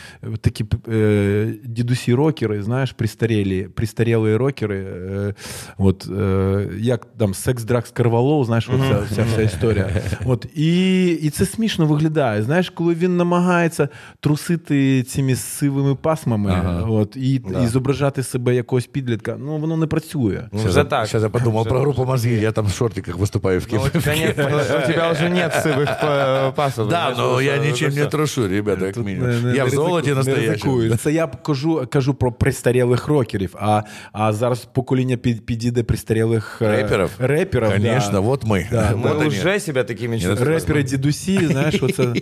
такі 0.41 0.65
е, 0.93 1.55
дідусі-рокери, 1.65 2.63
знаєш, 2.63 2.93
пристарілі, 2.93 3.63
пристарілі 3.63 4.37
рокери. 4.37 4.79
Е, 4.85 5.35
от, 5.79 6.09
е, 6.21 6.69
як 6.79 7.07
там 7.19 7.35
секс, 7.35 7.65
дракс, 7.65 7.91
карвалоу, 7.91 8.45
знаєш, 8.45 8.69
оця, 8.69 9.01
вся, 9.11 9.25
вся 9.33 9.43
історія. 9.43 9.89
От, 10.27 10.47
і, 10.55 11.07
і 11.07 11.31
це 11.31 11.47
смішно 11.47 11.87
виглядає. 11.87 12.43
Знаєш, 12.43 12.71
коли 12.71 12.95
він 12.95 13.17
намагається 13.17 13.89
трусити 14.21 15.03
цими 15.03 15.37
сивими 15.37 15.95
пасмами 15.95 16.51
Ага. 16.51 16.83
от, 16.89 17.17
і, 17.17 17.35
і 17.65 17.67
зображати 17.67 18.23
себе 18.23 18.55
якогось 18.55 18.87
підлітка, 18.87 19.37
ну 19.41 19.57
воно 19.59 19.77
не 19.77 19.87
працює. 19.87 20.43
Ну, 20.53 20.59
Сейчас, 20.59 20.71
вже 20.73 20.85
так. 20.85 21.07
сейчас 21.07 21.23
я 21.23 21.29
подумал 21.29 21.67
про 21.67 21.81
группу 21.81 22.05
«Мозги». 22.05 22.33
Я 22.35 22.53
там 22.53 22.67
в 22.67 22.73
шортиках 22.75 23.17
выступаю 23.17 23.61
в 23.61 23.67
Ну, 23.73 23.79
Киеве. 24.01 24.65
у, 24.85 24.87
тебя 24.93 25.11
уже 25.13 25.31
нет 25.31 25.53
сивых 25.65 26.01
па- 26.32 26.52
пасов. 26.56 26.88
Да, 26.90 27.00
знаешь, 27.02 27.18
но 27.18 27.34
уже- 27.36 27.46
я 27.46 27.60
уже 27.60 27.70
ничем 27.72 27.94
не 27.94 28.02
всё. 28.02 28.10
трушу, 28.10 28.48
ребята, 28.48 28.86
як 28.86 28.96
Тут 28.96 29.06
мінімум. 29.06 29.30
не- 29.30 29.42
не- 29.42 29.56
Я 29.56 29.64
в 29.64 29.68
не 29.68 29.76
золоті 29.76 30.08
ризику- 30.10 30.10
не 30.10 30.16
настоящем. 30.16 30.52
ризикую. 30.54 30.98
Це 30.98 31.12
я 31.12 31.28
кажу, 31.28 31.88
кажу 31.92 32.14
про 32.14 32.32
престарілих 32.32 33.08
рокерів, 33.08 33.56
а, 33.60 33.82
а 34.14 34.34
зараз 34.34 34.66
покоління 34.74 35.18
під, 35.18 35.46
підійде 35.46 35.84
престарілих 35.84 36.60
е, 36.62 36.72
Реперів? 36.78 37.10
реперів 37.20 37.72
Конечно, 37.72 38.12
да. 38.12 38.20
вот 38.20 38.46
мы. 38.46 38.66
Да, 38.72 38.92
Мы 38.94 39.02
Вот 39.02 39.18
они. 39.18 39.28
уже 39.28 39.60
себя 39.60 39.84
такими 39.84 40.20
чувствуем. 40.20 40.54
Репери 40.54 40.84
дідусі, 40.84 41.40
знаєш, 41.48 41.76
оце. 41.84 42.14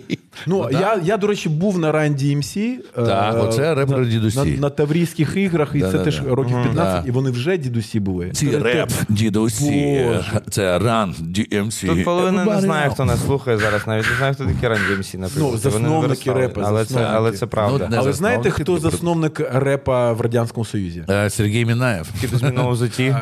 Ну, 0.46 0.68
я, 0.72 1.00
я, 1.04 1.16
до 1.16 1.26
речі, 1.26 1.48
був 1.48 1.78
на 1.78 1.92
Run 1.92 2.14
DMC. 2.14 2.76
Так, 2.94 3.34
е, 3.34 3.38
оце 3.38 3.74
репери 3.74 4.00
на- 4.02 4.08
дідусі. 4.10 4.38
На, 4.38 4.44
на 4.44 4.70
Таврійських 4.70 5.36
іграх, 5.36 5.70
і 5.74 5.80
це 5.80 5.86
Да-да-да. 5.86 6.04
теж 6.04 6.22
років 6.26 6.56
15, 6.62 7.02
Да. 7.02 7.08
і 7.08 7.10
вони 7.10 7.30
вже 7.30 7.56
дідусі 7.56 8.00
були. 8.00 8.30
Ці 8.30 8.46
Це- 8.48 8.58
реп, 8.58 8.90
дідусі, 9.08 10.04
Боже. 10.06 10.40
це 10.50 10.78
ран, 10.78 11.14
DMC. 11.20 11.86
Тут 11.86 12.04
половина 12.04 12.44
не 12.44 12.50
Everybody 12.50 12.60
знає, 12.60 12.88
know. 12.88 12.92
хто 12.94 13.04
нас 13.04 13.24
слухає 13.26 13.58
зараз, 13.58 13.86
навіть 13.91 14.09
не 14.09 14.15
знаю, 14.17 14.33
хто 14.33 14.45
такі 14.45 14.67
Run 14.67 14.79
DMC, 14.91 15.17
наприклад. 15.17 15.51
Ну, 15.51 15.57
засновники 15.57 16.33
репа, 16.33 16.61
Але 16.65 16.85
це, 16.85 17.03
але 17.03 17.31
це 17.31 17.45
правда. 17.45 17.87
Ну, 17.91 17.97
Але 17.99 18.13
знаєте, 18.13 18.51
хто 18.51 18.77
засновник 18.77 19.41
репа 19.53 20.13
в 20.13 20.21
Радянському 20.21 20.65
Союзі? 20.65 21.05
Е, 21.09 21.29
Сергій 21.29 21.65
Мінаєв. 21.65 22.07
Хід 22.19 22.29
з 22.29 22.43
взуті. 22.71 23.15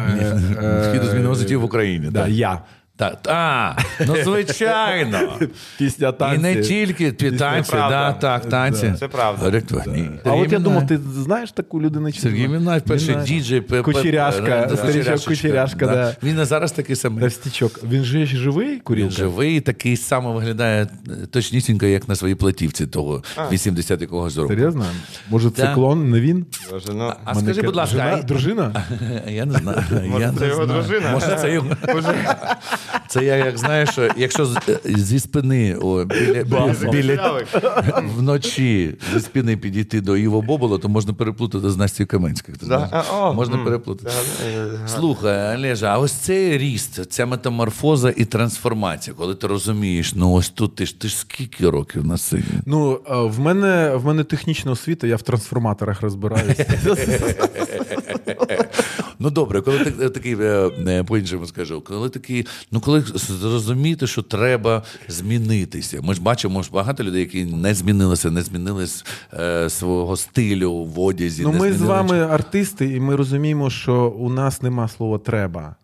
Хід 0.92 1.04
з 1.04 1.10
змінив 1.10 1.36
в 1.60 1.64
Україні. 1.64 2.08
Да, 2.12 2.28
я. 2.28 2.62
Так, 3.00 3.18
а, 3.28 3.76
ну 4.08 4.16
звичайно. 4.24 5.40
Пісня 5.78 6.14
І 6.36 6.38
не 6.38 6.56
тільки 6.56 7.12
ті 7.12 7.32
танці, 7.32 7.72
правда. 7.72 8.12
да, 8.12 8.14
так, 8.14 8.50
танці. 8.50 8.94
Це 9.00 9.08
правда. 9.08 9.50
Ректвані. 9.50 10.10
А 10.26 10.34
от 10.34 10.52
я 10.52 10.60
думав, 10.60 10.88
ти 10.88 11.00
знаєш 11.14 11.52
таку 11.52 11.82
людину? 11.82 12.12
чи 12.12 12.20
Сергій 12.22 12.42
ні? 12.42 12.48
Мінаєв, 12.48 12.82
перший 12.82 13.16
діджей. 13.16 13.62
Кучеряшка, 13.62 14.66
да, 14.70 14.78
старичок 14.78 15.26
Кучеряшка, 15.26 15.86
да. 15.86 16.16
Він 16.24 16.46
зараз 16.46 16.72
такий 16.72 16.96
самий. 16.96 17.24
Товстячок. 17.24 17.84
Він 17.84 18.04
же 18.04 18.26
живий, 18.26 18.82
Він 18.90 19.12
живий, 19.12 19.62
такий 19.62 19.98
само 19.98 20.34
виглядає 20.34 20.84
е, 20.84 21.26
точнісінько, 21.26 21.86
як 21.86 22.10
на 22.10 22.16
своїй 22.16 22.36
платівці 22.36 22.88
того 22.88 23.24
80 23.52 24.02
якогось 24.02 24.38
року. 24.38 24.50
Серйозно? 24.50 24.86
Може, 25.30 25.50
це 25.50 25.72
клон, 25.74 26.10
не 26.10 26.20
він? 26.20 26.46
Ну, 26.94 27.14
А 27.26 27.36
скажи, 27.36 27.62
будь 27.62 27.76
ласка, 27.76 27.98
жена- 27.98 28.22
дружина? 28.24 28.84
Я 29.28 29.46
не 29.46 29.54
знаю. 29.54 29.84
Може, 30.08 30.34
це 30.40 30.48
його 30.48 30.66
дружина? 30.66 31.12
Може, 31.12 31.38
це 31.42 31.54
його. 31.54 31.76
Це 33.08 33.26
я 33.26 33.36
як 33.36 33.58
знаєш, 33.58 34.00
якщо 34.18 34.54
е, 34.70 34.80
зі 34.86 35.20
спини 35.20 35.76
о, 35.76 36.06
біля, 36.06 36.44
біля, 36.44 36.92
біля, 36.92 37.42
вночі 38.18 38.96
зі 39.14 39.20
спини 39.20 39.58
підійти 39.58 40.02
до 40.02 40.18
Іво 40.18 40.42
Бобола, 40.42 40.78
то 40.78 40.90
можна 40.90 41.14
переплутати 41.14 41.70
з 41.70 41.78
Настю 41.78 42.06
Каменських. 42.06 42.56
Да? 42.68 43.04
Можна 43.36 43.58
переплутати. 43.58 44.12
Слухай, 44.88 45.56
Олежа, 45.56 45.88
а 45.88 45.98
ось 45.98 46.12
цей 46.12 46.58
ріст, 46.58 47.12
ця 47.12 47.26
метаморфоза 47.26 48.14
і 48.18 48.26
трансформація, 48.26 49.16
коли 49.18 49.36
ти 49.36 49.48
розумієш, 49.48 50.14
ну 50.16 50.32
ось 50.32 50.50
тут 50.50 50.76
ти 50.76 50.86
ж 50.86 51.00
ти 51.00 51.08
ж 51.08 51.18
скільки 51.18 51.70
років 51.70 52.06
на 52.06 52.18
сцені? 52.18 52.44
Ну, 52.66 53.00
в 53.10 53.40
мене, 53.40 53.92
в 53.96 54.06
мене 54.06 54.24
технічна 54.24 54.72
освіта, 54.72 55.08
я 55.08 55.16
в 55.16 55.22
трансформаторах 55.22 56.02
розбираюся. 56.02 56.66
Ну 59.20 59.30
добре, 59.30 59.62
коли 59.62 59.80
ти 59.80 60.06
е, 60.06 60.10
такий 60.10 60.34
е, 60.34 60.72
е, 60.88 61.04
по-іншому 61.04 61.46
скажу, 61.46 61.82
коли 61.82 62.10
такий, 62.10 62.46
ну 62.72 62.80
коли 62.80 63.02
зрозуміти, 63.16 64.08
що 64.08 64.22
треба 64.22 64.84
змінитися. 65.08 66.02
Ми 66.02 66.14
ж 66.14 66.22
бачимо 66.22 66.64
ж 66.64 66.70
багато 66.72 67.04
людей, 67.04 67.20
які 67.20 67.46
не 67.46 67.74
змінилися, 67.74 68.32
не 68.32 68.42
змінили 68.42 68.88
е, 69.34 69.70
свого 69.70 70.18
стилю 70.18 70.74
в 70.74 71.00
одязі. 71.00 71.44
Ну, 71.44 71.54
ми 71.54 71.74
з 71.74 71.82
вами 71.82 72.20
артисти, 72.20 72.94
і 72.94 73.00
ми 73.00 73.16
розуміємо, 73.16 73.70
що 73.70 74.08
у 74.08 74.30
нас 74.30 74.62
нема 74.62 74.88
слова 74.88 75.18
треба. 75.18 75.76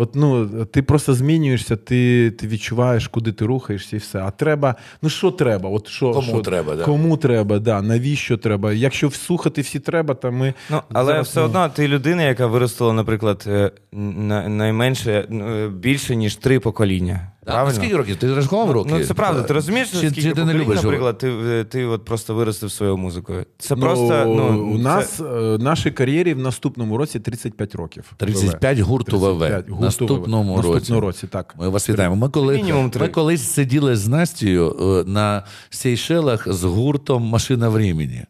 От 0.00 0.14
ну, 0.14 0.46
ти 0.64 0.82
просто 0.82 1.14
змінюєшся, 1.14 1.76
ти, 1.76 2.30
ти 2.30 2.46
відчуваєш, 2.46 3.08
куди 3.08 3.32
ти 3.32 3.46
рухаєшся, 3.46 3.96
і 3.96 3.98
все. 3.98 4.18
А 4.18 4.30
треба, 4.30 4.74
ну 5.02 5.08
що 5.08 5.30
треба? 5.30 5.70
От 5.70 5.88
що, 5.88 6.12
Кому 6.12 6.26
що, 6.28 6.40
треба, 6.40 6.76
да. 6.76 6.84
Кому 6.84 7.16
треба, 7.16 7.58
да. 7.58 7.82
навіщо 7.82 8.36
треба? 8.36 8.72
Якщо 8.72 9.08
всухати 9.08 9.60
всі 9.60 9.80
треба, 9.80 10.14
то 10.14 10.32
ми. 10.32 10.54
Ну, 10.70 10.80
але 10.92 11.12
зараз, 11.12 11.28
все 11.28 11.40
ну, 11.40 11.46
одно 11.46 11.68
ти 11.68 11.88
людина, 11.88 12.22
яка 12.22 12.46
виростила, 12.46 12.92
наприклад, 12.92 13.44
е, 13.46 13.70
на- 13.92 14.48
найменше 14.48 15.26
ну, 15.28 15.68
більше, 15.68 16.16
ніж 16.16 16.36
три 16.36 16.60
покоління. 16.60 17.30
Правильно? 17.44 17.76
Скільки 17.76 17.96
років? 17.96 18.16
Ти 18.16 18.34
рахував 18.34 18.70
роки? 18.70 18.90
Ну, 18.92 19.04
це 19.04 19.14
правда. 19.14 19.42
Ти 19.42 19.52
розумієш, 19.54 19.90
Чи- 19.90 19.96
скільки 19.96 20.22
чи 20.22 20.32
ти 20.32 20.44
не 20.44 20.54
любиш 20.54 20.82
наприклад, 20.82 21.18
ти, 21.18 21.28
е, 21.30 21.64
ти 21.64 21.84
от 21.84 22.04
просто 22.04 22.34
виростив 22.34 22.70
своєю 22.70 22.96
музикою. 22.96 23.44
Це 23.58 23.74
Ну, 23.76 23.80
просто 23.82 24.24
ну, 24.26 24.70
у 24.72 24.76
це- 24.76 24.82
нас 24.82 25.20
е, 25.20 25.24
нашій 25.58 25.90
кар'єрі 25.90 26.34
в 26.34 26.38
наступному 26.38 26.96
році 26.96 27.20
35 27.20 27.74
років. 27.74 28.12
35 28.16 28.78
гурту 28.78 29.18
ВВ. 29.18 29.38
35 29.38 29.68
гурту 29.68 29.84
Наступному 29.84 30.56
році. 30.56 30.68
Наступному 30.68 31.00
році, 31.00 31.26
так. 31.26 31.54
Ми 31.58 31.68
вас 31.68 31.90
вітаємо. 31.90 32.16
Ми, 32.16 32.28
коли, 32.28 32.56
Мінімум 32.56 32.90
ми 33.00 33.08
колись 33.08 33.50
сиділи 33.52 33.96
з 33.96 34.08
Настю 34.08 34.46
е, 35.06 35.10
на 35.10 35.42
Сейшелах 35.70 36.52
з 36.52 36.64
гуртом 36.64 37.22
Машина 37.22 37.68
времени. 37.68 38.26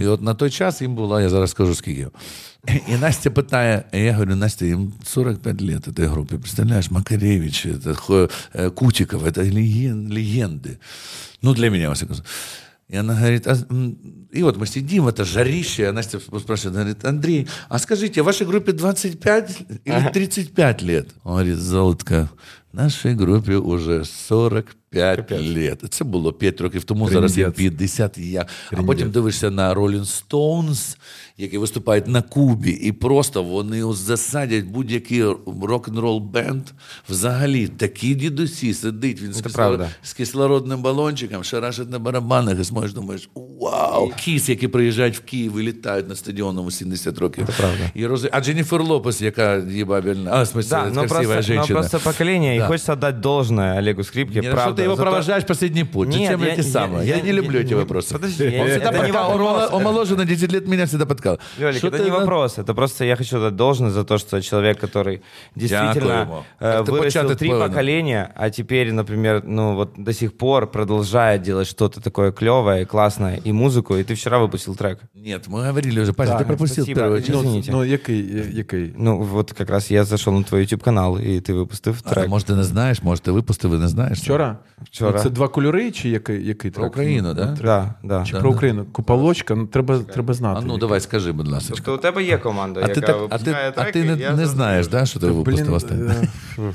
І 0.00 0.06
от 0.06 0.22
на 0.22 0.34
той 0.34 0.50
час 0.50 0.82
їм 0.82 0.94
було, 0.94 1.20
я 1.20 1.28
зараз 1.28 1.50
скажу 1.50 1.74
скільки. 1.74 2.08
І 2.87 2.95
Настя 3.01 3.29
питає, 3.31 3.83
а 3.91 3.97
я 3.97 4.13
говорю, 4.13 4.35
Настя, 4.35 4.65
їм 4.65 4.93
45 5.03 5.61
лет 5.61 5.87
этой 5.87 6.07
группе. 6.07 6.37
Представляешь, 6.37 6.91
Макаревич, 6.91 7.65
это, 7.65 7.93
Хо- 7.95 8.29
э, 8.55 8.71
Кутиков, 8.71 9.23
это 9.23 9.43
леген- 9.53 10.07
легенды. 10.09 10.77
Ну, 11.41 11.53
для 11.53 11.69
меня, 11.69 11.87
во 11.89 11.93
всяком 11.95 12.15
случае. 12.15 12.33
И 12.93 12.97
она 12.97 13.13
говорит, 13.15 13.47
а, 13.47 13.55
м, 13.71 13.97
и 14.31 14.43
вот 14.43 14.57
мы 14.57 14.65
сидим, 14.65 15.07
это 15.07 15.25
жарище, 15.25 15.89
а 15.89 15.93
Настя 15.93 16.19
спрашивает, 16.19 16.73
говорит, 16.75 17.05
Андрей, 17.05 17.47
а 17.69 17.79
скажите, 17.79 18.21
вашей 18.21 18.47
группе 18.47 18.71
25 18.71 19.57
или 19.85 20.09
35 20.13 20.81
лет? 20.83 21.07
Он 21.23 21.31
говорит, 21.33 21.57
Золотка, 21.57 22.29
нашій 22.72 23.08
групі 23.08 23.54
уже 23.54 24.04
45 24.04 25.30
лет. 25.30 25.84
Це 25.90 26.04
було 26.04 26.32
5 26.32 26.60
років 26.60 26.84
тому, 26.84 27.08
зараз 27.08 27.38
їм 27.38 27.52
Трындець. 27.52 27.58
50 27.78 28.18
і 28.18 28.30
як. 28.30 28.46
А 28.72 28.82
потім 28.82 29.10
дивишся 29.10 29.50
на 29.50 29.74
Rolling 29.74 30.22
Stones, 30.28 30.96
які 31.38 31.58
виступають 31.58 32.06
на 32.08 32.22
Кубі, 32.22 32.70
і 32.70 32.92
просто 32.92 33.42
вони 33.42 33.92
засадять 33.92 34.64
будь-який 34.64 35.24
рок-н-рол 35.62 36.20
бенд. 36.20 36.62
Взагалі, 37.08 37.68
такі 37.68 38.14
дідусі 38.14 38.74
сидить, 38.74 39.22
він 39.22 39.32
з, 39.32 39.42
кисло- 39.42 39.52
правда. 39.52 39.88
з 40.02 40.12
кислородним 40.12 40.82
балончиком, 40.82 41.44
шарашить 41.44 41.90
на 41.90 41.98
барабанах, 41.98 42.60
і 42.60 42.64
смотриш, 42.64 42.92
думаєш, 42.92 43.30
вау! 43.60 44.12
Кіс, 44.24 44.48
які 44.48 44.68
приїжджають 44.68 45.16
в 45.16 45.20
Київ 45.20 45.58
і 45.58 45.62
літають 45.62 46.08
на 46.08 46.16
стадіоном 46.16 46.66
у 46.66 46.70
70 46.70 47.18
років. 47.18 47.46
Це 47.46 47.52
правда. 47.52 47.90
І 47.94 48.06
роз... 48.06 48.28
А 48.32 48.40
Дженніфер 48.40 48.82
Лопес, 48.82 49.20
яка 49.20 49.56
їбабельна, 49.56 50.30
а, 50.32 50.40
смысле, 50.44 50.68
Да, 50.68 50.90
ну 50.94 51.08
красивая 51.08 51.42
просто, 51.42 51.54
ну 51.54 51.66
просто 51.66 51.98
покоління 51.98 52.52
Да. 52.62 52.66
хочется 52.68 52.92
отдать 52.92 53.20
должное 53.20 53.78
Олегу 53.78 54.02
Скрипке, 54.02 54.40
Не, 54.40 54.48
ну 54.48 54.52
правда. 54.54 54.70
что 54.70 54.76
ты 54.76 54.82
его 54.82 54.96
за 54.96 55.02
то- 55.02 55.08
провожаешь 55.10 55.46
последний 55.46 55.84
путь? 55.84 56.08
Нет, 56.08 56.30
Зачем 56.32 56.42
я- 56.46 56.52
эти 56.54 56.60
самые? 56.62 57.08
Я, 57.08 57.16
я- 57.16 57.22
не 57.22 57.32
люблю 57.32 57.58
я- 57.58 57.64
эти 57.64 57.74
вопросы. 57.74 58.12
Подожди, 58.14 58.44
он 58.46 58.52
я- 58.52 58.66
всегда 58.66 58.90
это 58.90 58.98
подкал, 58.98 59.32
он 59.34 59.42
вопрос. 59.42 59.70
он 59.72 59.82
моложе 59.82 60.16
на 60.16 60.24
10 60.24 60.52
лет 60.52 60.66
меня 60.66 60.86
всегда 60.86 61.06
подкал. 61.06 61.38
Лёлик, 61.58 61.78
Что 61.78 61.88
это 61.88 61.98
ты 61.98 62.04
не 62.04 62.10
вопрос. 62.10 62.58
Это 62.58 62.74
просто 62.74 63.04
я 63.04 63.16
хочу 63.16 63.40
дать 63.40 63.56
должное 63.56 63.90
за 63.90 64.04
то, 64.04 64.18
что 64.18 64.40
человек, 64.42 64.78
который 64.80 65.22
действительно 65.54 66.44
э, 66.60 66.82
вырастил 66.82 67.34
три 67.36 67.50
поколения, 67.50 68.32
а 68.36 68.50
теперь, 68.50 68.92
например, 68.92 69.42
ну 69.44 69.74
вот 69.74 69.92
до 69.96 70.12
сих 70.12 70.36
пор 70.36 70.66
продолжает 70.70 71.42
делать 71.42 71.66
что-то 71.68 72.00
такое 72.00 72.32
клевое, 72.32 72.84
классное 72.86 73.36
и 73.36 73.52
музыку, 73.52 73.96
и 73.96 74.04
ты 74.04 74.14
вчера 74.14 74.38
выпустил 74.38 74.74
трек. 74.74 74.98
Нет, 75.14 75.48
мы 75.48 75.62
говорили 75.68 76.00
уже. 76.00 76.12
Паша, 76.12 76.38
ты 76.38 76.44
пропустил 76.44 76.84
спасибо. 76.84 77.00
первую 77.00 77.20
Ну, 77.20 77.26
часть. 77.26 77.68
Ну, 77.70 77.78
ну 77.78 77.84
який, 77.84 78.36
я- 78.36 78.44
який? 78.60 78.94
Ну 78.96 79.22
вот 79.22 79.52
как 79.52 79.70
раз 79.70 79.90
я 79.90 80.04
зашел 80.04 80.32
на 80.32 80.44
твой 80.44 80.62
YouTube 80.62 80.82
канал, 80.82 81.18
и 81.18 81.40
ты 81.40 81.54
выпустил 81.54 81.94
А, 82.04 82.08
трек. 82.14 82.28
Ти 82.52 82.56
не 82.56 82.64
знаєш, 82.64 83.02
може, 83.02 83.22
ти 83.22 83.30
випустив 83.30 83.74
і 83.74 83.78
не 83.78 83.88
знаєш. 83.88 84.18
Вчора? 84.18 84.56
Вчора. 84.84 85.12
Ну, 85.16 85.22
Це 85.22 85.30
два 85.30 85.48
кольори 85.48 85.90
чи 85.90 86.08
який, 86.08 86.46
який 86.46 86.70
Про? 86.70 86.86
Україну, 86.86 87.28
Ну, 87.28 87.34
да? 87.34 87.56
Да, 87.62 87.94
да. 88.02 88.24
Чи 88.24 88.36
про 88.36 88.50
Україну? 88.50 88.84
Куполочка, 88.92 89.54
ну 89.54 89.66
треба, 89.66 89.98
треба 89.98 90.34
знати. 90.34 90.58
А 90.58 90.60
ну, 90.60 90.66
який. 90.66 90.80
давай, 90.80 91.00
скажи, 91.00 91.32
будь 91.32 91.48
ласка. 91.48 91.72
Тобто 91.76 91.94
у 91.94 91.98
тебе 91.98 92.22
є 92.24 92.38
команда, 92.38 92.80
А 92.80 92.88
яка 92.88 92.94
ти, 92.94 93.00
так, 93.00 93.10
а 93.30 93.38
ти, 93.38 93.44
випускає 93.44 93.72
а 93.76 93.84
ти 93.84 94.04
не, 94.04 94.30
не 94.30 94.46
знаєш, 94.46 94.86
да, 94.88 95.06
що 95.06 95.20
ти 95.20 95.26
випустив 95.26 95.74
останнє? 95.74 96.28
е, 96.58 96.72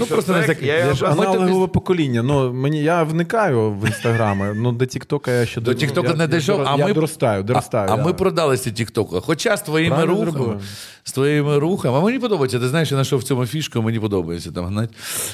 Ну, 0.00 0.06
просто 0.06 0.32
не 0.32 0.42
трек, 0.42 0.62
я 0.62 0.86
його 0.86 1.06
аналогове 1.06 1.66
покоління. 1.66 2.22
Ну, 2.22 2.52
мені, 2.52 2.82
я 2.82 3.02
вникаю 3.02 3.70
в 3.70 3.86
інстаграми, 3.86 4.54
ну 4.54 4.72
до 4.72 4.86
Тіктока 4.86 5.30
я 5.30 5.46
ще 5.46 5.60
До 5.60 5.74
Тіктока 5.74 6.14
не 6.14 6.26
дійшов, 6.28 6.62
а 6.64 6.76
ми 6.76 6.92
доростаю, 6.92 7.42
доростаю. 7.42 7.88
А, 7.90 7.94
а 7.94 7.96
ми 7.96 8.12
продалися 8.12 8.70
Тіктоку. 8.70 9.20
Хоча 9.20 9.56
з 9.56 9.62
твоїми 9.62 10.04
рухами, 10.04 10.60
з 11.04 11.12
твоїми 11.12 11.58
рухами. 11.58 11.98
А 11.98 12.00
мені 12.00 12.18
подобається. 12.18 12.58
Ти 12.58 12.68
знаєш, 12.68 12.90
я 12.90 12.96
знайшов 12.96 13.20
в 13.20 13.22
цьому 13.22 13.46
фішку, 13.46 13.82
мені 13.82 14.00
подобається 14.00 14.52
там 14.52 14.66
гнать. 14.66 14.90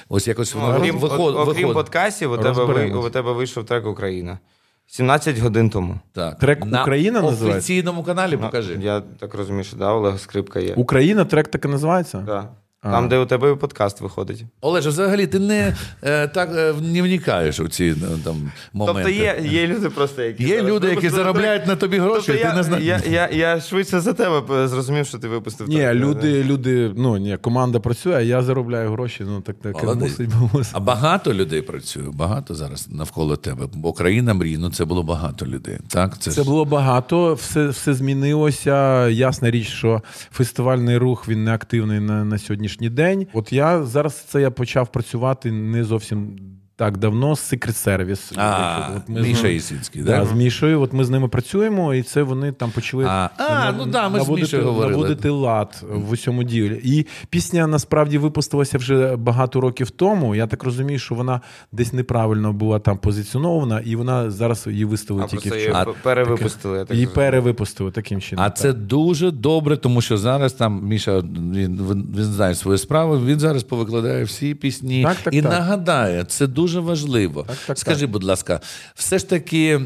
Ось 0.09 0.29
якось 0.29 0.55
Ну, 0.55 0.61
воно 0.61 0.77
окрім, 0.77 0.99
виход, 0.99 1.35
окрім 1.37 1.55
виход... 1.55 1.75
подкастів, 1.75 2.33
у 2.33 2.37
тебе, 2.37 2.49
Розберемось. 2.49 3.07
у 3.07 3.11
тебе 3.11 3.33
вийшов 3.33 3.65
трек 3.65 3.87
Україна. 3.87 4.39
17 4.87 5.39
годин 5.39 5.71
тому. 5.71 6.01
Так. 6.13 6.39
Трек 6.39 6.65
На 6.65 6.83
«Україна» 6.83 7.21
називається? 7.23 7.59
офіційному 7.59 8.03
каналі 8.03 8.33
Ну, 8.33 8.39
покажи. 8.47 8.79
Я 8.81 9.01
так 9.21 9.35
розумію, 9.35 9.65
що 9.65 9.77
да, 9.77 9.93
Олега 9.93 10.19
Скрипка 10.19 10.61
є. 10.61 10.75
Україна, 10.77 11.25
трек 11.25 11.49
так 11.49 11.65
і 11.65 11.69
називається? 11.69 12.19
Да. 12.27 12.49
А. 12.87 12.91
Там, 12.91 13.09
де 13.09 13.19
у 13.19 13.27
тебе 13.27 13.55
подкаст 13.55 14.01
виходить. 14.01 14.45
Олеже, 14.61 14.89
взагалі 14.89 15.27
ти 15.27 15.39
не 15.39 15.77
е, 16.03 16.29
так 16.29 16.51
е, 16.57 16.75
не 16.83 17.03
вникаєш 17.03 17.61
у 17.61 17.69
ці 17.69 17.95
ну, 18.01 18.19
там 18.25 18.53
моменти. 18.73 19.03
Тобто 19.05 19.19
є, 19.19 19.61
є 19.61 19.67
люди 19.67 19.91
просто, 19.91 20.23
які. 20.23 20.43
Є 20.43 20.49
зараз 20.49 20.71
люди, 20.71 20.89
які 20.89 21.09
заробляють 21.09 21.67
на 21.67 21.77
тобі 21.77 21.99
гроші, 21.99 22.27
Тобто 22.27 22.33
і 22.33 22.37
ти 22.37 22.49
я, 22.49 22.55
не 22.55 22.63
знаєш. 22.63 22.85
Я, 22.85 23.01
я, 23.11 23.29
я 23.33 23.61
швидше 23.61 24.01
за 24.01 24.13
тебе 24.13 24.69
зрозумів, 24.69 25.07
що 25.07 25.19
ти 25.19 25.29
випустив 25.29 25.69
Ні, 25.69 25.77
трек. 25.77 25.95
люди, 25.95 26.45
люди, 26.45 26.93
ну 26.97 27.17
ні, 27.17 27.37
команда 27.37 27.81
працює, 27.81 28.15
а 28.15 28.21
я 28.21 28.43
заробляю 28.43 28.91
гроші. 28.91 29.25
Ну 29.27 29.41
так 29.41 29.57
так 29.63 29.83
Молодець. 29.83 30.11
мусить 30.11 30.29
бо 30.29 30.51
мусить. 30.53 30.73
А 30.77 30.81
багато 30.81 31.35
людей 31.35 31.63
працює, 31.63 32.05
багато 32.13 32.55
зараз 32.55 32.89
навколо 32.91 33.37
тебе. 33.37 33.67
Бо 33.75 33.93
країна 33.93 34.35
мрій, 34.35 34.57
ну 34.59 34.71
це 34.71 34.85
було 34.85 35.03
багато 35.03 35.47
людей. 35.47 35.79
Так, 35.89 36.19
це, 36.19 36.31
Це 36.31 36.43
ж... 36.43 36.49
було 36.51 36.65
багато, 36.65 37.35
все, 37.35 37.69
все 37.69 37.95
змінилося. 37.95 39.09
Ясна 39.09 39.51
річ, 39.51 39.69
що 39.69 40.03
фестивальний 40.31 40.97
рух 40.97 41.29
він 41.29 41.45
не 41.45 41.55
активний 41.55 42.01
на, 42.01 42.25
на 42.25 42.39
сьогоднішній 42.39 42.76
день. 42.81 43.27
От 43.33 43.53
я 43.53 43.85
зараз 43.85 44.15
це 44.15 44.41
я 44.41 44.51
почав 44.51 44.89
працювати 44.93 45.53
не 45.53 45.85
зовсім 45.85 46.39
так 46.79 46.99
давно 46.99 47.37
з 47.37 47.53
Secret 47.53 47.89
Service. 47.89 48.33
А, 48.37 48.89
От 48.97 49.09
ми 49.09 49.21
Міша 49.23 49.43
ним- 49.43 49.57
Ісінський, 49.57 50.03
да, 50.03 50.19
да? 50.19 50.27
з 50.27 50.33
Мішою. 50.33 50.81
От 50.81 50.93
ми 50.93 51.05
з 51.05 51.11
ними 51.11 51.29
працюємо, 51.29 51.95
і 51.95 52.03
це 52.03 52.23
вони 52.23 52.53
там 52.53 52.71
почали 52.71 53.05
А, 53.05 53.31
а, 53.39 53.73
ну 53.79 53.87
да, 53.87 54.09
ми 54.09 54.19
з 54.19 54.23
наводити, 54.23 54.43
Мішою 54.43 54.65
говорили. 54.65 54.91
наводити 54.93 55.29
лад 55.31 55.85
в 55.93 56.11
усьому 56.11 56.43
ділі. 56.43 56.81
І 56.85 57.07
пісня 57.31 57.67
насправді 57.67 58.19
випустилася 58.19 58.79
вже 58.79 59.17
багато 59.17 59.61
років 59.61 59.91
тому. 59.91 60.35
Я 60.35 60.47
так 60.47 60.63
розумію, 60.65 60.99
що 60.99 61.15
вона 61.15 61.41
десь 61.73 61.93
неправильно 61.93 62.53
була 62.53 62.79
там 62.79 62.99
позиціонована, 62.99 63.81
і 63.81 63.97
вона 63.97 64.31
зараз 64.31 64.67
її 64.67 64.85
виставили 64.85 65.25
А 65.25 65.29
тільки 65.29 65.49
просто 65.49 65.71
її 65.71 65.85
перевипустили. 66.03 66.79
Я 66.79 66.85
так 66.85 66.95
Її 66.95 67.07
розумію. 67.07 67.31
перевипустили 67.31 67.91
таким 67.91 68.21
чином. 68.21 68.45
А 68.45 68.49
так. 68.49 68.59
це 68.59 68.73
дуже 68.73 69.31
добре, 69.31 69.77
тому 69.77 70.01
що 70.01 70.17
зараз 70.17 70.53
там 70.53 70.85
Міша 70.85 71.19
він, 71.19 71.53
він, 71.91 72.07
він 72.17 72.25
знає 72.25 72.55
свою 72.55 72.79
справу. 72.79 73.19
Він 73.27 73.41
зараз 73.41 73.63
повикладає 73.63 74.25
всі 74.25 74.55
пісні 74.55 75.03
Так, 75.03 75.17
так, 75.17 75.35
і 75.35 75.43
так. 75.43 75.53
нагадає, 75.53 76.25
це 76.25 76.47
дуже 76.47 76.66
важливо. 76.75 77.45
Так, 77.49 77.57
так, 77.67 77.79
Скажи, 77.79 78.07
будь 78.07 78.25
ласка, 78.25 78.61
все 78.95 79.19
ж 79.19 79.29
таки 79.29 79.81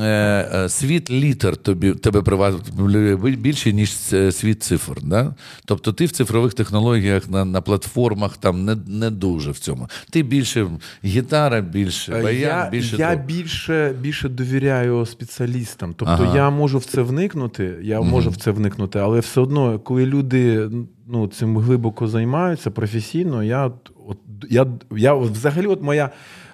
е, 0.00 0.02
е, 0.02 0.68
світ 0.68 1.10
літер 1.10 1.56
тобі 1.56 1.92
тебе 1.92 2.22
приваблює 2.22 3.16
більше, 3.16 3.72
ніж 3.72 3.96
е, 4.12 4.32
світ 4.32 4.62
цифр. 4.62 5.02
Да? 5.02 5.34
Тобто 5.64 5.92
ти 5.92 6.04
в 6.06 6.10
цифрових 6.10 6.54
технологіях 6.54 7.30
на, 7.30 7.44
на 7.44 7.60
платформах 7.60 8.36
там 8.36 8.64
не, 8.64 8.76
не 8.86 9.10
дуже 9.10 9.50
в 9.50 9.58
цьому. 9.58 9.88
Ти 10.10 10.22
більше 10.22 10.66
гітара, 11.04 11.60
більше 11.60 12.12
Е, 12.12 12.22
баян, 12.22 12.40
я, 12.40 12.68
більше 12.70 12.96
я 12.96 13.16
більше, 13.16 13.94
більше 14.00 14.28
довіряю 14.28 15.06
спеціалістам. 15.06 15.94
Тобто 15.96 16.14
Ага. 16.14 16.36
я 16.36 16.50
можу 16.50 16.78
в 16.78 16.84
це 16.84 17.02
вникнути, 17.02 17.74
я 17.82 18.00
можу 18.00 18.30
в 18.30 18.36
це 18.36 18.50
вникнути, 18.50 18.98
але 18.98 19.20
все 19.20 19.40
одно, 19.40 19.78
коли 19.78 20.06
люди 20.06 20.70
ну, 21.06 21.28
цим 21.28 21.58
глибоко 21.58 22.08
займаються 22.08 22.70
професійно, 22.70 23.42
я 23.42 23.70
от, 24.06 24.18
я, 24.50 24.66
я 24.90 25.14
взагалі, 25.14 25.66
от 25.66 25.82
моя 25.82 26.10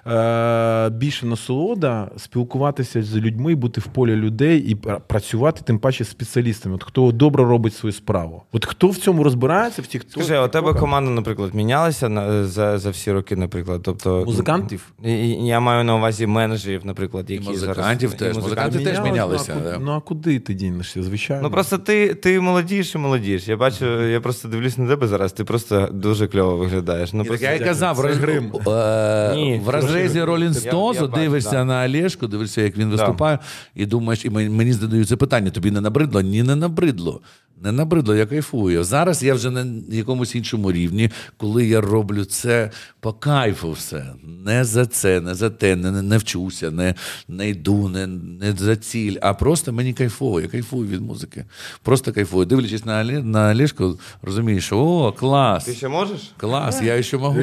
е, 0.07 0.89
більше 0.89 1.25
насолода 1.25 2.11
спілкуватися 2.17 3.03
з 3.03 3.15
людьми, 3.15 3.55
бути 3.55 3.81
в 3.81 3.87
полі 3.87 4.15
людей 4.15 4.59
і 4.59 4.75
працювати 5.07 5.61
тим 5.65 5.79
паче 5.79 6.03
з 6.03 6.09
спеціалістами. 6.09 6.75
От 6.75 6.83
хто 6.83 7.11
добре 7.11 7.43
робить 7.43 7.73
свою 7.75 7.93
справу. 7.93 8.43
От 8.51 8.65
хто 8.65 8.87
в 8.87 8.97
цьому 8.97 9.23
розбирається, 9.23 9.81
в 9.81 9.87
тих 9.87 10.01
Скажи, 10.07 10.33
а 10.35 10.45
у 10.45 10.47
тебе 10.47 10.73
команда, 10.73 11.11
наприклад, 11.11 11.53
мінялася 11.55 12.09
на, 12.09 12.45
за, 12.45 12.77
за 12.77 12.89
всі 12.89 13.11
роки, 13.11 13.35
наприклад? 13.35 13.81
Тобто, 13.83 14.23
музикантів. 14.25 14.93
І- 15.03 15.11
і 15.11 15.47
Я 15.47 15.59
маю 15.59 15.83
на 15.83 15.95
увазі 15.95 16.27
менеджерів, 16.27 16.85
наприклад, 16.85 17.29
які 17.29 17.49
музикантів 17.49 18.09
зараз... 18.09 18.19
теж. 18.21 18.37
і 18.37 18.39
Музиканти 18.39 18.79
теж 18.79 18.99
мінялися, 18.99 19.53
Ну 19.55 19.61
а, 19.61 19.63
да. 19.63 19.71
куди, 19.73 19.85
ну 19.85 19.91
а 19.91 19.99
куди 19.99 20.39
ти 20.39 20.53
дінешся? 20.53 21.03
Звичайно. 21.03 21.43
Ну 21.43 21.51
просто 21.51 21.77
ти, 21.77 22.13
ти 22.13 22.39
молодіш 22.39 22.95
і 22.95 22.97
молодіш. 22.97 23.47
Я 23.47 23.57
бачу, 23.57 24.01
я 24.03 24.21
просто 24.21 24.47
дивлюсь 24.47 24.77
на 24.77 24.87
тебе 24.87 25.07
зараз. 25.07 25.33
Ти 25.33 25.43
просто 25.43 25.89
дуже 25.93 26.27
кльово 26.27 26.57
виглядаєш. 26.57 27.13
Ну 27.13 27.25
просто 27.25 27.45
я 27.45 27.53
й 27.53 27.59
казав, 27.59 27.95
Це 27.97 28.01
роз- 28.01 28.69
е, 28.71 29.35
Ні, 29.35 29.61
розрізі 29.93 30.23
Ролін 30.23 30.51
я 30.53 30.53
Стозу 30.53 31.07
дивишся 31.07 31.51
да. 31.51 31.65
на 31.65 31.85
Олешку, 31.85 32.27
дивишся, 32.27 32.61
як 32.61 32.77
він 32.77 32.89
виступає, 32.89 33.39
і 33.75 33.85
думаєш, 33.85 34.25
і 34.25 34.29
мен- 34.29 34.49
мені 34.49 34.73
задають 34.73 35.07
це 35.07 35.15
питання: 35.15 35.51
тобі 35.51 35.71
не 35.71 35.81
набридло? 35.81 36.21
Ні, 36.21 36.43
не 36.43 36.55
набридло. 36.55 37.21
Не 37.61 37.71
набридло, 37.71 38.15
я 38.15 38.25
кайфую. 38.25 38.83
Зараз 38.83 39.23
я 39.23 39.33
вже 39.33 39.49
на 39.49 39.65
якомусь 39.89 40.35
іншому 40.35 40.71
рівні, 40.71 41.09
коли 41.37 41.65
я 41.65 41.81
роблю 41.81 42.25
це 42.25 42.71
по 42.99 43.13
кайфу 43.13 43.71
все. 43.71 44.05
Не 44.45 44.63
за 44.63 44.85
це, 44.85 45.21
не 45.21 45.35
за 45.35 45.49
те, 45.49 45.75
не, 45.75 45.91
не, 45.91 46.01
не 46.01 46.17
вчуся, 46.17 46.71
не, 46.71 46.95
не 47.27 47.49
йду, 47.49 47.89
не, 47.89 48.07
не 48.07 48.51
за 48.51 48.75
ціль, 48.75 49.17
а 49.21 49.33
просто 49.33 49.73
мені 49.73 49.93
кайфово, 49.93 50.41
я 50.41 50.47
кайфую 50.47 50.87
від 50.89 51.01
музики. 51.01 51.45
Просто 51.83 52.13
кайфую. 52.13 52.45
Дивлячись 52.45 52.85
на, 52.85 53.03
на 53.03 53.51
Олешку, 53.51 53.99
розумієш, 54.21 54.65
що 54.65 54.77
о, 54.77 55.11
клас. 55.11 55.65
Ти 55.65 55.73
ще 55.73 55.87
можеш? 55.87 56.31
Клас, 56.37 56.81
я 56.81 57.03
ще 57.03 57.17
можу. 57.17 57.39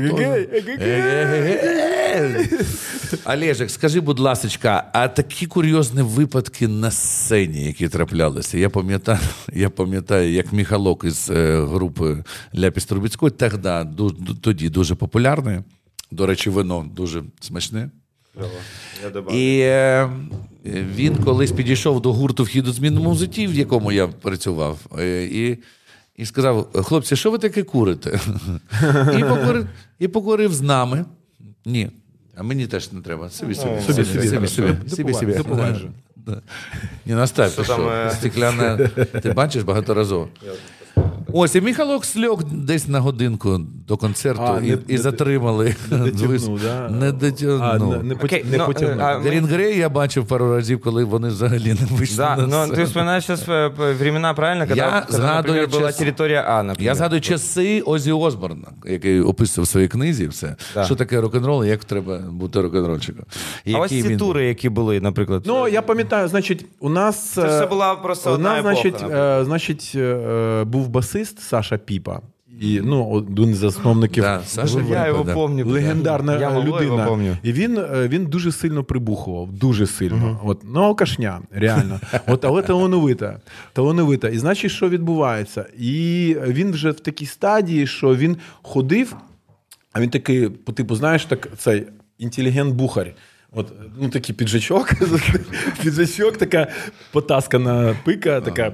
Олежик, 3.25 3.71
скажи, 3.71 4.01
будь 4.01 4.19
ласка, 4.19 4.91
а 4.93 5.09
такі 5.09 5.47
курйозні 5.47 6.03
випадки 6.03 6.69
на 6.69 6.91
сцені, 6.91 7.65
які 7.65 7.89
траплялися? 7.89 8.59
Я 8.59 8.71
пам'ятаю, 8.71 9.19
я 9.53 9.71
пам'ятаю, 9.71 10.00
як 10.11 10.53
Міхалок 10.53 11.05
із 11.05 11.31
е, 11.31 11.65
групи 11.67 12.25
Ляпіс 12.59 12.85
Трубіцької, 12.85 13.31
тоді, 13.31 14.15
тоді 14.41 14.69
дуже 14.69 14.95
популярний. 14.95 15.59
До 16.11 16.27
речі, 16.27 16.51
вино 16.51 16.87
дуже 16.95 17.23
смачне. 17.41 17.91
І 19.33 19.61
е, 19.61 20.11
він 20.67 21.17
колись 21.17 21.53
підійшов 21.53 22.01
до 22.01 22.13
гурту 22.13 22.43
вхід 22.43 22.69
у 22.69 22.73
змінному 22.73 23.15
житті, 23.15 23.47
в 23.47 23.55
якому 23.55 23.93
я 23.93 24.09
працював, 24.09 24.79
е, 24.99 25.25
і, 25.25 25.59
і 26.17 26.27
сказав: 26.27 26.69
хлопці, 26.73 27.17
що 27.17 27.31
ви 27.31 27.39
таке 27.39 27.63
курите? 27.63 28.21
І 29.19 29.25
покурив, 29.25 29.67
і 29.99 30.09
покурив 30.09 30.53
з 30.53 30.61
нами. 30.61 31.05
Ні. 31.65 31.91
А 32.37 32.43
мені 32.43 32.67
теж 32.67 32.93
не 32.93 33.01
треба. 33.01 33.31
Собі, 33.31 33.55
собі, 33.55 33.81
собі, 33.81 34.05
собі, 34.05 34.29
собі, 34.29 34.49
собі, 34.89 35.15
собі, 35.15 35.33
Ні, 37.07 37.15
наставь, 37.15 37.51
ти 37.57 37.65
Що 37.65 37.91
е? 37.91 38.11
Стекляна, 38.11 38.77
ти 39.23 39.33
бачиш 39.33 39.63
багаторазово. 39.63 40.29
Ось, 41.33 41.55
і 41.55 41.61
Міхалок 41.61 42.05
сльог 42.05 42.45
десь 42.53 42.89
на 42.89 43.01
годинку 43.01 43.61
до 43.89 43.97
концерту 43.97 44.43
А, 44.43 44.59
і, 44.61 44.63
не- 44.71 44.79
і 44.89 44.93
не- 44.93 44.99
затримали. 44.99 45.75
не 45.91 45.99
дотягнув, 46.11 46.61
да? 46.63 46.89
Не 46.91 47.13
дотягнув. 47.13 47.97
не, 47.97 48.03
не, 48.03 48.15
Окей, 48.15 48.45
не 48.51 48.59
ну, 48.59 48.67
потягнув. 48.67 49.01
а, 49.05 49.19
Грей 49.21 49.79
я 49.79 49.89
бачив 49.89 50.27
пару 50.27 50.55
разів, 50.57 50.81
коли 50.81 51.05
вони 51.05 51.29
взагалі 51.29 51.69
не 51.81 51.97
вийшли. 51.97 52.17
Да, 52.17 52.37
на 52.37 52.47
ну 52.47 52.57
ты 52.57 52.67
сцену. 52.67 52.85
вспоминаешь 52.85 53.25
сейчас 53.27 53.47
времена, 53.99 54.35
правильно? 54.35 54.65
Я 54.65 54.69
когда, 54.69 55.07
згадую 55.09 55.61
например, 55.61 55.83
была 55.83 55.87
час- 55.89 55.97
территория 55.99 56.45
А, 56.49 56.63
например. 56.63 56.91
Я 56.91 56.95
згадую 56.95 57.21
часи 57.21 57.81
Озі 57.87 58.13
Осборна, 58.13 58.69
який 58.87 59.21
описував 59.21 59.65
в 59.65 59.69
своїй 59.69 59.89
книзі 59.89 60.27
все, 60.29 60.57
Да. 60.75 60.85
що 60.85 60.95
таке 60.95 61.21
рок-н-рол 61.21 61.65
і 61.65 61.69
як 61.69 61.85
треба 61.85 62.19
бути 62.19 62.61
рок-н-рольщиком. 62.61 63.25
І 63.65 63.75
А 63.75 63.79
ось 63.79 63.93
який 63.93 64.03
ці 64.03 64.09
він- 64.09 64.19
тури, 64.19 64.45
які 64.45 64.69
були, 64.69 65.01
наприклад. 65.01 65.43
Ну, 65.47 65.69
я 65.69 65.83
пам'ятаю, 65.83 66.29
значить, 66.29 66.67
у 66.81 66.89
нас. 66.89 67.21
Це 67.31 67.47
все 67.47 67.65
е, 67.65 67.67
була 67.67 67.95
просто 67.95 68.31
у 68.31 68.35
одна 68.35 68.49
нас, 68.49 68.59
епоха, 68.61 68.75
значить, 68.75 69.11
е, 69.13 69.45
значить, 69.45 69.93
е, 69.97 70.65
був 70.65 70.89
басист 70.89 71.20
Саша 71.25 71.79
Піпа. 71.79 72.21
і 72.61 72.81
ну, 72.85 73.09
один 73.09 73.55
з 73.55 73.59
засновників. 73.59 74.23
Да, 74.23 74.41
Саша 74.47 74.81
Я 74.91 75.07
його 75.07 75.25
да. 75.25 75.35
пам'ятаю. 75.35 75.75
Легендарна 75.75 76.41
Я 76.41 76.51
мало 76.51 76.65
його 76.67 76.81
людина. 76.81 77.07
помню. 77.07 77.37
І 77.43 77.53
він, 77.53 77.79
е, 77.79 78.09
він 78.09 78.27
дуже 78.27 78.53
сильно 78.53 78.85
прибухував, 78.85 79.53
дуже 79.53 79.87
сильно. 79.87 80.41
От, 80.45 80.63
ну, 80.65 80.81
алкашня, 80.81 81.41
реально. 81.51 82.01
От, 82.27 82.45
але 82.45 82.63
талановита. 82.63 83.41
Талановита. 83.73 84.29
І 84.29 84.39
значить, 84.39 84.71
що 84.71 84.89
відбувається? 84.89 85.67
І 85.79 86.37
він 86.47 86.73
вже 86.73 86.91
в 86.91 87.01
такій 87.01 87.27
стадії, 87.27 87.87
що 87.87 88.17
він 88.17 88.37
ходив, 88.63 89.17
а 89.93 90.01
він 90.01 90.11
такий, 90.11 90.49
по 90.49 90.73
типу, 90.73 90.95
знаєш, 90.95 91.25
так, 91.25 91.49
цей 91.59 91.87
інтелігент-бухар. 92.21 93.15
От, 93.53 93.73
ну, 94.01 94.09
такий 94.09 94.35
піджачок, 94.35 94.91
піджачок, 95.83 96.37
така 96.37 96.67
потаскана 97.13 97.97
пика, 98.05 98.41
така. 98.41 98.73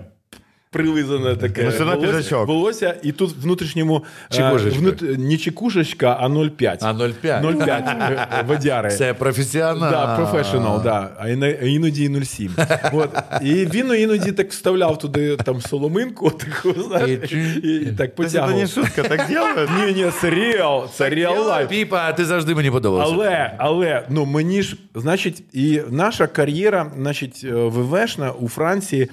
Прилизане 0.77 1.37
таке 1.37 1.73
Ну, 1.81 1.87
волосся, 2.01 2.37
волосся, 2.37 2.95
і 3.03 3.13
тут 3.13 3.37
внутрішньому 3.43 4.05
е, 4.39 4.53
внут, 4.53 5.19
не 5.19 5.37
чекушечка, 5.37 6.17
а 6.21 6.29
0,5. 6.29 6.79
А 6.81 6.93
0,5. 6.93 7.43
0,5 7.43 8.11
е, 8.11 8.45
водяри. 8.47 8.91
Це 8.91 9.15
професіонал. 9.15 9.91
Да, 9.91 10.17
професіонал, 10.17 10.83
да. 10.83 11.11
а 11.19 11.29
іноді 11.29 12.09
0,7. 12.09 12.51
От. 12.93 13.11
І 13.43 13.55
він 13.55 13.95
іноді 13.95 14.33
так 14.33 14.51
вставляв 14.51 14.99
туди 14.99 15.37
там 15.37 15.61
соломинку, 15.61 16.31
таку, 16.31 16.83
знаєш, 16.83 17.33
І- 17.33 17.61
і, 17.63 17.83
і 17.83 17.93
так 17.93 18.11
Це 18.29 18.47
не 18.47 18.67
шутка, 18.67 19.03
так 19.03 19.29
делают? 19.29 19.71
Ні, 19.87 19.93
ні, 19.93 20.11
це 20.21 20.31
real, 20.31 20.89
це 20.95 21.11
real 21.11 21.47
life. 21.47 21.69
Піпа, 21.69 22.13
ти 22.13 22.25
завжди 22.25 22.55
мені 22.55 22.71
подобався. 22.71 23.13
Але, 23.15 23.55
але 23.59 24.03
ну 24.09 24.25
мені 24.25 24.63
ж, 24.63 24.77
значить, 24.95 25.43
і 25.53 25.81
наша 25.91 26.27
кар'єра, 26.27 26.93
значить, 26.97 27.41
е, 27.45 27.53
ВВшна 27.53 28.31
у 28.31 28.49
Франції 28.49 29.09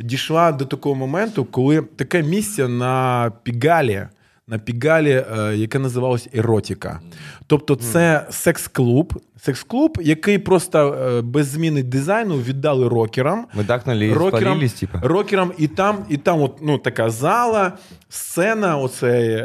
дійшла 0.00 0.52
до 0.52 0.64
такого 0.64 0.94
моменту, 0.94 1.44
коли 1.44 1.82
таке 1.82 2.22
місце 2.22 2.68
на 2.68 3.32
Пігалі. 3.42 4.06
На 4.46 4.58
Пігалі, 4.58 5.24
е, 5.38 5.56
яке 5.56 5.78
називалось 5.78 6.28
еротіка. 6.34 7.00
Тобто, 7.46 7.76
це 7.76 8.26
секс-клуб, 8.30 9.22
секс-клуб, 9.40 9.98
який 10.02 10.38
просто 10.38 10.94
е, 10.94 11.22
без 11.22 11.46
зміни 11.46 11.82
дизайну 11.82 12.36
віддали 12.36 12.88
рокерам. 12.88 13.46
Ми 13.54 13.64
так 13.64 13.86
и 13.88 14.12
Рокерам, 14.12 14.42
спалились, 14.42 14.72
типу. 14.72 14.98
рокерам, 15.02 15.52
і 15.58 15.68
там, 15.68 16.04
і 16.08 16.16
там 16.16 16.42
от, 16.42 16.58
ну, 16.62 16.78
така 16.78 17.10
зала, 17.10 17.72
сцена, 18.08 18.76
оцей 18.76 19.44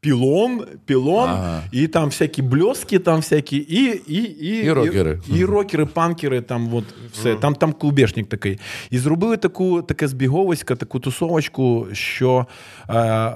пілон, 0.00 0.64
пілон, 0.84 1.28
Ага. 1.30 1.62
і 1.72 1.88
там 1.88 2.06
всякі 2.08 2.42
бльоски, 2.42 2.98
там 2.98 3.16
всякі, 3.16 3.56
і, 3.56 4.02
і, 4.06 4.22
і, 4.22 4.64
І 4.64 4.70
рокери. 4.72 5.20
І, 5.28 5.38
і 5.38 5.44
рокери, 5.44 5.86
панкери, 5.86 6.40
там 6.40 6.74
от 6.74 6.84
все, 7.12 7.34
там, 7.34 7.54
там 7.54 7.72
клубешник 7.72 8.28
такий. 8.28 8.58
І 8.90 8.98
зробили 8.98 9.36
таку, 9.36 9.82
таке 9.82 10.08
збіговисько, 10.08 10.76
таку 10.76 11.00
тусовочку, 11.00 11.86
що 11.92 12.46
е, 12.90 13.32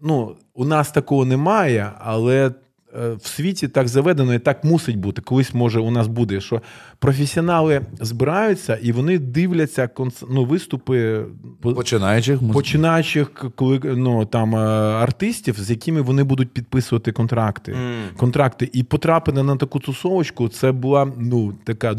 ну, 0.00 0.36
у 0.54 0.64
нас 0.64 0.90
такого 0.90 1.24
немає, 1.24 1.92
але. 1.98 2.50
Е, 3.02 3.12
В 3.20 3.26
світі 3.26 3.68
так 3.68 3.88
заведено 3.88 4.34
і 4.34 4.38
так 4.38 4.64
мусить 4.64 4.96
бути. 4.96 5.22
Колись 5.22 5.54
може 5.54 5.80
у 5.80 5.90
нас 5.90 6.06
буде, 6.06 6.40
що 6.40 6.62
професіонали 6.98 7.80
збираються 8.00 8.78
і 8.82 8.92
вони 8.92 9.18
дивляться 9.18 9.88
конц... 9.88 10.22
ну, 10.30 10.44
виступи 10.44 11.22
по- 11.60 11.72
Починаючих 11.74 12.40
починаючих 12.52 13.30
коли 13.54 13.80
ну 13.84 14.24
там 14.24 14.56
е, 14.56 14.58
артистів, 15.02 15.54
з 15.60 15.70
якими 15.70 16.00
вони 16.00 16.24
будуть 16.24 16.50
підписувати 16.50 17.12
контракти. 17.12 17.76
Контракти. 18.16 18.70
І 18.72 18.82
потрапити 18.82 19.42
на 19.42 19.56
таку 19.56 19.78
тусовочку, 19.80 20.48
це 20.48 20.72
була 20.72 21.12
ну 21.18 21.54
така 21.64 21.90
дов- 21.92 21.96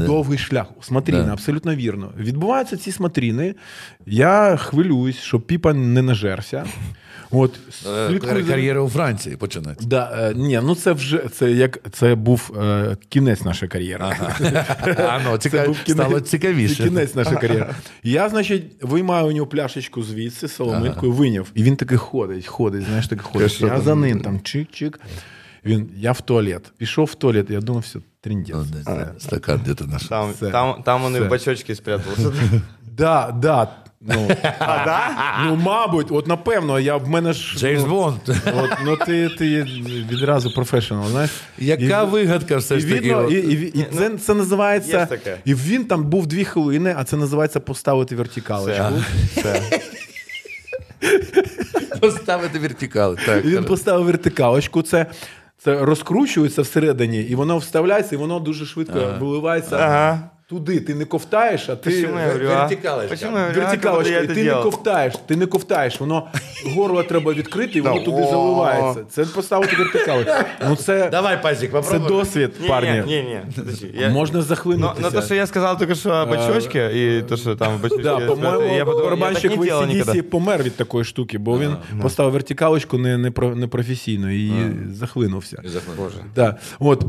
да. 0.00 0.06
довгий 0.06 0.38
шлях. 0.38 0.66
Смотріна, 0.80 1.22
Да. 1.22 1.32
абсолютно 1.32 1.74
вірно. 1.74 2.10
Відбуваються 2.18 2.76
ці 2.76 2.92
смотріни. 2.92 3.54
Я 4.06 4.56
хвилююсь, 4.56 5.16
щоб 5.18 5.46
піпа 5.46 5.74
не 5.74 6.02
нажерся. 6.02 6.64
От 7.30 7.54
Е, 7.68 8.08
слідкую 8.08 8.32
кар- 8.32 8.42
за- 8.44 8.50
Кар'єра 8.50 8.80
у 8.80 8.88
Франції 8.88 9.36
починається. 9.36 9.86
Да, 9.88 10.30
е, 10.30 10.34
ні, 10.34 10.60
ну 10.64 10.74
це 10.74 10.92
вже 10.92 11.18
це 11.32 11.52
як 11.52 11.78
це 11.92 12.14
був 12.14 12.52
е, 12.62 12.96
кінець 13.08 13.42
нашої 13.42 13.68
кар'єри. 13.68 14.04
А, 14.98 15.20
ну, 15.24 15.36
Це 15.38 15.66
був 15.66 15.76
кінець, 15.84 16.06
стало 16.06 16.20
цікавіше. 16.20 16.74
Це 16.74 16.84
кінець 16.84 17.14
нашої 17.14 17.36
кар'єри. 17.36 17.66
Я, 18.02 18.28
значить, 18.28 18.64
виймаю 18.82 19.26
у 19.26 19.32
нього 19.32 19.46
пляшечку 19.46 20.02
звідси, 20.02 20.48
соломинкою, 20.48 21.12
виняв. 21.12 21.46
І 21.54 21.62
він 21.62 21.76
таки 21.76 21.96
ходить, 21.96 22.46
ходить, 22.46 22.82
знаєш, 22.84 23.08
таки 23.08 23.22
ходить. 23.22 23.60
Я 23.60 23.80
за 23.80 23.94
ним 23.94 24.20
там 24.20 24.38
чик-чик. 24.38 24.94
Він, 25.64 25.90
я 25.96 26.12
в 26.12 26.20
туалет. 26.20 26.72
Пішов 26.78 27.04
в 27.06 27.14
туалет, 27.14 27.50
я 27.50 27.60
думав, 27.60 27.82
все, 27.82 27.98
тріндець. 28.20 28.56
Ну, 28.86 28.96
Стакан 29.18 29.60
де-то 29.66 29.84
наш. 29.84 30.02
Там, 30.04 30.32
там, 30.52 30.82
там 30.82 31.04
он 31.04 31.16
и 31.16 31.18
це. 31.18 31.24
в 31.24 31.28
бачочке 31.28 31.74
спрятался. 31.74 32.32
Да, 32.96 33.34
да. 33.42 33.68
Ну, 34.02 34.28
а, 34.58 34.84
да? 34.84 35.44
ну, 35.44 35.56
мабуть, 35.56 36.10
от 36.10 36.26
напевно, 36.26 36.78
я 36.78 36.96
в 36.96 37.08
мене 37.08 37.32
ж. 37.32 37.58
Джеймс 37.58 37.82
ну, 37.82 37.88
Бонд. 37.88 38.20
От, 38.28 38.70
ну 38.84 38.96
ти, 38.96 39.28
ти 39.28 39.62
відразу 40.10 40.50
професіонал, 40.50 41.08
знаєш. 41.08 41.30
Яка 41.58 42.02
І- 42.02 42.06
вигадка 42.06 42.56
все 42.56 42.76
І, 42.76 42.80
ж 42.80 42.88
таки. 42.88 43.14
видно, 43.14 43.28
і, 43.28 43.34
і, 43.34 43.80
і 43.80 43.86
це, 43.98 44.10
це 44.18 44.34
називається. 44.34 45.06
таке. 45.06 45.36
І 45.44 45.54
він 45.54 45.84
там 45.84 46.04
був 46.04 46.26
дві 46.26 46.44
хвилини, 46.44 46.94
а 46.98 47.04
це 47.04 47.16
називається 47.16 47.60
поставити 47.60 48.16
вертикалочку. 48.16 48.84
Все. 49.36 49.62
Поставити 52.00 52.58
вертикали. 52.58 53.16
Так, 53.26 53.44
І 53.44 53.48
він 53.48 53.64
поставив 53.64 54.06
вертикалочку. 54.06 54.82
Це, 54.82 55.06
це 55.58 55.84
розкручується 55.84 56.62
всередині, 56.62 57.22
і 57.22 57.34
воно 57.34 57.58
вставляється, 57.58 58.14
і 58.14 58.18
воно 58.18 58.40
дуже 58.40 58.66
швидко 58.66 59.14
виливається 59.20 59.76
Ага 59.76 60.30
туди, 60.50 60.80
ти 60.80 60.94
не 60.94 61.04
ковтаєш, 61.04 61.68
а 61.68 61.76
ти 61.76 62.06
вертикалиш. 62.06 63.10
Вертикалочка, 63.56 64.18
і 64.18 64.26
ти 64.26 64.44
не 64.44 64.54
ковтаєш, 64.54 65.14
ти 65.26 65.36
не 65.36 65.46
ковтаєш. 65.46 66.00
Воно 66.00 66.28
горло 66.74 67.02
треба 67.02 67.32
відкрити, 67.32 67.78
і 67.78 67.80
воно 67.80 68.00
туди 68.00 68.22
заливається. 68.30 69.04
Це 69.10 69.24
поставити 69.24 69.76
вертикалочку. 69.76 70.32
Ну 70.68 70.76
це 70.76 71.10
давай 71.10 71.42
пазік, 71.42 71.70
Це 71.82 71.98
досвід, 71.98 72.50
парні. 72.68 73.02
Ні, 73.06 73.40
ні, 73.94 74.08
можна 74.08 74.42
захлинутися. 74.42 75.00
Ну, 75.14 75.20
то, 75.20 75.26
що 75.26 75.34
я 75.34 75.46
сказав, 75.46 75.78
тільки 75.78 75.94
що 75.94 76.08
бачочки, 76.30 76.78
і 76.94 77.22
то, 77.28 77.36
що 77.36 77.56
там 77.56 77.78
бачочки. 77.82 78.02
Да, 78.02 78.20
по-моєму, 78.20 78.92
барабанщик 78.92 79.56
в 79.56 79.60
ACDC 79.60 80.22
помер 80.22 80.62
від 80.62 80.76
такої 80.76 81.04
штуки, 81.04 81.38
бо 81.38 81.58
він 81.58 81.76
поставив 82.02 82.32
вертикалочку 82.32 82.98
непрофесійно 82.98 84.30
і 84.32 84.52
захлинувся. 84.92 85.62
Боже. 85.96 86.54
От, 86.78 87.04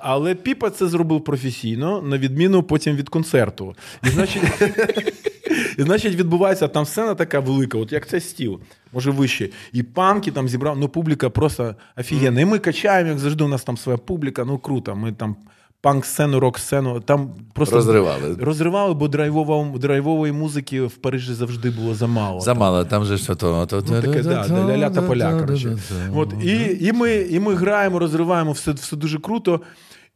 але 0.00 0.34
Піпа 0.34 0.70
це 0.70 0.86
зробив 0.86 1.24
професійно, 1.24 2.02
на 2.02 2.18
відміну 2.18 2.61
потім 2.62 2.96
від 2.96 3.08
концерту. 3.08 3.74
І 4.04 4.08
значить, 4.08 4.42
і, 5.78 5.82
значить 5.82 6.14
відбувається 6.14 6.68
там 6.68 6.86
сцена 6.86 7.14
така 7.14 7.40
велика, 7.40 7.78
от 7.78 7.92
як 7.92 8.06
цей 8.08 8.20
стіл, 8.20 8.60
може 8.92 9.10
вище. 9.10 9.48
І 9.72 9.82
панки 9.82 10.30
там 10.30 10.48
зібрав, 10.48 10.78
ну 10.78 10.88
публіка 10.88 11.30
просто 11.30 11.74
офігенна. 11.96 12.40
І 12.40 12.44
ми 12.44 12.58
качаємо, 12.58 13.10
як 13.10 13.18
завжди, 13.18 13.44
у 13.44 13.48
нас 13.48 13.64
там 13.64 13.76
своя 13.76 13.98
публіка, 13.98 14.44
ну 14.44 14.58
круто. 14.58 14.96
Ми 14.96 15.12
там 15.12 15.36
панк-сцену, 15.82 16.40
рок-сцену, 16.40 17.00
там 17.00 17.30
просто 17.52 17.76
Розривали. 17.76 18.36
Розривали, 18.40 18.94
бо 18.94 19.08
драйвова, 19.08 19.78
драйвової 19.78 20.32
музики 20.32 20.82
в 20.82 20.96
Парижі 20.96 21.34
завжди 21.34 21.70
було 21.70 21.94
замало. 21.94 22.40
Замало, 22.40 22.84
там 22.84 23.04
же 23.04 23.18
що 23.18 23.34
то. 23.34 23.66
то- 23.66 23.84
Ну, 23.88 24.02
таке, 24.02 24.22
да, 24.22 24.42
ля-ля 24.48 24.90
та 24.94 25.02
поля, 25.02 25.40
коротше. 25.40 25.78
От, 26.14 26.34
і, 26.42 26.78
і, 26.80 26.92
ми, 26.92 27.14
і 27.14 27.40
ми 27.40 27.54
граємо, 27.54 27.98
розриваємо, 27.98 28.52
все, 28.52 28.72
все 28.72 28.96
дуже 28.96 29.18
круто. 29.18 29.60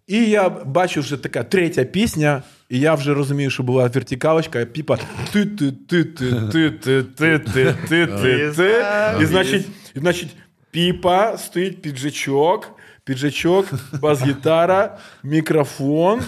І 0.07 0.29
я 0.29 0.49
бачу 0.49 1.01
вже 1.01 1.17
така 1.17 1.43
третя 1.43 1.83
пісня, 1.83 2.43
і 2.69 2.79
я 2.79 2.93
вже 2.95 3.13
розумію, 3.13 3.49
що 3.49 3.63
була 3.63 3.87
вертикалочка, 3.87 4.61
а 4.61 4.65
піпа 4.65 4.97
ти 5.33 5.45
ти 5.45 5.71
ти 5.71 6.03
ти 6.03 6.41
ти 6.51 6.71
ти 6.71 7.01
ти 7.09 7.39
ти 7.39 7.75
ти 7.89 8.07
ти 8.07 8.51
ти 8.55 8.83
І 9.21 9.25
значить, 9.25 9.65
і 9.95 9.99
значить, 9.99 10.35
піпа 10.71 11.37
стоїть 11.37 11.81
піджачок, 11.81 12.71
піджачок, 13.03 13.65
бас-гітара, 14.01 14.97
мікрофон. 15.23 16.21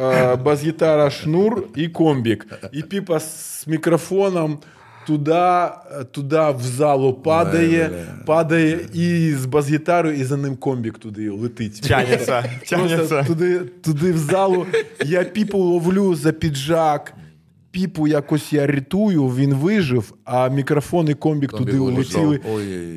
е, 0.00 0.36
Бас-гітара, 0.36 1.10
шнур 1.10 1.64
і 1.76 1.88
комбік. 1.88 2.46
І 2.72 2.82
піпа 2.82 3.20
з 3.20 3.64
мікрофоном 3.66 4.58
Туди, 5.07 5.69
туди 6.11 6.51
в 6.57 6.61
залу 6.61 7.13
падає, 7.13 7.91
падає 8.25 8.79
і 8.93 9.33
з 9.33 9.45
бас-гітарою, 9.45 10.15
і 10.15 10.23
за 10.23 10.37
ним 10.37 10.55
комбік 10.55 10.97
туди 10.97 11.29
летить. 11.29 11.81
Тянеться, 11.81 12.43
тянеться. 12.69 13.23
туди, 13.23 13.59
туди 13.59 14.11
в 14.11 14.17
залу. 14.17 14.65
Я 15.05 15.23
піпу 15.23 15.57
ловлю 15.57 16.15
за 16.15 16.31
піджак. 16.31 17.13
Піпу 17.77 18.07
якось 18.07 18.53
я 18.53 18.67
рятую, 18.67 19.27
він 19.27 19.53
вижив, 19.53 20.13
а 20.25 20.49
мікрофон 20.49 21.07
і 21.09 21.13
комбік, 21.13 21.51
Комбік 21.51 21.67
туди 21.67 21.79
улетіли. 21.79 22.39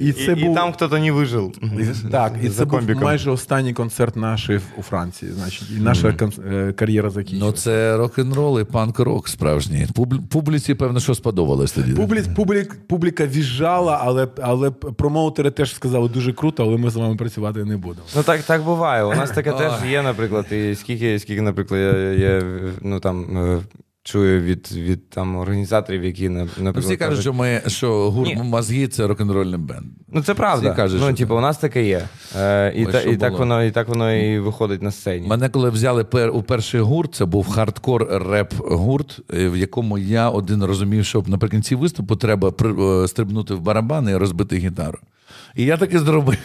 І 0.01 0.13
це 0.13 0.33
и 0.33 0.35
був 0.35 0.55
там 0.55 0.73
кто-то 0.73 0.99
не 0.99 1.13
выжил. 1.13 1.53
так, 2.11 2.33
і 2.43 2.49
за 2.49 2.55
це 2.59 2.65
був 2.65 3.03
майже 3.03 3.31
останній 3.31 3.73
концерт 3.73 4.17
нашої 4.17 4.61
у 4.79 4.83
Франції. 4.83 5.33
Значить, 5.33 5.69
і 5.79 5.81
наша 5.81 6.09
кон- 6.09 6.53
е, 6.53 6.73
кар'єра 6.73 7.11
Ну, 7.33 7.53
це 7.53 7.97
рок-н-рол 7.97 8.61
і 8.61 8.65
панк-рок 8.65 9.29
справжній. 9.29 9.87
Публ- 9.95 10.27
Публіці, 10.29 10.75
певно, 10.75 11.01
що 11.01 11.15
сподобалось 11.15 11.73
тоді. 11.73 11.93
Публі, 11.93 12.23
публік, 12.37 12.77
публіка 12.89 13.27
віжала, 13.27 14.01
але, 14.03 14.29
але 14.43 14.71
промоутери 14.71 15.51
теж 15.51 15.75
сказали 15.75 16.09
дуже 16.09 16.33
круто, 16.33 16.65
але 16.65 16.77
ми 16.77 16.91
з 16.91 16.97
вами 16.97 17.17
працювати 17.17 17.65
не 17.65 17.77
будемо. 17.77 18.07
Ну 18.17 18.23
так, 18.23 18.43
так 18.43 18.65
буває. 18.65 19.05
У 19.05 19.15
нас 19.15 19.31
таке 19.31 19.53
теж 19.59 19.73
є, 19.91 20.03
наприклад, 20.03 20.47
і 20.53 20.75
скільки, 20.75 21.19
скільки, 21.19 21.43
наприклад, 21.43 21.81
я, 21.81 22.13
я 22.13 22.43
ну 22.83 23.01
там. 23.01 23.27
Чую 24.03 24.41
від, 24.43 24.73
від 24.73 25.11
там 25.11 25.37
організаторів, 25.37 26.05
які 26.05 26.29
на- 26.29 26.41
наприклад. 26.41 26.75
Ну, 26.75 26.81
всі 26.81 26.89
кажуть, 26.89 26.99
кажуть, 26.99 27.21
що 27.23 27.33
ми 27.33 27.63
що 27.67 28.11
гурт 28.11 28.37
мозги 28.37 28.89
це 28.89 29.07
рок-н-рольний 29.07 29.59
бенд. 29.61 29.87
Ну 30.09 30.23
це 30.23 30.35
правда. 30.35 30.69
Всі 30.69 30.77
кажуть, 30.77 31.01
ну, 31.01 31.07
що 31.07 31.17
типу, 31.17 31.37
у 31.37 31.41
нас 31.41 31.59
таке 31.59 31.85
є. 31.87 32.03
Е, 32.39 32.73
і, 32.77 32.87
Ой, 32.87 32.93
та, 32.93 33.01
і, 33.01 33.17
так 33.17 33.39
воно, 33.39 33.65
і 33.65 33.71
так 33.71 33.89
воно 33.89 34.15
і 34.15 34.39
виходить 34.39 34.83
на 34.83 34.91
сцені. 34.91 35.29
Мене 35.29 35.49
коли 35.49 35.71
взяли 35.71 36.05
пер, 36.05 36.31
у 36.31 36.43
перший 36.43 36.81
гурт, 36.81 37.15
це 37.15 37.25
був 37.25 37.49
хардкор 37.49 38.09
реп 38.11 38.55
гурт, 38.59 39.21
е, 39.35 39.49
в 39.49 39.57
якому 39.57 39.99
я 39.99 40.29
один 40.29 40.65
розумів, 40.65 41.05
що 41.05 41.25
наприкінці 41.27 41.75
виступу 41.75 42.17
треба 42.17 42.51
при- 42.51 42.83
е, 43.05 43.09
стрибнути 43.09 43.55
в 43.55 43.61
барабани 43.61 44.11
і 44.13 44.17
розбити 44.17 44.57
гітару. 44.57 44.99
І 45.57 45.65
я 45.65 45.77
таки 45.77 45.99
зробив. 45.99 46.37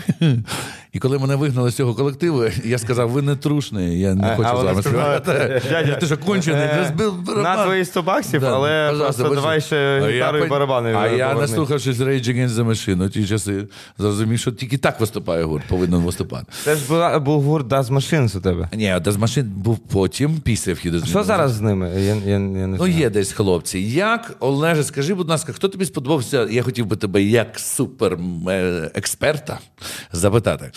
І 0.96 1.00
коли 1.00 1.20
мене 1.20 1.36
вигнали 1.36 1.72
з 1.72 1.76
цього 1.76 1.94
колективу, 1.94 2.44
я 2.66 2.78
сказав: 2.78 3.10
ви 3.10 3.22
не 3.22 3.36
трушний, 3.36 4.00
я 4.00 4.16
не 4.16 4.28
А- 4.28 4.36
хочу 4.36 4.50
а 4.54 4.58
з 4.58 4.64
вами 4.64 4.82
співати. 4.82 5.62
Ти 6.00 6.06
що 6.06 6.18
кончений, 6.18 6.62
е, 6.62 6.92
барабан. 7.00 7.44
На 7.44 7.64
твої 7.64 7.86
100 7.86 8.02
баксів, 8.02 8.42
Да, 8.42 8.56
але 8.56 8.94
просто 8.98 9.36
давай 9.36 9.62
ще 9.62 10.10
гітару 10.10 10.38
і 10.38 10.48
барабани. 10.48 10.96
А 10.98 11.08
я, 11.08 11.34
наслухавшись 11.34 11.98
Rage 11.98 12.30
Against 12.30 12.50
the 12.50 12.68
Machine 12.68 13.06
у 13.06 13.10
ті 13.10 13.28
часи, 13.28 13.68
зрозумів, 13.98 14.40
що 14.40 14.52
тільки 14.52 14.78
так 14.78 15.00
виступає 15.00 15.44
гурт, 15.44 15.64
повинен 15.68 16.02
виступати. 16.02 16.46
Це 16.64 16.76
ж 16.76 16.88
була, 16.88 17.20
був 17.20 17.44
гурт 17.44 17.68
Das 17.68 17.86
Machines 17.86 18.38
у 18.38 18.42
тебе. 18.42 18.70
Ні, 18.74 19.00
з 19.06 19.18
машин 19.18 19.54
був 19.56 19.78
потім, 19.78 20.40
після 20.44 20.74
вхіду 20.74 21.06
Що 21.06 21.24
зараз 21.24 21.52
з 21.52 21.62
ними? 21.62 21.92
Я, 21.96 22.00
я, 22.00 22.16
я 22.26 22.40
не 22.40 22.68
Ну, 22.68 22.88
є 22.88 23.10
десь 23.10 23.32
хлопці. 23.32 23.80
Як, 23.80 24.36
Олеже, 24.40 24.84
скажи, 24.84 25.14
будь 25.14 25.30
ласка, 25.30 25.54
хто 25.54 25.68
тобі 25.68 25.86
сподобався? 25.86 26.48
Я 26.52 26.64
хотів 26.64 26.86
би 26.86 26.96
тебе 26.96 27.24
як 27.24 27.60
супер-експерта 27.60 29.58
запитати. 30.12 30.72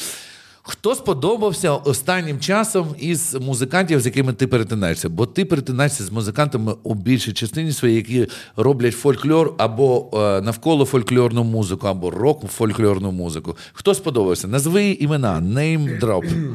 Хто 0.71 0.95
сподобався 0.95 1.73
останнім 1.73 2.41
часом 2.41 2.95
із 2.99 3.35
музикантів, 3.41 4.01
з 4.01 4.07
якими 4.07 4.33
ти 4.33 4.47
перетинаєшся? 4.47 5.09
Бо 5.09 5.27
ти 5.27 5.45
перетинаєшся 5.45 6.05
з 6.05 6.11
музикантами 6.11 6.75
у 6.83 6.95
більшій 6.95 7.33
частині 7.33 7.73
своїй, 7.73 7.97
які 7.97 8.27
роблять 8.57 8.95
фольклор 8.95 9.55
або 9.59 10.11
е, 10.15 10.41
навколо 10.41 10.85
фольклорну 10.85 11.45
музику, 11.45 11.87
або 11.87 12.11
рок-фольклорну 12.11 13.13
музику. 13.13 13.57
Хто 13.73 13.95
сподобався? 13.95 14.49
Назви 14.49 14.91
імена, 14.91 15.41
name 15.41 16.01
drop. 16.01 16.55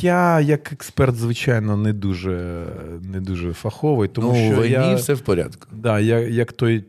Я, 0.00 0.40
як 0.40 0.72
експерт, 0.72 1.16
звичайно, 1.16 1.76
не 1.76 1.92
дуже, 1.92 2.66
не 3.12 3.20
дуже 3.20 3.52
фаховий, 3.52 4.08
тому 4.08 4.28
ну, 4.28 4.34
що 4.34 4.60
в 4.60 4.64
війні 4.64 4.72
я, 4.72 4.94
все 4.94 5.14
в 5.14 5.20
порядку. 5.20 5.68
да, 5.72 6.00
я, 6.00 6.18
як 6.18 6.52
той 6.52 6.84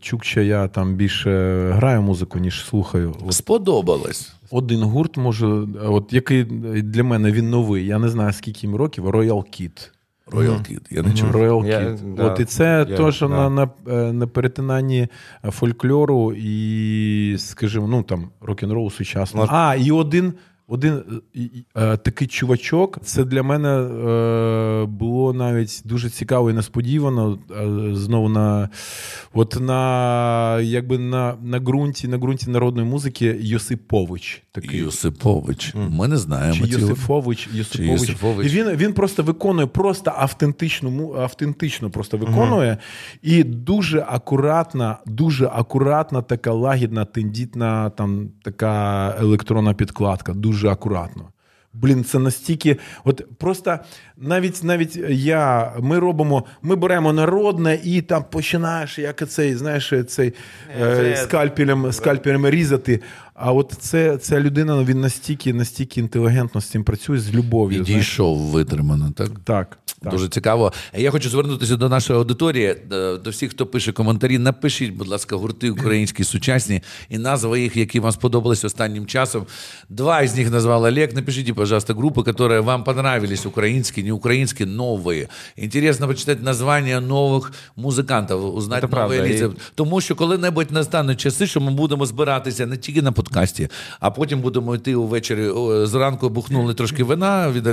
Чукча, 0.00 0.40
я 0.40 0.68
там 0.68 0.94
більше 0.94 1.30
граю 1.74 2.02
музику, 2.02 2.38
ніж 2.38 2.64
слухаю. 2.64 3.14
От 3.26 3.34
Сподобалось. 3.34 4.32
один 4.50 4.82
гурт 4.82 5.16
може, 5.16 5.46
от 5.84 6.12
який 6.12 6.44
для 6.82 7.04
мене 7.04 7.32
він 7.32 7.50
новий. 7.50 7.86
Я 7.86 7.98
не 7.98 8.08
знаю, 8.08 8.32
скільки 8.32 8.66
їм 8.66 8.76
років, 8.76 9.08
Royal 9.08 9.36
Kid. 9.38 9.90
Royal 10.26 10.58
Kid. 10.58 10.80
Я 10.90 11.02
не 11.02 11.12
чув. 11.14 11.30
Royal 11.30 11.62
Kid. 11.66 12.14
да, 12.14 12.24
От 12.24 12.40
і 12.40 12.44
це 12.44 12.86
я- 12.90 12.96
теж 12.96 13.20
да. 13.20 13.28
на, 13.28 13.50
на, 13.50 13.70
е, 13.88 14.12
на 14.12 14.26
перетинанні 14.26 15.08
фольклору 15.50 16.32
і, 16.36 17.36
скажімо, 17.38 17.86
ну 17.88 18.02
там 18.02 18.28
рок-н-ролу 18.40 18.90
сучасного. 18.90 19.46
А, 19.50 19.74
і 19.74 19.90
один. 19.90 20.32
Один 20.72 21.22
е, 21.36 21.40
е, 21.76 21.96
такий 21.96 22.28
чувачок, 22.28 22.98
це 23.02 23.24
для 23.24 23.42
мене 23.42 23.68
е, 23.68 24.86
було 24.86 25.32
навіть 25.32 25.82
дуже 25.84 26.10
цікаво 26.10 26.50
і 26.50 26.52
несподівано. 26.52 27.38
Знову 27.92 28.28
на 28.28 28.68
от 29.32 29.60
на 29.60 30.60
якби 30.60 30.98
на, 30.98 31.36
на 31.42 31.60
ґрунті 31.60 32.08
на 32.08 32.18
ґрунті 32.18 32.50
народної 32.50 32.88
музики 32.88 33.36
Йосипович. 33.40 34.42
Такий. 34.54 34.80
Юсипович. 34.80 35.74
Ми 35.74 36.08
не 36.08 36.16
знаємо. 36.16 36.66
Чи. 36.66 36.72
Йосифович, 36.72 37.48
Йосипович. 37.52 38.00
Йосифович. 38.00 38.52
І 38.52 38.56
він, 38.56 38.68
він 38.76 38.92
просто 38.92 39.22
виконує 39.22 39.66
просто 39.66 40.12
автентичну, 40.16 40.90
му- 40.90 41.14
автентично 41.14 41.90
просто 41.90 42.16
виконує. 42.16 42.76
І 43.22 43.44
дуже 43.44 44.04
акуратна, 44.08 44.96
дуже 45.06 45.46
акуратна, 45.46 46.22
така 46.22 46.52
лагідна, 46.52 47.04
тендітна, 47.04 47.90
там 47.90 48.28
така 48.42 49.14
електронна 49.20 49.74
підкладка. 49.74 50.32
Дуже 50.32 50.68
акуратно. 50.68 51.28
Блін, 51.74 52.04
це 52.04 52.18
настільки. 52.18 52.76
От 53.04 53.38
просто 53.38 53.78
навіть 54.16 54.64
навіть 54.64 54.96
я, 55.08 55.72
ми 55.80 55.98
робимо, 55.98 56.44
ми 56.62 56.76
беремо 56.76 57.12
народне 57.12 57.78
і 57.84 58.02
там 58.02 58.24
починаєш, 58.30 58.98
як 58.98 59.28
цей, 59.28 59.54
знаєш, 59.54 59.92
цей 60.08 60.32
е, 60.80 61.16
скальпелем, 61.16 61.92
скальпелем 61.92 62.46
різати. 62.48 63.00
А 63.41 63.51
от 63.53 63.73
це, 63.79 64.17
ця 64.17 64.39
людина 64.39 64.83
він 64.83 65.01
настільки, 65.01 65.53
настільки 65.53 65.99
інтелігентно 65.99 66.61
з 66.61 66.65
цим 66.65 66.83
працює, 66.83 67.19
з 67.19 67.33
любов'ю. 67.33 67.81
І 67.81 67.85
знаєш. 67.85 68.05
дійшов 68.05 68.37
витримано, 68.37 69.11
так? 69.15 69.29
Так, 69.43 69.77
так. 70.01 70.11
Дуже 70.13 70.29
цікаво. 70.29 70.73
Я 70.97 71.11
хочу 71.11 71.29
звернутися 71.29 71.75
до 71.75 71.89
нашої 71.89 72.19
аудиторії, 72.19 72.75
е, 72.91 73.17
до 73.17 73.29
всіх, 73.29 73.51
хто 73.51 73.65
пише 73.65 73.91
коментарі. 73.91 74.37
Напишіть, 74.37 74.93
будь 74.93 75.07
ласка, 75.07 75.35
гурти 75.35 75.69
українські 75.71 76.23
сучасні 76.23 76.81
і 77.09 77.17
назви 77.17 77.61
їх, 77.61 77.77
які 77.77 77.99
вам 77.99 78.11
сподобались 78.11 78.63
останнім 78.63 79.05
часом. 79.05 79.45
Два 79.89 80.23
из 80.23 80.35
них 80.35 80.51
назвал 80.51 80.85
Олег. 80.85 81.13
Напишите, 81.13 81.53
пожалуйста, 81.53 81.93
группы, 81.93 82.23
которые 82.23 82.59
вам 82.59 82.83
понравились, 82.83 83.45
украинские, 83.45 84.03
не 84.05 84.11
украинские, 84.11 84.69
новые. 84.69 85.27
Интересно 85.57 86.07
почитати 86.07 86.43
названня 86.43 87.01
нових 87.01 87.51
музикантів, 87.75 88.55
узнати 88.55 88.81
Це 88.81 88.87
правда. 88.87 89.17
нові 89.17 89.29
лиця. 89.33 89.45
І- 89.45 89.49
Тому 89.75 90.01
що 90.01 90.15
коли-небудь 90.15 90.71
настануть 90.71 91.19
часи, 91.19 91.47
що 91.47 91.61
ми 91.61 91.71
будемо 91.71 92.05
збиратися 92.05 92.65
не 92.65 92.77
тільки 92.77 93.01
на 93.01 93.11
подкасті, 93.11 93.27
а 94.00 94.10
потім 94.10 94.40
будемо 94.40 94.74
йти 94.74 94.94
увечері. 94.94 95.50
Зранку 95.86 96.28
бухнули 96.28 96.74
трошки 96.74 97.04
вина 97.04 97.50
від 97.50 97.66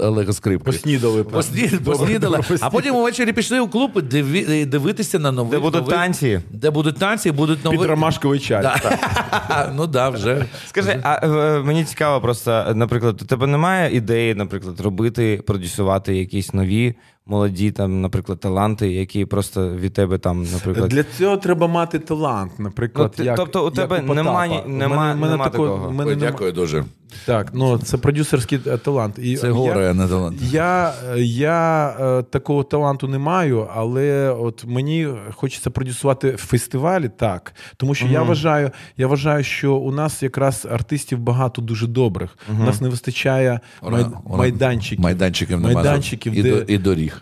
Олега 0.00 0.32
Скрипки. 0.32 0.72
Поснідали. 0.72 1.24
Посні... 1.24 1.68
Поснідали, 1.84 2.40
а 2.60 2.70
потім 2.70 2.94
увечері 2.94 3.32
пішли 3.32 3.60
у 3.60 3.68
клуб 3.68 4.02
диві... 4.02 4.66
дивитися 4.66 5.18
на 5.18 5.32
нових. 5.32 5.50
Де 5.50 5.58
будуть 5.58 5.80
нових- 5.80 5.96
танці. 5.96 6.40
Де 6.50 6.70
будуть 6.70 6.98
танці, 6.98 7.32
будуть 7.32 7.64
нові. 7.64 7.78
Під 7.78 7.86
ромашковий 7.86 8.40
чай. 8.40 8.62
Да. 8.62 9.72
ну 9.76 9.86
да, 9.86 10.08
вже. 10.08 10.46
Скажи, 10.68 11.00
а 11.02 11.26
е, 11.26 11.62
мені 11.62 11.84
цікаво 11.84 12.20
просто, 12.20 12.72
наприклад, 12.74 13.22
у 13.22 13.24
тебе 13.24 13.46
немає 13.46 13.96
ідеї, 13.96 14.34
наприклад, 14.34 14.80
робити, 14.80 15.42
продюсувати 15.46 16.16
якісь 16.16 16.54
нові 16.54 16.94
молоді, 17.26 17.70
там, 17.70 18.00
наприклад, 18.00 18.40
таланти, 18.40 18.92
які 18.92 19.24
просто 19.24 19.70
від 19.70 19.92
тебе 19.92 20.18
там, 20.18 20.42
наприклад. 20.52 20.88
Для 20.88 21.02
цього 21.04 21.36
треба 21.36 21.66
мати 21.66 21.98
талант, 21.98 22.52
наприклад. 22.58 23.10
Ну, 23.18 23.22
ти- 23.24 23.24
як, 23.24 23.36
тобто 23.36 23.62
у 23.62 23.64
як 23.64 23.74
тебе 23.74 24.00
Потапа. 24.00 24.14
нема 24.14 24.46
нема- 24.66 24.96
мене- 25.14 25.30
нема 25.30 25.44
такого- 25.48 25.68
такого. 25.68 25.90
мене 25.92 26.10
Ой, 26.10 26.16
нема- 26.16 26.30
дякую 26.30 26.52
дуже. 26.52 26.84
Так, 27.26 27.50
ну 27.54 27.78
це 27.78 27.96
продюсерський 27.96 28.60
е, 28.66 28.76
талант. 28.78 29.18
І 29.18 29.36
Це 29.36 29.50
горе, 29.50 29.90
а 29.90 29.94
не 29.94 30.08
талант. 30.08 30.38
Я, 30.42 30.92
я 31.16 31.88
е, 32.00 32.22
такого 32.22 32.62
таланту 32.64 33.08
не 33.08 33.18
маю, 33.18 33.68
але 33.74 34.30
от 34.30 34.64
мені 34.64 35.08
хочеться 35.34 35.70
продюсувати 35.70 36.32
фестивалі 36.32 37.10
так. 37.16 37.54
Тому 37.76 37.94
що 37.94 38.06
я 38.06 38.22
вважаю, 38.22 38.70
я 38.96 39.06
вважаю, 39.06 39.44
що 39.44 39.74
у 39.74 39.92
нас 39.92 40.22
якраз 40.22 40.66
артистів 40.70 41.18
багато 41.18 41.62
дуже 41.62 41.86
добрих. 41.86 42.38
У 42.60 42.64
нас 42.64 42.80
не 42.80 42.88
вистачає 42.88 43.60
май, 43.82 44.02
Ура, 44.26 44.36
майданчиків. 44.38 45.00
Майданчиків 45.04 45.56
немає. 45.60 45.74
Майданчиків, 45.74 46.32
і, 46.32 46.42
де- 46.42 46.50
до, 46.50 46.72
і 46.72 46.78
доріг. 46.78 47.15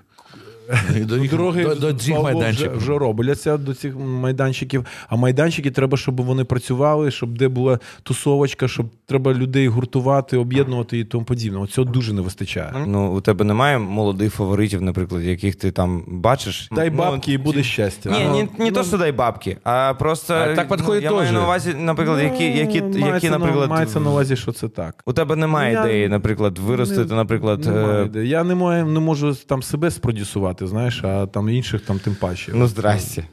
І 0.96 1.00
доріг 1.00 1.30
Дороги 1.30 1.64
до, 1.64 1.74
до 1.74 1.92
цих 1.92 2.22
майданчиків. 2.22 2.70
Вже, 2.70 2.78
вже 2.78 2.98
робляться 2.98 3.56
до 3.56 3.74
цих 3.74 3.96
майданчиків. 3.98 4.86
А 5.08 5.16
майданчики 5.16 5.70
треба, 5.70 5.96
щоб 5.96 6.20
вони 6.20 6.44
працювали, 6.44 7.10
щоб 7.10 7.38
де 7.38 7.48
була 7.48 7.78
тусовочка, 8.02 8.68
щоб 8.68 8.86
треба 9.06 9.34
людей 9.34 9.68
гуртувати, 9.68 10.36
об'єднувати 10.36 10.98
і 10.98 11.04
тому 11.04 11.24
подібне. 11.24 11.58
От 11.58 11.70
Цього 11.70 11.90
дуже 11.90 12.12
не 12.12 12.20
вистачає. 12.20 12.72
Ну, 12.86 13.16
у 13.16 13.20
тебе 13.20 13.44
немає 13.44 13.78
молодих 13.78 14.34
фаворитів, 14.34 14.82
наприклад, 14.82 15.22
яких 15.22 15.56
ти 15.56 15.70
там 15.70 16.02
бачиш. 16.08 16.68
Дай 16.72 16.90
Ну, 16.90 16.96
бабки 16.96 17.32
і 17.32 17.38
буде 17.38 17.62
щастя. 17.62 18.10
Ні, 18.10 18.24
Ну, 18.24 18.32
ні, 18.32 18.48
не 18.58 18.70
то, 18.70 18.84
що 18.84 18.98
дай 18.98 19.12
бабки, 19.12 19.56
а 19.64 19.94
просто 19.98 20.34
А 20.34 20.54
так 20.54 20.68
підходить 20.68 21.04
я 21.04 21.10
маю 21.12 21.32
на 21.32 21.44
увазі, 21.44 21.74
наприклад, 21.78 22.22
які, 22.22 22.44
які, 22.44 22.80
ну, 22.80 23.06
які, 23.14 23.30
наприклад, 23.30 23.70
мається 23.70 24.00
на 24.00 24.10
увазі, 24.10 24.36
що 24.36 24.52
це 24.52 24.68
так. 24.68 25.02
у 25.06 25.12
тебе 25.12 25.36
немає 25.36 25.72
Я- 25.72 25.84
ідеї, 25.84 26.08
наприклад, 26.08 26.58
виростити, 26.58 27.04
Не- 27.10 27.14
наприклад, 27.14 27.64
немає 27.64 28.02
е, 28.02 28.06
ідеї. 28.06 28.28
Я 28.28 28.44
не 28.44 28.54
маю, 28.54 28.86
не 28.86 29.00
можу 29.00 29.34
там 29.34 29.62
себе 29.62 29.90
спродюсувати, 29.90 30.53
знаєш, 30.62 31.04
а 31.04 31.26
там 31.26 31.48
інших 31.48 31.80
там 31.80 31.98
тим 31.98 32.14
паче. 32.14 32.52
ну 32.54 32.66
здрасте. 32.66 33.24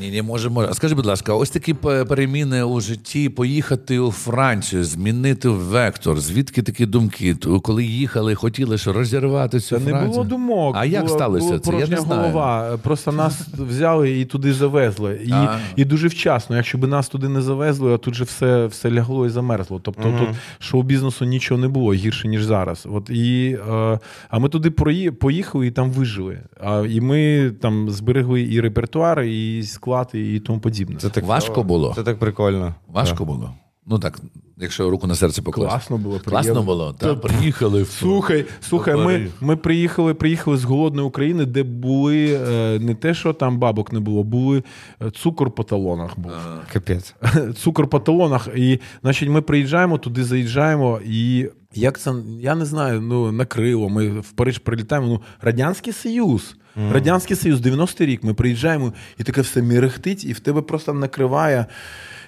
Ні, 0.00 0.10
ні, 0.10 0.22
може, 0.22 0.48
може. 0.48 0.68
А 0.70 0.74
Скажи, 0.74 0.94
будь 0.94 1.06
ласка, 1.06 1.34
ось 1.34 1.50
такі 1.50 1.74
переміни 1.74 2.62
у 2.64 2.80
житті, 2.80 3.28
поїхати 3.28 3.98
у 3.98 4.10
Францію, 4.10 4.84
змінити 4.84 5.48
вектор. 5.48 6.20
Звідки 6.20 6.62
такі 6.62 6.86
думки? 6.86 7.36
Коли 7.62 7.84
їхали, 7.84 8.34
хотіли 8.34 8.76
ж 8.76 8.92
розірвати 8.92 9.60
цю 9.60 9.78
Та 9.78 9.84
не 9.84 10.04
було 10.04 10.24
думок. 10.24 10.74
А 10.78 10.84
як 10.84 11.04
була, 11.04 11.16
сталося 11.16 11.46
була 11.46 11.58
це? 11.58 11.72
Я 11.72 11.86
не 11.86 11.96
знаю. 11.96 12.20
голова. 12.20 12.78
Просто 12.82 13.12
нас 13.12 13.40
взяли 13.40 14.20
і 14.20 14.24
туди 14.24 14.52
завезли. 14.52 15.20
І, 15.24 15.32
А. 15.32 15.58
і 15.76 15.84
дуже 15.84 16.08
вчасно. 16.08 16.56
Якщо 16.56 16.78
б 16.78 16.88
нас 16.88 17.08
туди 17.08 17.28
не 17.28 17.42
завезли, 17.42 17.94
а 17.94 17.98
тут 17.98 18.14
же 18.14 18.24
все, 18.24 18.66
все 18.66 18.90
лягло 18.90 19.26
і 19.26 19.28
замерзло. 19.28 19.80
Тобто 19.82 20.02
тут 20.02 20.28
шоу-бізнесу 20.58 21.24
нічого 21.24 21.60
не 21.60 21.68
було 21.68 21.92
гірше, 21.94 22.28
ніж 22.28 22.44
зараз. 22.44 22.86
От, 22.92 23.10
і, 23.10 23.58
е, 23.70 23.98
а 24.28 24.38
ми 24.38 24.48
туди 24.48 24.70
поїхали 25.10 25.66
і 25.66 25.70
там 25.70 25.90
вижили. 25.90 26.40
А, 26.60 26.84
і 26.88 27.00
ми 27.00 27.50
там 27.60 27.90
зберегли 27.90 28.42
і 28.42 28.60
репертуар, 28.60 29.20
і 29.22 29.49
склад, 29.62 30.10
і 30.14 30.40
тому 30.40 30.60
подібне. 30.60 30.96
Це 30.96 31.08
так 31.08 31.24
Важко 31.24 31.62
було? 31.62 31.92
Це 31.96 32.02
так 32.02 32.18
прикольно. 32.18 32.74
Важко 32.88 33.24
було. 33.24 33.54
Ну 33.86 33.98
так, 33.98 34.20
Якщо 34.62 34.90
руку 34.90 35.06
на 35.06 35.14
серце 35.14 35.42
покласти. 35.42 35.70
Класно 35.70 35.98
було, 35.98 36.20
Класно 36.24 36.62
було. 36.62 36.92
Та, 36.98 37.14
приїхали. 37.14 37.82
в- 37.82 37.86
Слухай, 37.88 38.44
слухай, 38.60 38.96
ми, 38.96 39.26
ми 39.40 39.56
приїхали, 39.56 40.14
приїхали 40.14 40.56
з 40.56 40.64
голодної 40.64 41.08
України, 41.08 41.46
де 41.46 41.62
були 41.62 42.40
е, 42.48 42.78
не 42.78 42.94
те, 42.94 43.14
що 43.14 43.32
там 43.32 43.58
бабок 43.58 43.92
не 43.92 44.00
було, 44.00 44.22
були 44.22 44.62
е, 45.02 45.10
цукор 45.10 45.50
по 45.50 45.62
талонах. 45.62 46.18
Був. 46.18 46.32
Капець. 46.72 47.14
Цукор 47.56 47.88
по 47.88 47.98
талонах. 48.00 48.48
І 48.56 48.78
значить, 49.02 49.28
ми 49.28 49.42
приїжджаємо, 49.42 49.98
туди 49.98 50.24
заїжджаємо, 50.24 51.00
і 51.06 51.48
як 51.74 51.98
це 51.98 52.12
я 52.40 52.54
не 52.54 52.64
знаю, 52.64 53.00
ну 53.00 53.32
накрило. 53.32 53.88
Ми 53.88 54.08
в 54.20 54.30
Париж 54.32 54.58
прилітаємо. 54.58 55.06
Ну, 55.08 55.20
Радянський 55.40 55.92
Союз. 55.92 56.56
Радянський 56.92 57.36
Союз, 57.36 57.60
90-й 57.60 58.06
рік. 58.06 58.24
Ми 58.24 58.34
приїжджаємо, 58.34 58.92
і 59.18 59.24
таке 59.24 59.40
все 59.40 59.62
мерехтить, 59.62 60.24
і 60.24 60.32
в 60.32 60.40
тебе 60.40 60.62
просто 60.62 60.92
накриває. 60.94 61.66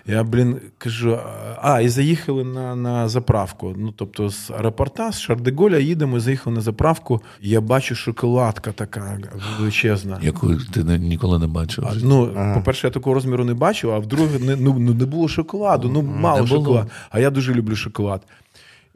Я, 0.07 0.25
блін, 0.25 0.57
кажу, 0.79 1.19
а, 1.63 1.81
і 1.81 1.89
заїхали 1.89 2.45
на, 2.45 2.77
на 2.77 3.09
заправку. 3.09 3.75
Ну, 3.79 3.93
тобто, 3.97 4.29
з 4.31 4.51
аеропорта, 4.51 5.13
з 5.13 5.21
Шардеголя 5.21 5.79
їдемо, 5.79 6.21
заїхали 6.21 6.57
на 6.57 6.63
заправку, 6.63 7.21
і 7.41 7.49
я 7.49 7.61
бачу 7.61 7.95
шоколадка 7.95 8.73
така 8.73 9.19
величезна. 9.59 10.19
Яку 10.23 10.57
ти 10.57 10.85
не- 10.85 10.99
ніколи 10.99 11.39
не 11.39 11.47
бачив. 11.47 11.85
А, 11.87 11.93
Ну, 12.03 12.27
по-перше, 12.55 12.87
я 12.87 12.91
такого 12.91 13.15
розміру 13.15 13.45
не 13.45 13.55
бачив, 13.55 13.91
а 13.91 13.99
вдруге, 13.99 14.39
не, 14.39 14.57
ну, 14.57 14.77
ну, 14.79 14.95
не 14.95 15.05
було 15.07 15.29
шоколаду, 15.29 15.89
ну 15.89 16.03
мало 16.03 16.47
шоколаду. 16.47 16.91
А 17.11 17.21
я 17.21 17.31
дуже 17.31 17.55
люблю 17.55 17.77
шоколад. 17.77 18.23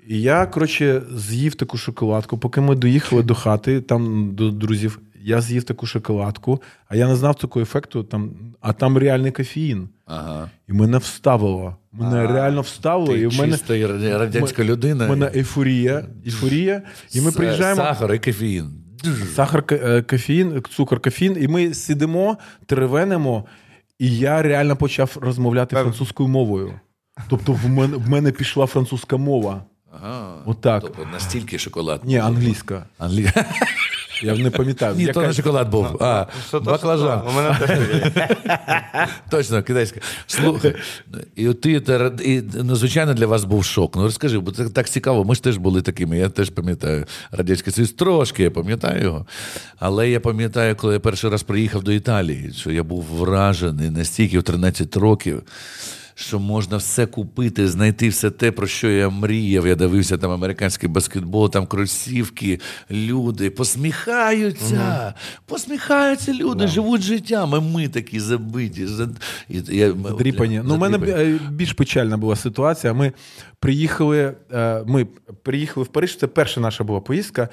І 0.07 0.21
я, 0.21 0.47
коротше, 0.47 1.03
з'їв 1.17 1.55
таку 1.55 1.79
шоколадку, 1.79 2.39
поки 2.39 2.61
ми 2.61 2.75
доїхали 2.75 3.23
до 3.23 3.35
хати, 3.35 3.81
там 3.81 4.31
до 4.35 4.51
друзів, 4.51 5.01
я 5.25 5.41
з'їв 5.41 5.65
таку 5.65 5.87
шоколадку, 5.87 6.63
а 6.89 6.97
я 6.97 7.09
не 7.09 7.17
знав 7.17 7.35
такого 7.35 7.63
ефекту, 7.63 8.03
там, 8.03 8.31
а 8.61 8.73
там 8.73 8.99
реальний 8.99 9.33
кофеїн. 9.33 9.89
Ага. 10.07 10.51
І 10.69 10.73
мене 10.73 10.99
вставило. 10.99 11.77
Мене 11.93 12.27
реально 12.27 12.61
вставило, 12.61 13.13
Ти 13.13 13.19
і 13.19 13.27
в 13.27 13.39
мене, 13.39 13.53
чиста 13.53 13.75
радянська 14.19 14.65
людина. 14.65 15.07
в 15.07 15.11
мене 15.11 15.31
ейфорія. 15.35 16.07
ейфорія. 16.27 16.83
І 17.13 17.21
ми 17.21 17.33
приїжджаємо. 17.33 17.83
Сахар 17.83 18.15
і 18.15 18.19
кофеїн. 18.19 18.71
Сахар, 19.35 19.65
е, 19.71 20.03
кофеїн, 20.03 20.63
цукор, 20.71 21.01
кофеїн, 21.01 21.37
і 21.41 21.49
ми 21.49 21.75
сидимо, 21.75 22.39
теревенимо, 22.67 23.45
і 23.99 24.17
я 24.19 24.43
реально 24.43 24.77
почав 24.77 25.17
розмовляти 25.21 25.77
французькою 25.77 26.29
мовою. 26.29 26.73
Тобто 27.29 27.53
в 27.53 27.69
мене, 27.69 27.97
в 27.97 28.09
мене 28.09 28.33
пішла 28.33 28.67
французька 28.67 29.17
мова. 29.17 29.65
Ага. 29.93 30.35
Отак. 30.47 30.83
Тобто 30.83 31.07
настільки 31.13 31.59
шоколад. 31.59 32.01
Ні, 32.05 32.19
англійська. 32.19 32.87
Англі... 32.99 33.31
Я 34.23 34.35
не 34.35 34.51
пам'ятаю. 34.51 34.95
Ні, 34.97 35.07
то 35.07 35.23
не 35.23 35.33
шоколад 35.33 35.69
був. 35.71 36.03
А, 36.03 36.27
Що 36.49 36.61
то, 36.61 36.71
баклажан. 36.71 37.23
У 37.29 37.33
мене 37.33 37.57
теж. 37.61 37.79
Точно, 39.31 39.63
китайська. 39.63 40.01
Слухай, 40.27 40.75
і 41.37 41.53
ти, 41.53 41.83
і, 42.25 42.43
ну, 42.55 42.77
звичайно, 42.77 43.15
для 43.15 43.27
вас 43.27 43.45
був 43.45 43.65
шок. 43.65 43.97
Ну 43.97 44.03
розкажи, 44.03 44.39
бо 44.39 44.53
це 44.53 44.69
так 44.69 44.89
цікаво. 44.89 45.25
Ми 45.25 45.35
ж 45.35 45.43
теж 45.43 45.57
були 45.57 45.83
такими. 45.83 46.19
Я 46.19 46.29
теж 46.29 46.51
пам'ятаю 46.51 47.05
Радянський 47.31 47.73
Союз 47.73 47.93
трошки, 47.93 48.43
я 48.43 48.51
пам'ятаю 48.51 49.03
його. 49.03 49.27
Але 49.79 50.11
я 50.11 50.21
пам'ятаю, 50.21 50.77
коли 50.77 50.95
я 50.95 51.01
перший 51.01 51.31
раз 51.31 51.43
приїхав 51.43 51.83
до 51.83 51.93
Італії, 51.93 52.53
що 52.53 52.71
я 52.71 52.83
був 52.83 53.05
вражений 53.05 53.91
настільки 53.91 54.39
в 54.39 54.43
13 54.43 54.97
років. 54.97 55.43
Що 56.19 56.39
можна 56.39 56.77
все 56.77 57.07
купити, 57.07 57.69
знайти 57.69 58.09
все 58.09 58.31
те, 58.31 58.51
про 58.53 58.67
що 58.67 58.91
я 58.91 59.09
мріяв. 59.09 59.67
Я 59.67 59.75
дивився 59.75 60.19
там 60.19 60.31
американський 60.31 60.89
баскетбол, 60.89 61.51
там 61.51 61.67
кросівки, 61.67 62.61
люди 62.91 63.51
посміхаються, 63.51 65.15
посміхаються 65.47 66.33
люди, 66.33 66.67
живуть 66.67 67.03
життям. 67.03 67.55
А 67.55 67.61
ми 67.61 67.89
такі 67.89 68.21
забиті. 68.21 68.87
за- 68.87 69.09
І, 69.49 69.77
я, 69.77 69.93
Дріпані. 69.93 70.63
Ну, 70.65 70.75
у 70.75 70.79
мене 70.79 70.99
е, 71.09 71.39
більш 71.51 71.73
печальна 71.73 72.17
була 72.17 72.37
ситуація. 72.37 72.93
Ми 72.93 73.13
приїхали, 73.61 74.35
е, 74.53 74.83
ми 74.87 75.07
приїхали 75.43 75.85
в 75.85 75.89
Париж, 75.89 76.17
це 76.17 76.27
перша 76.27 76.61
наша 76.61 76.85
була 76.85 77.01
поїздка, 77.01 77.49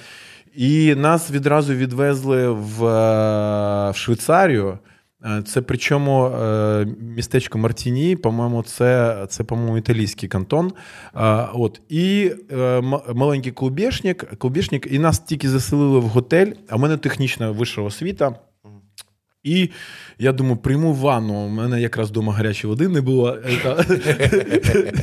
і 0.55 0.95
нас 0.95 1.32
відразу 1.32 1.74
відвезли 1.74 2.49
в, 2.49 2.86
е, 2.86 3.91
в 3.91 3.95
Швейцарію. 3.95 4.80
Е, 5.26 5.41
Це 5.41 5.61
причому 5.61 6.26
е, 6.26 6.88
містечко 6.99 7.57
Мартіні, 7.57 8.15
по-моєму, 8.15 8.63
це, 8.63 9.17
це 9.30 9.43
по-моєму, 9.43 9.78
італійський 9.78 10.30
кантон. 10.30 10.74
Е, 11.15 11.47
От. 11.53 11.82
І 11.89 12.32
маленький 13.13 13.51
клубешник, 13.51 14.38
клубешник, 14.38 14.88
і 14.91 14.99
нас 14.99 15.19
тільки 15.19 15.49
заселили 15.49 15.99
в 15.99 16.03
готель, 16.03 16.51
а 16.69 16.76
в 16.76 16.80
мене 16.80 16.97
технічна 16.97 17.51
вища 17.51 17.82
освіта. 17.82 18.36
І 19.43 19.69
я 20.19 20.32
думаю, 20.32 20.57
прийму 20.57 20.93
ванну. 20.93 21.34
У 21.34 21.49
мене 21.49 21.82
якраз 21.82 22.09
вдома 22.09 22.34
гарячої 22.34 22.69
води 22.69 22.88
не 22.88 23.01
було. 23.01 23.38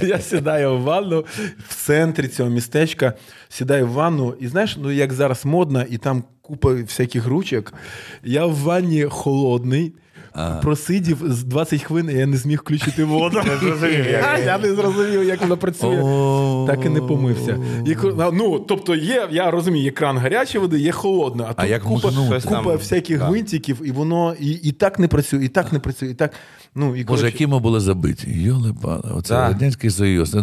Я 0.03 0.19
сідаю 0.19 0.77
в 0.77 0.83
ванну 0.83 1.25
в 1.69 1.75
центрі 1.75 2.29
цього 2.29 2.51
містечка, 2.51 3.13
сідаю 3.49 3.87
в 3.87 3.91
ванну, 3.91 4.35
і 4.41 4.49
знаєш, 4.49 4.77
ну 4.81 4.91
як 4.91 5.13
зараз 5.13 5.45
модно, 5.45 5.85
і 5.91 5.99
там 5.99 6.25
купа 6.43 6.73
всяких 6.75 7.27
ручок. 7.27 7.75
Я 8.25 8.47
в 8.47 8.55
ванні 8.55 9.05
холодний. 9.05 9.95
Просидів 10.63 11.23
з 11.27 11.45
20 11.45 11.83
хвилин, 11.83 12.11
і 12.11 12.19
я 12.19 12.27
не 12.27 12.37
зміг 12.37 12.59
включити 12.61 13.05
воду. 13.05 13.41
Я 14.47 14.59
не 14.59 14.75
зрозумів, 14.75 15.25
як 15.25 15.41
вона 15.41 15.57
працює. 15.57 15.97
Так 16.67 16.87
і 16.87 16.89
не 16.89 17.01
помився. 17.01 17.59
Ну, 18.33 18.59
тобто 18.61 18.95
є, 18.95 19.29
я 19.31 19.51
розумію, 19.51 19.85
є 19.85 19.91
кран 19.91 20.19
гарячої 20.19 20.63
води, 20.63 20.79
є 20.79 20.93
холодна, 20.93 21.45
а, 21.57 21.63
А 21.63 21.67
тут 22.01 22.15
купа, 22.63 22.71
всяких 22.77 23.21
гвинтиків, 23.29 23.81
і 23.85 23.93
воно 23.93 24.35
і 24.41 24.73
так 24.73 24.99
не 24.99 25.09
працює, 25.09 25.45
і 25.45 25.49
так 25.49 25.73
не 25.73 25.79
працює, 25.79 26.09
і 26.11 26.15
так. 26.15 26.33
Ну, 26.75 26.97
і, 26.97 27.05
Боже, 27.05 27.27
які 27.27 27.47
ми 27.47 27.59
були 27.59 27.81
забиті. 27.81 28.31
Йоли 28.43 28.75
пали. 28.83 29.03
Оце 29.15 29.35
Да. 29.35 29.49
Радянський 29.49 29.91
Союз. 29.91 30.37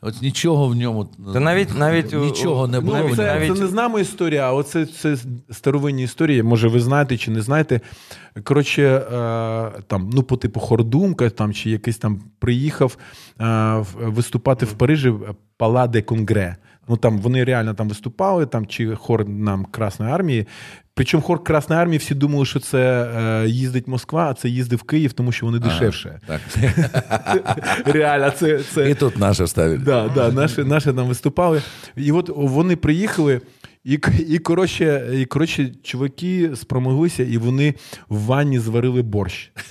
От 0.00 0.22
нічого 0.22 0.66
в 0.68 0.74
ньому. 0.76 1.04
Та 1.32 1.40
навіть- 1.40 1.78
навіть 1.78 2.12
нічого 2.12 2.66
не 2.66 2.80
Ну, 2.80 2.86
було. 2.86 2.98
навіть- 2.98 3.16
це, 3.16 3.26
навіть- 3.26 3.54
це 3.56 3.60
не 3.62 3.66
з 3.66 3.72
нами 3.72 4.00
історія, 4.00 4.48
а 4.48 4.52
оце 4.52 4.86
це 4.86 5.16
старовинні 5.50 6.02
історії. 6.02 6.42
Може, 6.42 6.68
ви 6.68 6.80
знаєте 6.80 7.16
чи 7.16 7.30
не 7.30 7.42
знаєте. 7.42 7.80
Коротше, 8.44 8.82
е, 8.82 9.02
там, 9.86 10.10
ну, 10.12 10.22
по 10.22 10.36
типу 10.36 10.60
Хордумка, 10.60 11.30
там, 11.30 11.52
чи 11.52 11.70
якийсь 11.70 11.98
там 11.98 12.20
приїхав 12.38 12.96
е, 13.40 13.84
виступати 13.96 14.66
в 14.66 14.72
Парижі 14.72 15.12
Пала 15.56 15.86
де 15.86 16.02
Конгре. 16.02 16.56
Ну 16.88 16.96
там 16.96 17.18
вони 17.18 17.44
реально 17.44 17.74
там 17.74 17.88
виступали, 17.88 18.46
там 18.46 18.66
чи 18.66 18.94
хор 18.94 19.28
нам 19.28 19.64
Красної 19.64 20.12
армії. 20.12 20.46
Причому 20.94 21.22
хор 21.22 21.44
Красної 21.44 21.82
армії 21.82 21.98
всі 21.98 22.14
думали, 22.14 22.44
що 22.44 22.60
це 22.60 23.10
е, 23.16 23.48
їздить 23.48 23.88
Москва, 23.88 24.30
а 24.30 24.34
це 24.34 24.48
їздив 24.48 24.82
Київ, 24.82 25.12
тому 25.12 25.32
що 25.32 25.46
вони 25.46 25.58
дешевше. 25.58 26.20
Так. 26.26 26.40
Реально, 27.86 28.30
це, 28.30 28.62
це... 28.62 28.90
І 28.90 28.94
тут 28.94 29.18
наше 29.18 29.44
вставили. 29.44 29.78
Да, 29.78 30.10
да, 30.14 30.32
наші, 30.32 30.64
наші 30.64 30.92
там 30.92 31.06
виступали. 31.06 31.62
І 31.96 32.12
от 32.12 32.30
вони 32.34 32.76
приїхали, 32.76 33.40
і, 33.84 33.98
і, 34.28 34.38
коротше, 34.38 35.10
і 35.14 35.24
коротше, 35.24 35.72
чуваки 35.82 36.50
спромоглися, 36.54 37.22
і 37.22 37.38
вони 37.38 37.74
в 38.08 38.18
ванні 38.18 38.58
зварили 38.58 39.02
борщ. 39.02 39.52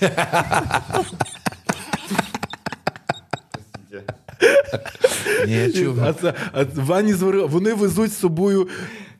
Ні, 5.46 5.72
чув. 5.72 6.04
А 6.04 6.12
це 6.12 6.34
а 6.52 6.62
в 6.62 6.68
ванні 6.86 7.14
зварили. 7.14 7.46
Вони 7.46 7.74
везуть 7.74 8.12
з 8.12 8.18
собою 8.18 8.68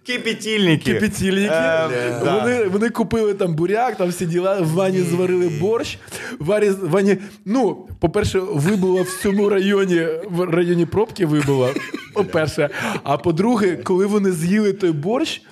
Кипітільники. 0.07 0.93
кипятильники. 0.93 1.55
Е, 1.55 2.21
да. 2.25 2.39
Вони, 2.41 2.65
вони 2.65 2.91
купили 2.91 3.35
там 3.35 3.55
буряк, 3.55 3.97
там 3.97 4.09
всі 4.09 4.27
діла, 4.27 4.61
в 4.61 4.69
ванні 4.69 5.01
зварили 5.01 5.49
борщ. 5.61 5.99
Варі- 6.41 6.71
в 6.71 6.91
ванні, 6.91 7.17
ну, 7.45 7.89
по-перше, 8.01 8.39
вибило 8.39 9.03
в 9.03 9.23
цьому 9.23 9.49
районі, 9.49 10.07
в 10.31 10.45
районі 10.45 10.87
пробки 10.87 11.27
вибило. 11.27 11.71
По-перше. 12.15 12.71
А 13.03 13.17
по-друге, 13.17 13.77
коли 13.77 14.07
вони 14.07 14.33
з'їли 14.33 14.73
той 14.73 14.93
борщ, 14.93 15.43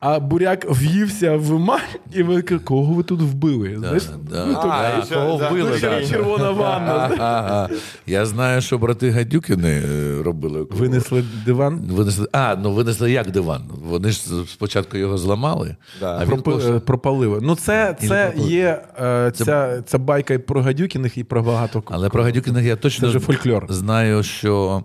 а 0.00 0.20
буряк 0.20 0.66
в'ївся 0.70 1.36
в 1.36 1.52
емаль, 1.52 1.78
і 2.12 2.22
ви 2.22 2.42
кого 2.42 2.94
ви 2.94 3.02
тут 3.02 3.20
вбили? 3.20 3.76
Знаєш? 3.78 4.02
А, 4.34 5.02
кого 5.14 6.06
червона 6.08 6.50
ванна. 6.50 7.68
Я 8.06 8.26
знаю, 8.26 8.60
що 8.60 8.78
брати 8.78 9.10
Гадюкіни 9.10 9.68
е, 9.68 10.22
робили. 10.22 10.66
Винесли 10.70 11.24
диван. 11.46 11.80
Винесли, 11.90 12.26
а, 12.32 12.56
ну 12.62 12.72
винесли 12.72 13.12
як 13.12 13.30
диван. 13.30 13.62
Вони 13.88 14.10
ж 14.10 14.20
спочатку 14.48 14.96
його 14.96 15.18
зламали, 15.18 15.76
Да. 16.00 16.18
а 16.18 16.22
е, 16.22 16.80
пропалили. 16.80 17.38
Ну, 17.42 17.54
це, 17.54 17.96
це 18.00 18.32
є 18.36 18.82
е, 19.02 19.32
ця, 19.34 19.82
ця 19.86 19.98
байка 19.98 20.34
і 20.34 20.38
про 20.38 20.62
Гадюкіних, 20.62 21.18
і 21.18 21.24
про 21.24 21.42
багато. 21.42 21.82
Але 21.86 22.08
про 22.08 22.22
Гадюкіних 22.22 22.64
я 22.64 22.76
точно 22.76 23.00
Це 23.00 23.08
вже 23.08 23.20
фольклор. 23.26 23.66
знаю, 23.68 24.22
що 24.22 24.82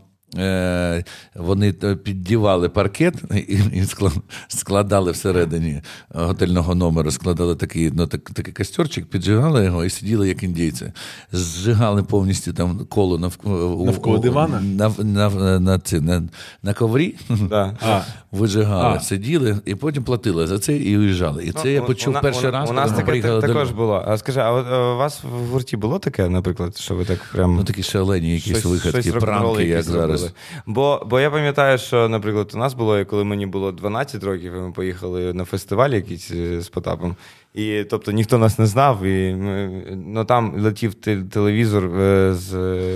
вони 1.36 1.74
піддівали 2.04 2.70
паркет 2.70 3.14
і, 3.36 3.38
і 3.74 3.82
скла- 3.82 4.22
складали 4.48 5.12
всередині 5.12 5.82
готельного 6.14 6.76
номеру, 6.76 7.12
складали 7.12 7.56
такий, 7.56 7.92
ну, 7.94 8.08
так, 8.08 8.22
такий 8.30 8.54
костюрчик, 8.54 9.06
піджигали 9.06 9.66
його 9.66 9.86
і 9.86 9.90
сиділи 9.90 10.28
як 10.28 10.44
індійці. 10.44 10.92
Зжигали 11.32 12.04
повністю 12.04 12.54
там 12.54 12.86
коло 12.90 13.18
навколо, 13.18 13.86
Навколо 13.86 14.18
дивана? 14.18 14.62
На, 14.62 14.92
на, 15.00 15.30
на, 15.30 15.60
на, 15.60 15.80
ці- 15.80 16.00
на, 16.02 16.24
на 16.64 16.74
коврі. 16.74 17.16
Да. 17.30 17.78
А, 17.88 18.02
Вижигали, 18.32 18.96
А. 18.98 19.00
сиділи 19.00 19.58
і 19.66 19.76
потім 19.76 20.04
платили 20.04 20.48
за 20.48 20.60
це 20.60 20.78
і 20.78 20.98
уїжджали. 20.98 21.44
І 21.46 21.52
це 21.52 21.72
я 21.72 21.80
Ну, 21.82 21.86
почув 21.88 22.16
у 22.18 22.20
перший 22.22 22.50
у, 22.50 22.52
раз, 22.52 22.70
У 22.70 22.74
нас 22.74 22.92
таке 22.92 23.22
так- 23.22 23.42
також 23.42 23.72
було. 23.72 24.04
А 24.08 24.18
скажи, 24.18 24.40
а 24.40 24.52
от, 24.52 24.66
е, 24.72 24.78
у 24.78 24.98
вас 24.98 25.24
в 25.24 25.52
гурті 25.52 25.78
було 25.78 26.00
таке, 26.00 26.30
наприклад, 26.30 26.78
що 26.78 26.96
ви 26.96 27.06
так 27.06 27.20
прям. 27.34 27.56
Ну 27.56 27.64
такі 27.64 27.84
шалені 27.84 28.34
якісь 28.34 28.66
виходки, 28.66 29.12
рок-н-ролли 29.12 29.20
пранки, 29.22 29.64
як 29.68 29.84
зараз. 29.84 30.15
Зробили. 30.18 30.36
Бо, 30.66 31.04
бо 31.06 31.20
я 31.20 31.32
пам'ятаю, 31.32 31.78
що, 31.78 32.10
наприклад, 32.10 32.52
у 32.56 32.58
нас 32.58 32.74
було, 32.74 33.06
коли 33.06 33.24
мені 33.24 33.46
було 33.46 33.72
12 33.72 34.24
років, 34.24 34.54
і 34.54 34.60
ми 34.60 34.72
поїхали 34.72 35.34
на 35.34 35.46
фестиваль 35.46 35.90
якийсь 35.90 36.32
е, 36.32 36.62
з 36.62 36.70
Потапом. 36.70 37.16
І 37.56 37.84
тобто 37.90 38.12
ніхто 38.12 38.38
нас 38.38 38.60
не 38.60 38.66
знав, 38.66 39.04
і 39.04 39.36
ми, 39.36 39.84
ну 40.08 40.26
там 40.26 40.54
летів 40.62 40.94
телевізор 41.30 41.86
е, 42.00 42.34
з, 42.34 42.50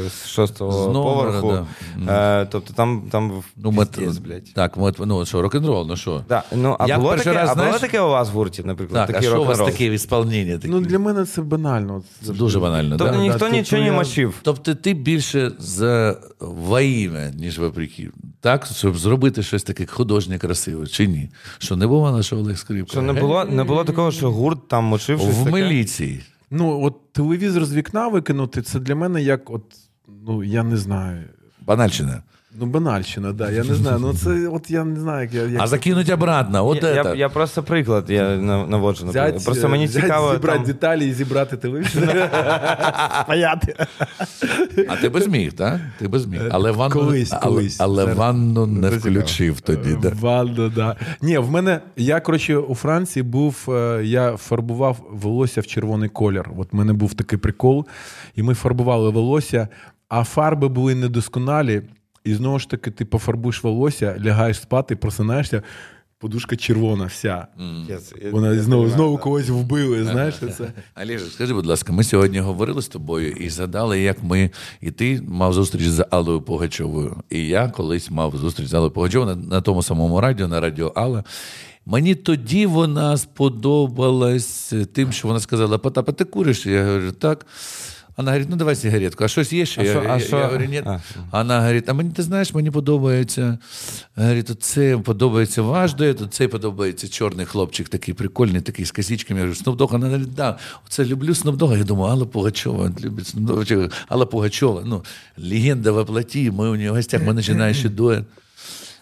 з 0.10 0.28
шостого 0.28 0.94
поверху. 0.94 1.66
да. 2.06 2.42
Е, 2.42 2.48
тобто 2.52 2.74
там, 2.74 3.04
там 3.12 3.44
Ну, 3.56 3.72
ми, 3.72 3.86
піздець, 3.86 4.18
блядь. 4.18 4.54
так, 4.54 4.78
ми, 4.78 4.94
ну 5.00 5.26
що, 5.26 5.42
рок-н-рол, 5.42 5.86
ну 5.88 5.96
що? 5.96 6.24
Да, 6.30 6.44
ну, 6.56 6.76
а 6.80 6.88
Я 6.88 7.00
було 7.00 7.16
таке, 7.16 7.34
раз, 7.34 7.50
а 7.50 7.56
було 7.56 7.80
таке 7.80 8.02
у 8.02 8.10
вас 8.10 8.30
в 8.30 8.32
гурті, 8.32 8.64
наприклад, 8.66 9.08
Так, 9.08 9.16
а 9.16 9.22
що 9.22 9.42
у 9.42 9.46
вас 9.46 9.58
таке 9.58 9.90
відсполнення? 9.90 10.58
Такі? 10.58 10.68
ну 10.74 10.80
для 10.80 11.00
мене 11.00 11.26
це 11.26 11.42
банально. 11.42 12.04
Це 12.26 12.34
дуже 12.34 12.60
банально, 12.60 12.98
Тобто 12.98 13.14
да? 13.14 13.20
ніхто 13.20 13.40
Да, 13.40 13.50
нічого 13.50 13.82
тобто 13.82 13.92
не 13.92 13.92
мочив. 13.92 14.34
Тобто 14.42 14.76
ти 14.76 14.94
більше 14.94 15.52
за 15.60 16.18
во 16.40 16.80
ім'я, 16.80 17.32
ніж 17.36 17.60
вопреки. 17.60 18.10
Так, 18.42 18.66
щоб 18.66 18.98
зробити 18.98 19.44
щось 19.44 19.64
таке 19.64 19.86
художнє, 19.86 20.38
красиве, 20.38 20.88
чи 20.88 21.08
ні? 21.08 21.30
Що 21.58 21.76
не 21.76 21.88
було 21.88 22.12
нашого 22.12 22.42
Олег 22.42 22.58
Скрипка? 22.58 22.92
Що 22.92 23.02
не 23.02 23.14
було, 23.14 23.46
не 23.46 23.64
було 23.64 23.84
такого, 23.84 24.12
що 24.12 24.32
гурт 24.32 24.68
там 24.68 24.84
мочив 24.84 25.20
щось 25.20 25.36
в 25.36 25.44
таке? 25.44 25.56
міліції. 25.56 26.22
Ну, 26.52 26.84
от 26.84 27.14
телевізор 27.14 27.66
з 27.66 27.74
вікна 27.74 28.08
викинути, 28.08 28.62
це 28.62 28.80
для 28.80 28.96
мене 28.96 29.22
як, 29.22 29.50
от, 29.50 29.64
ну, 30.26 30.44
я 30.44 30.64
не 30.64 30.78
знаю. 30.78 31.24
Банальщина. 31.62 32.24
Ну, 32.52 32.66
банальщина, 32.66 33.34
да. 33.34 33.52
Я 33.52 33.64
не 33.64 33.76
знаю. 33.76 34.00
Ну, 34.00 34.14
це 34.14 34.48
от 34.48 34.72
я 34.72 34.84
не 34.84 35.00
знаю, 35.00 35.22
як 35.22 35.34
я. 35.34 35.44
Як... 35.44 35.62
А 35.62 35.68
закинуть 35.68 36.10
обратно, 36.10 36.68
от 36.68 36.84
я, 36.84 36.90
я, 36.94 37.14
я 37.14 37.30
просто 37.30 37.64
приклад 37.64 38.10
я 38.10 38.24
нав- 38.38 38.70
наводжу. 38.70 39.08
Взять, 39.08 39.46
просто 39.46 39.70
мені 39.70 39.86
взять, 39.86 40.04
цікаво. 40.04 40.34
зібрати 40.34 40.58
Там... 40.58 40.68
деталі 40.68 41.08
і 41.08 41.14
зібрати 41.14 41.58
телевізор. 41.58 42.04
Спаяти. 43.24 43.76
А 44.90 44.96
ти 44.96 45.10
би 45.10 45.22
зміг, 45.22 45.54
так? 45.54 45.80
Ти 46.00 46.08
би 46.08 46.20
зміг. 46.20 46.42
Але 46.52 46.72
ванну, 46.72 46.96
Колись, 46.96 47.34
колись. 47.44 47.80
але 47.80 48.04
Зараз. 48.04 48.18
ванну 48.18 48.66
не 48.66 48.90
включив 48.90 49.62
тоді. 49.62 49.98
Да. 50.02 50.12
Ванна, 50.20 50.70
да. 50.76 50.96
Ні, 51.22 51.38
в 51.38 51.52
мене, 51.52 51.82
я, 51.98 52.20
коротше, 52.20 52.58
у 52.58 52.76
Франції 52.76 53.24
був, 53.24 53.66
е, 53.70 54.02
я 54.04 54.38
фарбував 54.38 54.98
волосся 55.12 55.62
в 55.62 55.68
червоний 55.68 56.10
колір. 56.10 56.50
От 56.58 56.74
в 56.74 56.76
мене 56.76 56.94
був 56.94 57.14
такий 57.14 57.40
прикол, 57.40 57.86
і 58.36 58.44
ми 58.44 58.54
фарбували 58.54 59.10
волосся, 59.10 59.68
а 60.10 60.24
фарби 60.24 60.68
були 60.68 60.96
недосконалі. 60.96 61.82
І 62.24 62.34
знову 62.34 62.60
ж 62.60 62.70
таки, 62.70 62.92
ти 62.92 63.06
пофарбуєш 63.06 63.64
волосся, 63.64 64.18
лягаєш 64.26 64.60
спати, 64.62 64.96
просинаєшся, 64.96 65.64
подушка 66.20 66.56
червона 66.56 67.06
вся. 67.06 67.48
Я- 67.90 68.32
Вона 68.32 68.54
я 68.54 68.60
знову, 68.60 68.90
знову 68.90 69.18
да. 69.18 69.24
когось 69.24 69.50
вбили, 69.50 70.04
знаєш, 70.04 70.36
це. 70.58 70.74
Олеже, 71.04 71.26
скажи, 71.26 71.54
будь 71.54 71.66
ласка, 71.66 71.94
ми 71.94 72.04
сьогодні 72.04 72.40
говорили 72.40 72.82
з 72.82 72.88
тобою 72.88 73.32
і 73.32 73.50
згадали, 73.50 74.00
як 74.02 74.24
ми 74.24 74.50
і 74.82 74.92
ти 74.92 75.22
мав 75.28 75.54
зустріч 75.54 75.84
з 75.88 76.06
Аллою 76.10 76.42
Пугачовою. 76.42 77.16
І 77.30 77.48
я 77.48 77.68
колись 77.70 78.12
мав 78.12 78.36
зустріч 78.38 78.68
з 78.68 78.74
Аллою 78.74 78.92
Пугачовою 78.92 79.36
на, 79.36 79.42
на 79.56 79.62
тому 79.62 79.84
самому 79.84 80.22
радіо, 80.22 80.48
на 80.48 80.60
радіо 80.60 80.88
Алла. 80.96 81.24
Мені 81.86 82.16
тоді 82.16 82.66
вона 82.66 83.18
сподобалась 83.18 84.74
тим, 84.94 85.12
що 85.12 85.28
вона 85.28 85.40
сказала: 85.40 85.78
Потапа, 85.78 86.12
ти 86.12 86.24
куриш? 86.26 86.66
Я 86.66 86.86
говорю, 86.86 87.12
так. 87.12 87.46
Вона 88.19 88.31
говорить, 88.31 88.49
ну 88.51 88.57
давай 88.57 88.77
сигаретку. 88.77 89.25
А 89.25 89.29
щось 89.29 89.53
є 89.53 89.67
ще? 89.67 89.81
А 89.81 89.85
я, 89.85 89.91
що- 89.91 90.01
а 90.09 90.15
я, 90.15 90.21
що? 90.21 90.37
я 90.37 90.45
говорю, 90.47 90.65
ні. 90.65 90.83
А. 90.87 91.01
А 91.31 91.39
Вона 91.39 91.61
говорить, 91.61 91.89
а 91.89 91.93
мені 91.93 92.11
ти 92.11 92.23
знаєш, 92.23 92.55
мені 92.55 92.71
подобається. 92.71 93.59
Говорить, 94.17 94.63
це 94.63 94.99
подобається 94.99 95.63
ваш 95.63 95.95
дует, 95.95 96.21
цей 96.31 96.49
подобається 96.49 97.09
чорний 97.09 97.47
хлопчик, 97.47 97.89
такий 97.89 98.15
прикольний, 98.15 98.61
такий 98.61 98.85
з 98.85 98.91
косичками. 98.91 99.41
Я 99.41 99.47
говорю, 99.47 99.61
Снупдог, 99.63 99.93
вона 99.93 100.07
говорить, 100.07 100.35
да, 100.35 100.59
це 100.89 101.05
люблю 101.05 101.35
Снупдога. 101.35 101.77
Я 101.77 101.85
думаю, 101.85 102.13
Алла 102.13 102.27
Пугачова, 102.27 102.93
любить 103.05 103.27
Снупдога. 103.27 103.65
Чи 103.65 103.89
Алла 104.09 104.27
Пугачова, 104.27 104.83
ну, 104.85 105.05
легенда 105.39 105.93
воплоті, 105.93 106.51
ми 106.51 106.69
у 106.69 106.77
нее 106.77 106.91
в 106.91 106.95
гостях, 106.95 107.23
мы 107.23 107.33
начинающий 107.33 107.91
дуэт. 107.91 108.25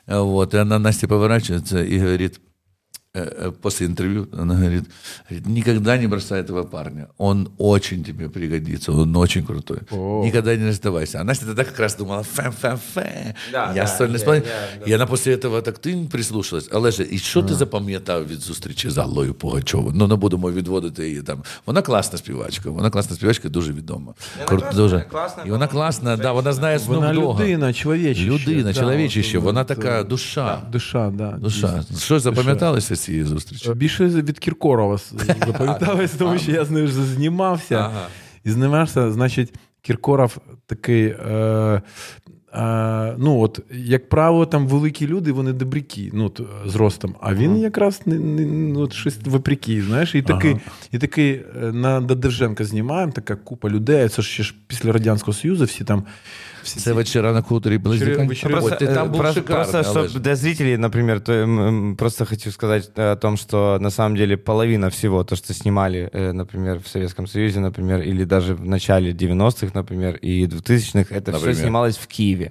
Вот, 0.06 0.54
и 0.54 0.58
она 0.58 0.78
Настя 0.78 1.06
поворачивается 1.08 1.78
и 1.84 1.98
говорит, 1.98 2.32
э, 2.32 2.36
э, 2.36 2.45
после 3.60 3.86
интервью, 3.86 4.26
она 4.32 4.54
говорит, 4.54 4.84
говорит, 5.28 5.46
никогда 5.46 5.98
не 5.98 6.06
бросай 6.06 6.40
этого 6.40 6.62
парня. 6.64 7.08
Он 7.18 7.50
очень 7.58 8.02
тебе 8.04 8.28
пригодится, 8.30 8.90
он 8.92 9.14
очень 9.16 9.44
крутой. 9.44 9.78
Никогда 10.24 10.56
не 10.56 10.66
расставайся. 10.66 11.20
А 11.20 11.24
Настя 11.24 11.46
тогда 11.46 11.64
как 11.64 11.78
раз 11.78 11.96
думала, 11.96 12.22
фе-фе-фе, 12.22 13.34
Да, 13.52 13.72
я 13.76 13.84
да, 13.84 13.90
сольный 13.98 14.10
я- 14.12 14.16
исполнитель. 14.16 14.48
я- 14.86 14.92
И 14.92 14.94
она 14.94 15.06
после 15.06 15.34
этого 15.36 15.62
так 15.62 15.78
ти 15.78 16.08
прислушалась. 16.10 16.68
Олеже, 16.72 17.06
і 17.10 17.18
що 17.18 17.42
ти 17.42 17.54
запам'ятав 17.54 18.26
від 18.28 18.40
зустрічі 18.40 18.90
з 18.90 18.98
Аллою 18.98 19.34
Пугачовою? 19.34 19.92
Ну, 19.96 20.06
не 20.06 20.16
будемо 20.16 20.50
відводити 20.52 21.08
її 21.08 21.22
там. 21.22 21.42
Вона 21.66 21.82
класна 21.82 22.18
співачка, 22.18 22.70
вона 22.70 22.90
класна 22.90 23.16
співачка, 23.16 23.48
дуже 23.48 23.72
відома. 23.72 24.14
Кру- 24.46 24.58
класна, 24.58 24.72
дуже. 24.82 25.00
класна, 25.00 25.42
І 25.46 25.50
вона 25.50 25.66
класна, 25.68 26.16
да, 26.16 26.32
вона 26.32 26.52
знає 26.52 26.78
Вона 26.78 27.12
Snoop 27.12 27.16
Dogg. 27.24 27.40
людина, 27.40 27.72
чоловічище. 27.72 28.30
Людина, 28.30 28.72
Да, 28.72 28.80
чоловічище, 28.80 29.38
от, 29.38 29.44
вона 29.44 29.60
от, 29.60 29.66
така 29.66 30.00
е, 30.00 30.04
душа. 30.04 30.62
Душа, 30.72 31.10
да. 31.14 31.30
Душа. 31.30 31.84
Що 31.98 32.20
запам'яталося 32.20 32.96
з 32.96 33.05
цієї 33.07 33.23
зустрічі? 33.23 33.73
Більше 33.73 34.05
від 34.05 34.39
Кіркорова 34.39 34.97
запам'яталось, 35.45 36.11
тому 36.17 36.39
що 36.39 36.51
я 36.51 36.65
з 36.65 36.71
нею 36.71 36.87
знімався. 36.87 37.91
І 38.43 38.51
знімався, 38.51 39.11
значить, 39.11 39.53
Кіркоров 39.81 40.37
такий. 40.65 41.05
Е, 41.07 41.81
е, 42.56 43.14
ну, 43.18 43.40
от, 43.40 43.60
як 43.74 44.08
правило, 44.08 44.46
там 44.46 44.66
великі 44.68 45.06
люди, 45.06 45.32
вони 45.32 45.52
добряки, 45.52 46.10
ну, 46.12 46.24
от, 46.26 46.40
з 46.66 46.74
ростом. 46.74 47.14
А 47.20 47.34
він 47.34 47.56
якраз 47.56 48.00
не, 48.06 48.18
не, 48.18 48.46
ну, 48.46 48.80
от 48.80 48.92
щось 48.92 49.18
вопреки, 49.24 49.82
знаєш, 49.82 50.14
і 50.14 50.22
такий, 50.22 50.56
і 50.92 50.98
такий 50.98 51.32
е, 51.62 51.72
на 51.72 52.00
Додерженка 52.00 52.64
знімаємо, 52.64 53.12
така 53.12 53.36
купа 53.36 53.68
людей. 53.68 54.08
Це 54.08 54.22
ж 54.22 54.28
ще 54.28 54.42
ж 54.42 54.54
після 54.66 54.92
Радянського 54.92 55.32
Союзу 55.32 55.64
всі 55.64 55.84
там. 55.84 56.04
Всі, 56.62 56.80
Це 56.80 56.92
вечора 56.92 57.32
на 57.32 57.42
хуторі 57.42 57.78
Близнюка? 57.78 58.22
вечори- 58.22 58.58
От 58.62 58.78
ти 58.78 58.86
там 58.86 59.06
э, 59.08 59.10
був 59.10 59.20
просто, 59.20 59.40
шикарний, 59.40 59.72
просто 59.72 59.92
але 59.98 60.08
ж. 60.08 60.14
чтобы 60.14 60.20
для 60.22 60.36
зрителей, 60.36 60.78
например, 60.78 61.20
то, 61.20 61.32
м, 61.32 61.58
м, 61.60 61.96
просто 61.96 62.24
хочу 62.26 62.52
сказать 62.52 62.90
э, 62.96 63.12
о 63.12 63.16
том, 63.16 63.36
что 63.36 63.78
на 63.80 63.90
самом 63.90 64.16
деле 64.16 64.36
половина 64.36 64.88
всего, 64.88 65.24
то, 65.24 65.36
что 65.36 65.54
снимали, 65.54 66.10
э, 66.14 66.32
например, 66.32 66.78
в 66.84 66.86
Советском 66.88 67.26
Союзе, 67.26 67.60
например, 67.60 68.00
или 68.00 68.24
даже 68.24 68.54
в 68.54 68.64
начале 68.64 69.12
90-х, 69.12 69.72
например, 69.74 70.18
и 70.24 70.46
2000-х, 70.46 71.14
это 71.14 71.32
Например. 71.32 71.38
все 71.40 71.54
снималось 71.62 71.98
в 71.98 72.06
Киеве. 72.06 72.45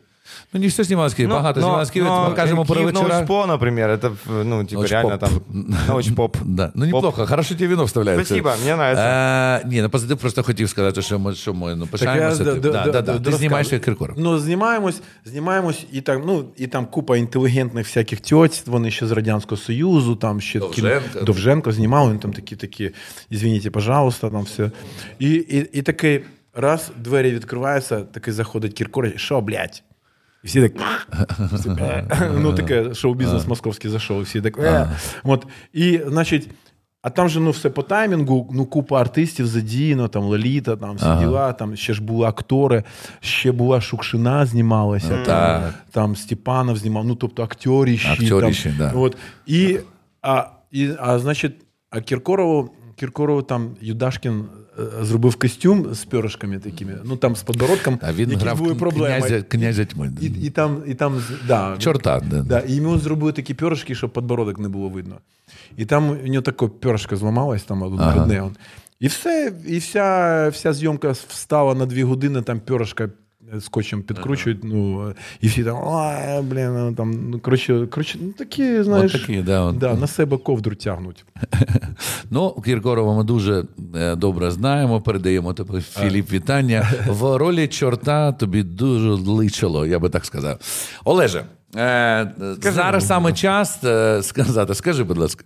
Ну, 0.52 0.60
не 0.60 0.66
все 0.66 0.84
знімалось 0.84 1.18
в 1.18 1.26
багато 1.26 1.60
знімалось 1.60 1.88
в 1.88 1.92
Києві. 1.92 2.08
Ми 2.28 2.34
кажемо 2.34 2.64
про 2.64 2.74
Киев 2.74 2.86
вечора. 2.86 3.14
Научпо, 3.14 3.46
например, 3.46 3.90
это, 3.90 4.12
ну, 4.44 4.64
типа, 4.64 4.80
Научпоп. 4.80 4.90
реально 4.90 5.18
там 5.18 5.30
научпоп. 5.88 6.36
Да. 6.44 6.72
Ну, 6.74 6.84
неплохо, 6.86 7.26
хорошо 7.26 7.54
тебе 7.54 7.68
вино 7.68 7.84
вставляється. 7.84 8.24
Спасибо, 8.24 8.50
мне 8.62 8.72
нравится. 8.72 9.60
Е, 9.64 9.68
ні, 9.68 9.82
ну 9.82 9.90
позитив 9.90 10.18
просто 10.18 10.42
хотів 10.42 10.68
сказати, 10.68 11.02
що 11.02 11.18
ми, 11.18 11.34
що 11.34 11.54
ми 11.54 11.76
ну, 11.76 11.86
пишаємося. 11.86 12.44
я 12.44 12.52
тим. 12.52 12.60
д- 12.60 12.70
да, 12.70 12.86
да, 12.86 13.02
да. 13.02 13.18
Ти 13.18 13.32
знімаєшся 13.32 13.74
як 13.74 13.84
Киркоров. 13.84 14.16
Ну, 14.18 14.38
знімаємось, 14.38 15.02
знімаємось, 15.24 15.86
і 15.92 16.00
там, 16.00 16.22
ну, 16.26 16.44
і 16.56 16.66
там 16.66 16.86
купа 16.86 17.16
інтелігентних 17.16 17.86
всяких 17.86 18.20
тьоть, 18.20 18.62
вони 18.66 18.90
ще 18.90 19.06
з 19.06 19.10
Радянського 19.10 19.60
Союзу, 19.60 20.16
там 20.16 20.40
ще 20.40 20.60
такі- 20.60 20.80
Довженко. 20.82 21.20
Довженко 21.20 21.72
знімали, 21.72 22.08
вони 22.08 22.18
там 22.18 22.32
такі, 22.32 22.56
такі, 22.56 22.90
извините, 23.32 23.70
пожалуйста, 23.70 24.30
там 24.30 24.42
все. 24.42 24.70
І, 25.18 25.30
і, 25.30 25.78
і 25.78 25.82
такий 25.82 26.24
раз 26.54 26.90
двері 26.96 27.30
відкриваються, 27.30 28.00
такий 28.00 28.32
заходить 28.32 28.72
Кіркор, 28.72 29.12
що, 29.16 29.40
блядь? 29.40 29.82
І 30.45 30.47
всі 30.47 30.69
так. 30.69 31.07
всі, 31.53 31.69
«Е». 31.69 32.31
ну, 32.39 32.53
таке 32.53 32.93
шоу-бізнес 32.93 33.47
московський 33.47 33.91
зайшов, 33.91 34.19
і 34.19 34.23
всі 34.23 34.41
так. 34.41 34.57
«Е». 34.57 34.89
От, 35.23 35.47
і, 35.73 36.01
значить, 36.07 36.49
а 37.01 37.09
там 37.09 37.29
же 37.29 37.39
ну, 37.39 37.51
все 37.51 37.69
по 37.69 37.83
таймінгу, 37.83 38.49
ну, 38.53 38.65
купа 38.65 39.01
артистів 39.01 39.47
задіяно, 39.47 40.07
там 40.07 40.23
Лоліта, 40.23 40.75
там 40.75 40.95
всі 40.95 41.15
діла, 41.19 41.53
там 41.53 41.75
ще 41.75 41.93
ж 41.93 42.01
були 42.01 42.27
актори, 42.27 42.83
ще 43.19 43.51
була 43.51 43.81
Шукшина 43.81 44.45
знімалася, 44.45 45.23
там, 45.25 45.63
там 45.91 46.15
Степанов 46.15 46.77
знімав, 46.77 47.05
ну, 47.05 47.15
тобто 47.15 47.43
акторіщі. 47.43 48.25
Акторіщі, 48.25 48.63
там, 48.63 48.77
да. 48.77 48.91
От, 48.95 49.17
і, 49.45 49.79
а, 50.21 50.45
і, 50.71 50.89
а, 50.99 51.19
значить, 51.19 51.55
а 51.89 52.01
Кіркорову, 52.01 52.69
Кіркорову 52.95 53.41
там 53.41 53.75
Юдашкін 53.81 54.39
е, 54.39 54.64
зробив 55.01 55.35
костюм 55.35 55.93
з 55.93 56.05
перышками 56.05 56.59
такими, 56.59 56.97
ну 57.03 57.17
там 57.17 57.35
з 57.35 57.43
подбородком, 57.43 57.99
А 58.01 58.13
він 58.13 58.29
які 58.29 58.41
грав 58.43 58.57
були 58.57 58.75
проблеми. 58.75 59.17
князя, 59.27 59.41
князя 59.41 59.85
тьми. 59.85 60.11
І, 60.21 60.25
і 60.25 60.49
там, 60.49 60.83
і 60.87 60.93
там, 60.93 61.19
з- 61.19 61.47
да, 61.47 61.75
Чорта, 61.79 62.21
да. 62.31 62.41
Да, 62.41 62.59
і 62.59 62.73
йому 62.73 62.97
зробили 62.97 63.31
такі 63.31 63.53
перышки, 63.53 63.95
щоб 63.95 64.13
подбородок 64.13 64.59
не 64.59 64.69
було 64.69 64.89
видно. 64.89 65.15
І 65.77 65.85
там 65.85 66.09
у 66.09 66.27
нього 66.27 66.41
таке 66.41 66.65
перышко 66.65 67.15
зламалось, 67.15 67.63
там 67.63 67.81
одне. 67.81 67.97
Ага. 68.01 68.21
одне. 68.23 68.41
он. 68.41 68.55
І 68.99 69.07
все, 69.07 69.53
і 69.67 69.77
вся, 69.77 70.49
вся 70.49 70.73
зйомка 70.73 71.11
встала 71.11 71.75
на 71.75 71.85
дві 71.85 72.03
години, 72.03 72.41
там 72.41 72.59
перышко 72.67 73.09
скотчем 73.60 74.02
підкручують. 74.02 74.64
Ну, 74.64 75.12
і 75.40 75.48
всі 75.48 75.64
там, 75.64 75.76
ой, 75.82 76.42
блін, 76.42 76.74
ну, 76.74 76.94
там, 76.94 77.30
ну, 77.30 77.38
коротше, 77.38 77.86
коротше, 77.86 78.18
ну 78.22 78.32
такі, 78.32 78.82
знаєш, 78.82 79.14
От 79.14 79.20
такі, 79.20 79.42
да, 79.42 79.60
от. 79.60 79.78
да, 79.78 79.94
на 79.94 80.06
себе 80.06 80.36
ковдру 80.36 80.74
тягнуть. 80.74 81.24
Ну, 82.30 82.50
Кіркорова 82.64 83.16
ми 83.16 83.24
дуже 83.24 83.64
е, 83.94 84.16
добре 84.16 84.50
знаємо. 84.50 85.00
Передаємо 85.00 85.52
тобі 85.52 85.80
Філіп 85.80 86.32
вітання. 86.32 86.88
В 87.08 87.36
ролі 87.36 87.68
чорта 87.68 88.32
тобі 88.32 88.62
дуже 88.62 89.08
личило, 89.08 89.86
я 89.86 89.98
би 89.98 90.08
так 90.08 90.24
сказав. 90.24 90.58
Олеже. 91.04 91.44
Е, 91.76 92.32
зараз 92.60 93.06
саме 93.06 93.32
час 93.32 93.84
е, 93.84 94.22
сказати, 94.22 94.74
скажи, 94.74 95.04
будь 95.04 95.18
ласка, 95.18 95.44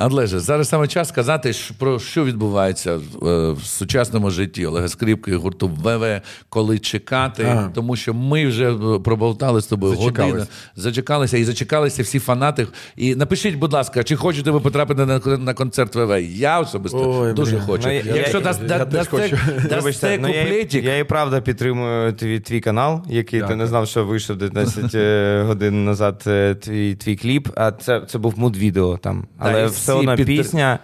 Олеже, 0.00 0.40
зараз 0.40 0.68
саме 0.68 0.86
час 0.88 1.08
сказати, 1.08 1.52
що- 1.52 1.74
про 1.74 1.98
що 1.98 2.24
відбувається 2.24 2.96
в, 2.96 3.26
е, 3.28 3.52
в 3.52 3.62
сучасному 3.64 4.30
житті 4.30 4.66
Олега 4.66 4.88
Скрипки, 4.88 5.36
гурту 5.36 5.68
ВВ, 5.68 6.20
коли 6.48 6.78
чекати, 6.78 7.44
Ага. 7.50 7.70
тому 7.74 7.96
що 7.96 8.14
ми 8.14 8.46
вже 8.46 8.74
проболтали 9.04 9.60
з 9.60 9.66
тобою 9.66 9.96
Зачекались. 9.96 10.30
годину, 10.30 10.46
зачекалися 10.76 11.36
і 11.38 11.44
зачекалися 11.44 12.02
всі 12.02 12.18
фанати. 12.18 12.66
І 12.96 13.14
напишіть, 13.14 13.54
будь 13.54 13.72
ласка, 13.72 14.04
чи 14.04 14.16
хочете 14.16 14.50
ви 14.50 14.60
потрапити 14.60 15.06
на, 15.06 15.18
на 15.38 15.54
концерт 15.54 15.94
ВВ? 15.94 16.20
Я 16.22 16.60
особисто 16.60 17.20
Ой, 17.20 17.32
дуже 17.32 17.60
хочу. 17.60 17.88
Ну, 17.88 17.92
я- 17.94 18.02
Якщо 18.16 18.38
я- 18.38 18.44
дасть 18.44 18.60
я 18.62 18.68
да, 18.68 18.78
теж 18.84 18.92
дасте, 18.92 19.10
хочу. 19.16 19.36
дасте 19.68 20.18
ну, 20.20 20.26
куплетик, 20.28 20.84
я 20.84 20.98
і 20.98 21.04
правда 21.04 21.40
підтримую 21.40 22.12
твій, 22.12 22.40
твій 22.40 22.60
канал, 22.60 23.02
який 23.08 23.42
ти 23.42 23.54
не 23.56 23.66
знав, 23.66 23.88
що 23.88 24.04
вийшов 24.04 24.36
19 24.36 24.94
е, 24.94 25.46
годин 25.50 25.84
назад 25.84 26.24
е, 26.26 26.54
твій, 26.54 26.94
твій 26.94 27.16
кліп. 27.16 27.48
А 27.56 27.72
це, 27.72 28.00
це 28.00 28.18
був 28.18 28.38
муд-відео 28.38 28.96
там. 28.96 29.24
Але 29.38 29.62
і 29.62 29.66
все 29.66 29.92
одно 29.92 30.12
підтр- 30.16 30.24
пісня. 30.26 30.78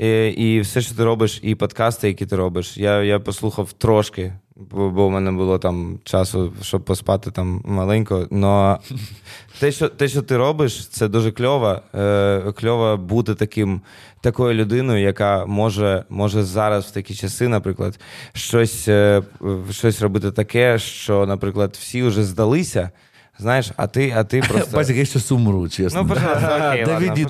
е, 0.00 0.28
І 0.30 0.60
все, 0.60 0.80
що 0.80 0.94
ти 0.94 1.04
робиш, 1.04 1.40
і 1.42 1.54
подкасти, 1.54 2.08
які 2.08 2.26
ти 2.26 2.36
робиш. 2.36 2.76
Я, 2.78 3.02
я 3.02 3.18
послухав 3.20 3.72
трошки, 3.72 4.32
бо, 4.56 4.90
бо 4.90 5.08
в 5.08 5.10
мене 5.10 5.32
було 5.32 5.58
там 5.58 5.98
часу, 6.04 6.52
щоб 6.62 6.84
поспати 6.84 7.30
там 7.30 7.62
маленько. 7.64 8.26
Но 8.30 8.78
те, 9.60 9.72
що, 9.72 9.88
те, 9.88 10.08
що 10.08 10.22
ти 10.22 10.36
робиш, 10.36 10.86
це 10.88 11.08
дуже 11.08 11.32
кльово. 11.32 11.80
Е, 11.94 12.52
кльово 12.56 12.96
бути 12.96 13.34
таким, 13.34 13.80
такою 14.20 14.54
людиною, 14.54 15.02
яка 15.04 15.46
може, 15.46 16.04
може 16.08 16.42
зараз 16.42 16.84
в 16.84 16.90
такі 16.90 17.14
часи, 17.14 17.48
наприклад, 17.48 18.00
щось, 18.32 18.88
е, 18.88 19.22
щось 19.70 20.02
робити 20.02 20.30
таке, 20.32 20.78
що, 20.78 21.26
наприклад, 21.26 21.76
всі 21.80 22.02
вже 22.02 22.24
здалися. 22.24 22.90
Знаєш, 23.42 23.70
а 23.76 23.86
ти, 23.86 24.14
а 24.16 24.24
ти 24.24 24.40
просто. 24.48 24.76
Пасік, 24.76 24.96
я 24.96 25.04
щас 25.04 25.32
умру, 25.32 25.68
чесно. 25.68 26.02
Ну, 26.02 26.08
пожалуйста, 26.08 26.70
окей, 26.70 26.84
Доведи 26.84 27.24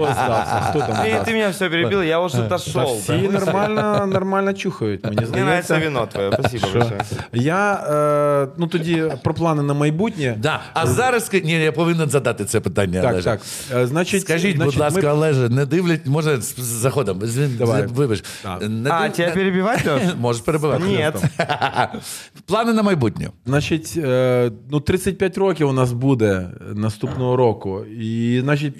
ладно, 0.00 0.14
здався? 0.14 0.78
Там 0.78 0.96
Ты, 0.96 1.24
ты 1.24 1.32
меня 1.32 1.50
все 1.50 1.70
перебил, 1.70 2.02
я 2.02 2.20
уже 2.20 2.42
дошел. 2.42 2.96
Всі 2.98 3.12
нормально, 3.12 4.06
нормально 4.06 4.52
чухають, 4.52 5.04
мені 5.04 5.16
Мне 5.16 5.26
нравится 5.26 5.74
здається. 5.74 5.78
вино 5.78 6.06
твое, 6.06 6.32
спасибо 6.32 6.66
большое. 6.72 7.00
Я 7.32 7.74
е, 7.74 8.48
ну 8.56 8.66
тоді 8.66 9.04
про 9.22 9.34
плани 9.34 9.62
на 9.62 9.74
майбутнє. 9.74 10.34
Да. 10.38 10.60
А 10.74 10.86
зараз 10.86 11.30
ні, 11.44 11.52
я 11.52 11.72
повинен 11.72 12.10
задати 12.10 12.44
це 12.44 12.60
питання. 12.60 13.02
Так, 13.02 13.22
так. 13.22 13.40
Е, 13.74 13.86
Значить, 13.86 14.22
Скажіть, 14.22 14.56
будь 14.56 14.76
ласка, 14.76 15.12
Олеже, 15.12 15.48
не 15.48 15.66
дивлять, 15.66 16.06
може 16.06 16.40
з 16.40 16.54
заходом. 16.58 17.22
Давай. 17.58 17.86
Вибач. 17.86 18.24
А, 18.44 18.58
див- 18.58 18.68
тебя 19.12 20.00
не- 20.04 20.14
Можеш 20.20 20.42
перебивати. 20.42 20.84
Нет. 20.84 21.24
Плани 22.46 22.72
на 22.72 22.82
майбутнє. 22.82 23.30
Значить, 23.46 23.94
е, 23.96 24.50
ну 24.70 24.80
35 25.00 25.38
років 25.38 25.68
у 25.68 25.72
нас 25.72 25.92
буде 25.92 26.50
наступного 26.74 27.36
року. 27.36 27.84
І, 27.84 28.40
значить, 28.40 28.74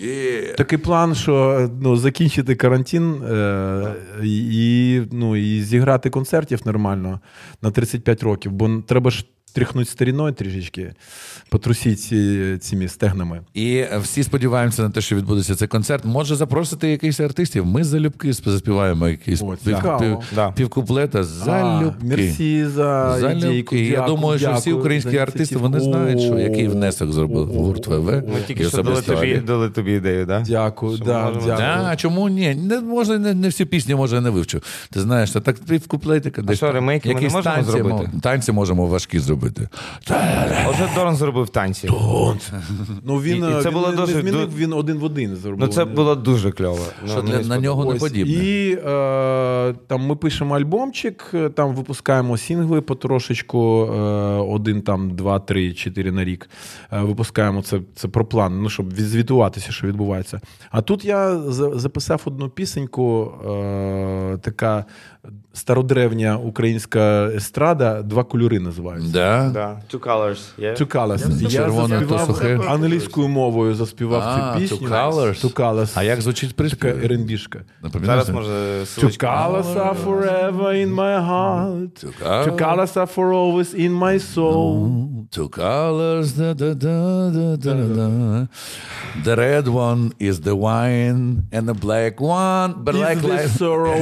такий 0.57 0.79
план, 0.79 1.15
що 1.15 1.69
ну, 1.83 1.97
закінчити 1.97 2.55
карантин 2.55 3.23
е, 3.23 3.95
і, 4.25 5.03
ну, 5.13 5.37
і 5.37 5.63
зіграти 5.63 6.11
концертів 6.11 6.61
нормально 6.65 7.21
на 7.63 7.71
35 7.71 8.23
років, 8.23 8.53
бо 8.53 8.83
треба 8.87 9.11
ж 9.11 9.25
тряхнути 9.53 9.91
старіною 9.91 10.33
трішечки, 10.33 10.95
потрусіть 11.51 12.01
ці, 12.01 12.57
цими 12.61 12.89
стегнами. 12.89 13.41
І 13.55 13.85
всі 14.03 14.23
сподіваємося 14.23 14.83
на 14.83 14.91
те, 14.91 15.01
що 15.01 15.17
відбудеться 15.17 15.55
цей 15.55 15.69
концерт. 15.69 16.05
Може 16.05 16.37
запросити 16.37 16.89
якихось 16.91 17.21
артистів. 17.21 17.67
Ми 17.67 17.85
залюбки 17.85 18.33
заспіваємо 18.33 19.09
якийсь 19.09 19.43
О, 19.43 19.57
пів, 19.65 19.79
пів, 20.01 20.17
Да. 20.35 20.53
півкуплета. 20.53 21.25
Залюбки. 21.25 21.95
А, 22.03 22.05
мерсі 22.07 22.65
за 22.67 23.17
Залюбки. 23.21 23.47
ідейку. 23.47 23.77
Я 23.77 23.91
Дякую, 23.91 24.17
думаю, 24.17 24.39
що 24.39 24.53
всі 24.53 24.73
українські 24.73 25.19
артисти 25.19 25.57
вони 25.57 25.81
знають, 25.81 26.21
що 26.21 26.39
який 26.39 26.69
внесок 26.69 27.13
зробив 27.13 27.47
гурт 27.47 27.87
ВВ. 27.87 28.05
Ми 28.07 28.23
тільки 28.47 28.65
що 28.65 28.83
дали 28.83 29.03
тобі, 29.03 29.37
дали 29.47 29.69
тобі 29.71 29.93
ідею, 29.93 30.27
да? 30.27 30.45
Дякую, 30.47 30.99
да, 30.99 31.25
можемо 31.25 31.47
дякую. 31.47 31.59
Да, 31.59 31.97
чому 31.97 32.29
ні? 32.29 32.55
Не, 32.55 32.81
може, 32.81 33.19
не, 33.19 33.35
не 33.35 33.49
всі 33.49 33.65
пісні 33.65 33.95
може 33.95 34.15
я 34.17 34.21
не 34.23 34.31
вивчу. 34.31 34.61
Ти 34.91 35.01
знаєш, 35.01 35.31
так 35.31 35.57
пів 35.69 35.87
куплетика. 35.89 36.43
десь 36.43 36.57
що, 36.57 36.73
ремейки 36.73 37.09
ми 37.15 37.21
не 37.21 37.29
можемо 37.29 37.43
танці, 37.43 37.71
зробити? 37.71 38.11
Танці 38.23 38.53
можемо 38.53 38.87
важкі 38.87 39.19
зробити. 39.19 39.69
Оце 40.69 40.89
Дорн 40.95 41.17
зробив 41.17 41.40
танці. 41.49 41.89
Ну 43.05 43.17
він, 43.17 43.45
І- 43.45 43.59
і 43.59 43.63
це 43.63 43.69
він 43.69 43.75
було 43.75 43.91
не 43.91 43.97
дуже- 43.97 44.21
змінив, 44.21 44.49
ду- 44.49 44.57
він 44.57 44.73
один 44.73 44.99
в 44.99 45.05
один 45.05 45.37
зробив. 45.37 45.61
Ну 45.61 45.67
це 45.69 45.85
було 45.85 46.15
дуже 46.15 46.51
кльово. 46.53 46.79
Ну, 47.03 47.09
Що 47.13 47.23
для, 47.23 47.37
мені 47.37 47.49
на 47.49 47.59
нього 47.59 47.85
не 47.85 47.91
Ось. 47.91 48.01
подібне. 48.01 48.33
І 48.33 48.73
е, 48.73 49.75
там 49.87 50.07
ми 50.07 50.17
пишемо 50.17 50.55
альбомчик, 50.57 51.31
е, 51.35 51.49
там 51.49 51.75
випускаємо 51.75 52.37
сінгли 52.37 52.81
потрошечку, 52.81 53.83
е, 53.85 53.99
один, 54.41 54.83
там, 54.83 55.11
два, 55.11 55.39
три, 55.39 55.73
чотири 55.73 56.13
на 56.13 56.25
рік. 56.25 56.51
Е, 56.93 57.01
випускаємо 57.01 57.63
це, 57.63 57.81
це 57.95 58.09
про 58.09 58.25
план, 58.25 58.63
ну, 58.63 58.69
щоб 58.71 58.95
відзвітуватися, 58.95 59.73
що 59.73 59.87
відбувається. 59.87 60.41
А 60.71 60.83
тут 60.83 61.05
я 61.05 61.37
за- 61.41 61.79
записав 61.79 62.23
одну 62.25 62.49
пісеньку, 62.49 63.33
е, 63.51 64.39
така 64.43 64.85
стародревня 65.53 66.37
українська 66.37 67.25
естрада, 67.35 68.03
два 68.03 68.25
кольори 68.25 68.59
називаються. 68.61 69.13
Да? 69.13 69.51
Да. 69.55 69.81
Two 69.93 70.01
colors. 70.07 70.39
Yeah. 70.59 70.81
Two 70.81 70.95
Colors. 70.97 71.43
Я 71.43 71.51
Червоне, 71.51 72.01
то 72.09 72.19
сухе. 72.19 72.59
англійською 72.69 73.29
мовою 73.29 73.75
заспівав 73.75 74.23
А, 74.23 74.55
цю 74.55 74.61
пісню. 74.61 74.89
Two 74.89 74.91
Colors. 74.93 75.45
Two 75.45 75.55
Colors. 75.55 75.93
А 75.95 76.03
як 76.03 76.21
звучить 76.21 76.57
приспів? 76.57 77.05
R&B-шка. 77.05 77.59
Напоминаєш? 77.83 78.25
Зараз 78.25 78.35
може 78.37 78.81
Two 78.83 79.25
colors 79.25 79.75
are 79.77 80.05
forever 80.05 80.87
in 80.87 80.95
my 80.95 81.29
heart. 81.31 82.05
Two 82.05 82.13
colors. 82.23 82.47
Two 82.49 82.57
colors 82.59 82.97
are 82.97 83.15
for 83.17 83.33
always 83.33 83.75
in 83.75 83.93
my 83.99 84.19
soul. 84.35 84.89
Two 85.37 85.49
colors, 85.49 86.27
da, 86.41 86.55
da, 86.55 86.71
da, 86.75 87.31
da, 87.37 87.57
da, 87.57 87.75
da. 87.99 88.49
The 89.25 89.35
red 89.47 89.67
one 89.89 90.03
is 90.29 90.37
the 90.49 90.57
wine, 90.69 91.23
and 91.57 91.65
the 91.71 91.79
black 91.87 92.15
one, 92.21 92.69
black 92.91 93.19
the 93.23 93.29
light- 93.29 93.49
sorrow. 93.61 93.97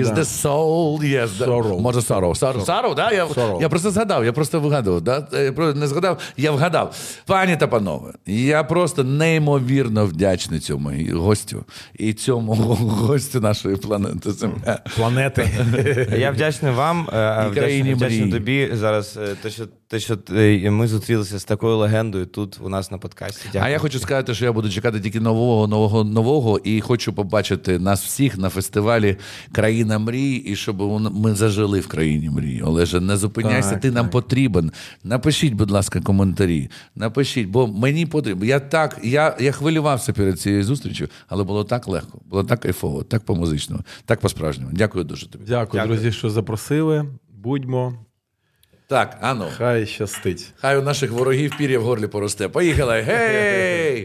is 0.00 0.08
the 0.20 0.24
soul. 0.48 1.00
Yes, 1.02 1.28
Sorrow. 1.38 1.80
Може, 1.80 1.98
sorrow. 2.00 2.38
Sorrow, 2.38 2.64
sorrow, 2.64 2.94
да? 2.94 3.12
Я, 3.12 3.26
Sorrow. 3.26 3.60
я 3.62 3.68
просто 3.68 3.90
згадав, 3.90 4.24
я 4.24 4.32
просто 4.32 4.60
вигадував. 4.60 5.00
Да? 5.00 5.26
Я 5.32 5.52
просто 5.52 5.80
не 5.80 5.86
згадав, 5.86 6.18
я 6.36 6.52
вгадав. 6.52 6.94
Пані 7.26 7.56
та 7.56 7.66
панове, 7.66 8.12
я 8.26 8.64
просто 8.64 9.04
неймовірно 9.04 10.06
вдячний 10.06 10.60
цьому 10.60 10.90
гостю 11.12 11.64
і 11.98 12.12
цьому 12.12 12.52
гостю 12.54 13.40
нашої 13.40 13.76
планети 13.76 14.30
Земля. 14.30 14.78
Планети. 14.96 15.48
Я 16.18 16.30
вдячний 16.30 16.72
вам, 16.72 17.08
е, 17.12 17.46
І 17.52 17.54
країні 17.54 17.82
вдячний, 17.82 17.94
вдячний 17.94 18.22
мрій. 18.22 18.32
тобі 18.32 18.68
зараз. 18.72 19.18
е, 19.22 19.34
Те, 19.42 19.50
що 19.50 19.64
те, 19.88 20.00
що 20.00 20.18
е, 20.30 20.70
ми 20.70 20.88
зустрілися 20.88 21.38
з 21.38 21.44
такою 21.44 21.76
легендою 21.76 22.26
тут 22.26 22.58
у 22.62 22.68
нас 22.68 22.90
на 22.90 22.98
подкасті. 22.98 23.42
Дякую. 23.44 23.64
А 23.64 23.68
я 23.68 23.78
хочу 23.78 23.98
сказати, 23.98 24.34
що 24.34 24.44
я 24.44 24.52
буду 24.52 24.70
чекати 24.70 25.00
тільки 25.00 25.20
нового, 25.20 25.66
нового, 25.66 26.04
нового, 26.04 26.58
і 26.58 26.80
хочу 26.80 27.12
побачити 27.12 27.78
нас 27.78 28.04
всіх 28.04 28.38
на 28.38 28.48
фестивалі 28.48 29.16
Країна 29.52 29.98
мрій, 29.98 30.34
і 30.34 30.56
щоб 30.56 30.80
ми 31.16 31.34
зажили 31.34 31.80
в 31.80 31.86
країні 31.86 32.30
мрій. 32.30 32.62
Олеже, 32.62 33.00
не 33.00 33.16
зупиняйся, 33.16 33.70
Так, 33.70 33.80
ти 33.80 33.90
нам 33.90 34.10
потрібен. 34.10 34.72
Напишіть, 35.04 35.52
будь 35.52 35.70
ласка, 35.70 36.00
коментарі. 36.00 36.70
Напишіть, 36.94 37.48
бо 37.48 37.66
мені 37.66 38.06
потрібно. 38.06 38.44
Я 38.44 38.60
так, 38.60 39.00
я, 39.02 39.36
я 39.40 39.52
хвилювався 39.52 40.12
перед 40.12 40.40
цією 40.40 40.64
зустрічю, 40.64 41.08
але 41.28 41.44
було 41.44 41.64
так 41.64 41.88
легко, 41.88 42.20
було 42.26 42.44
так 42.44 42.60
кайфово, 42.60 43.02
так 43.02 43.24
по-музичному, 43.24 43.82
так 44.04 44.20
по-справжньому. 44.20 44.70
Дякую 44.72 45.04
дуже 45.04 45.28
тобі. 45.28 45.44
Дякую, 45.48 45.86
друзі, 45.86 46.12
що 46.12 46.30
запросили. 46.30 47.04
Будьмо. 47.42 47.94
Так, 48.88 49.18
ану, 49.20 49.46
Хай 49.58 49.86
щастить. 49.86 50.46
хай 50.60 50.78
у 50.78 50.82
наших 50.82 51.10
ворогів 51.10 51.56
пір'я 51.58 51.78
в 51.78 51.82
горлі 51.82 52.06
поросте. 52.06 52.48
Поїхали. 52.48 53.00
Гей! 53.06 53.96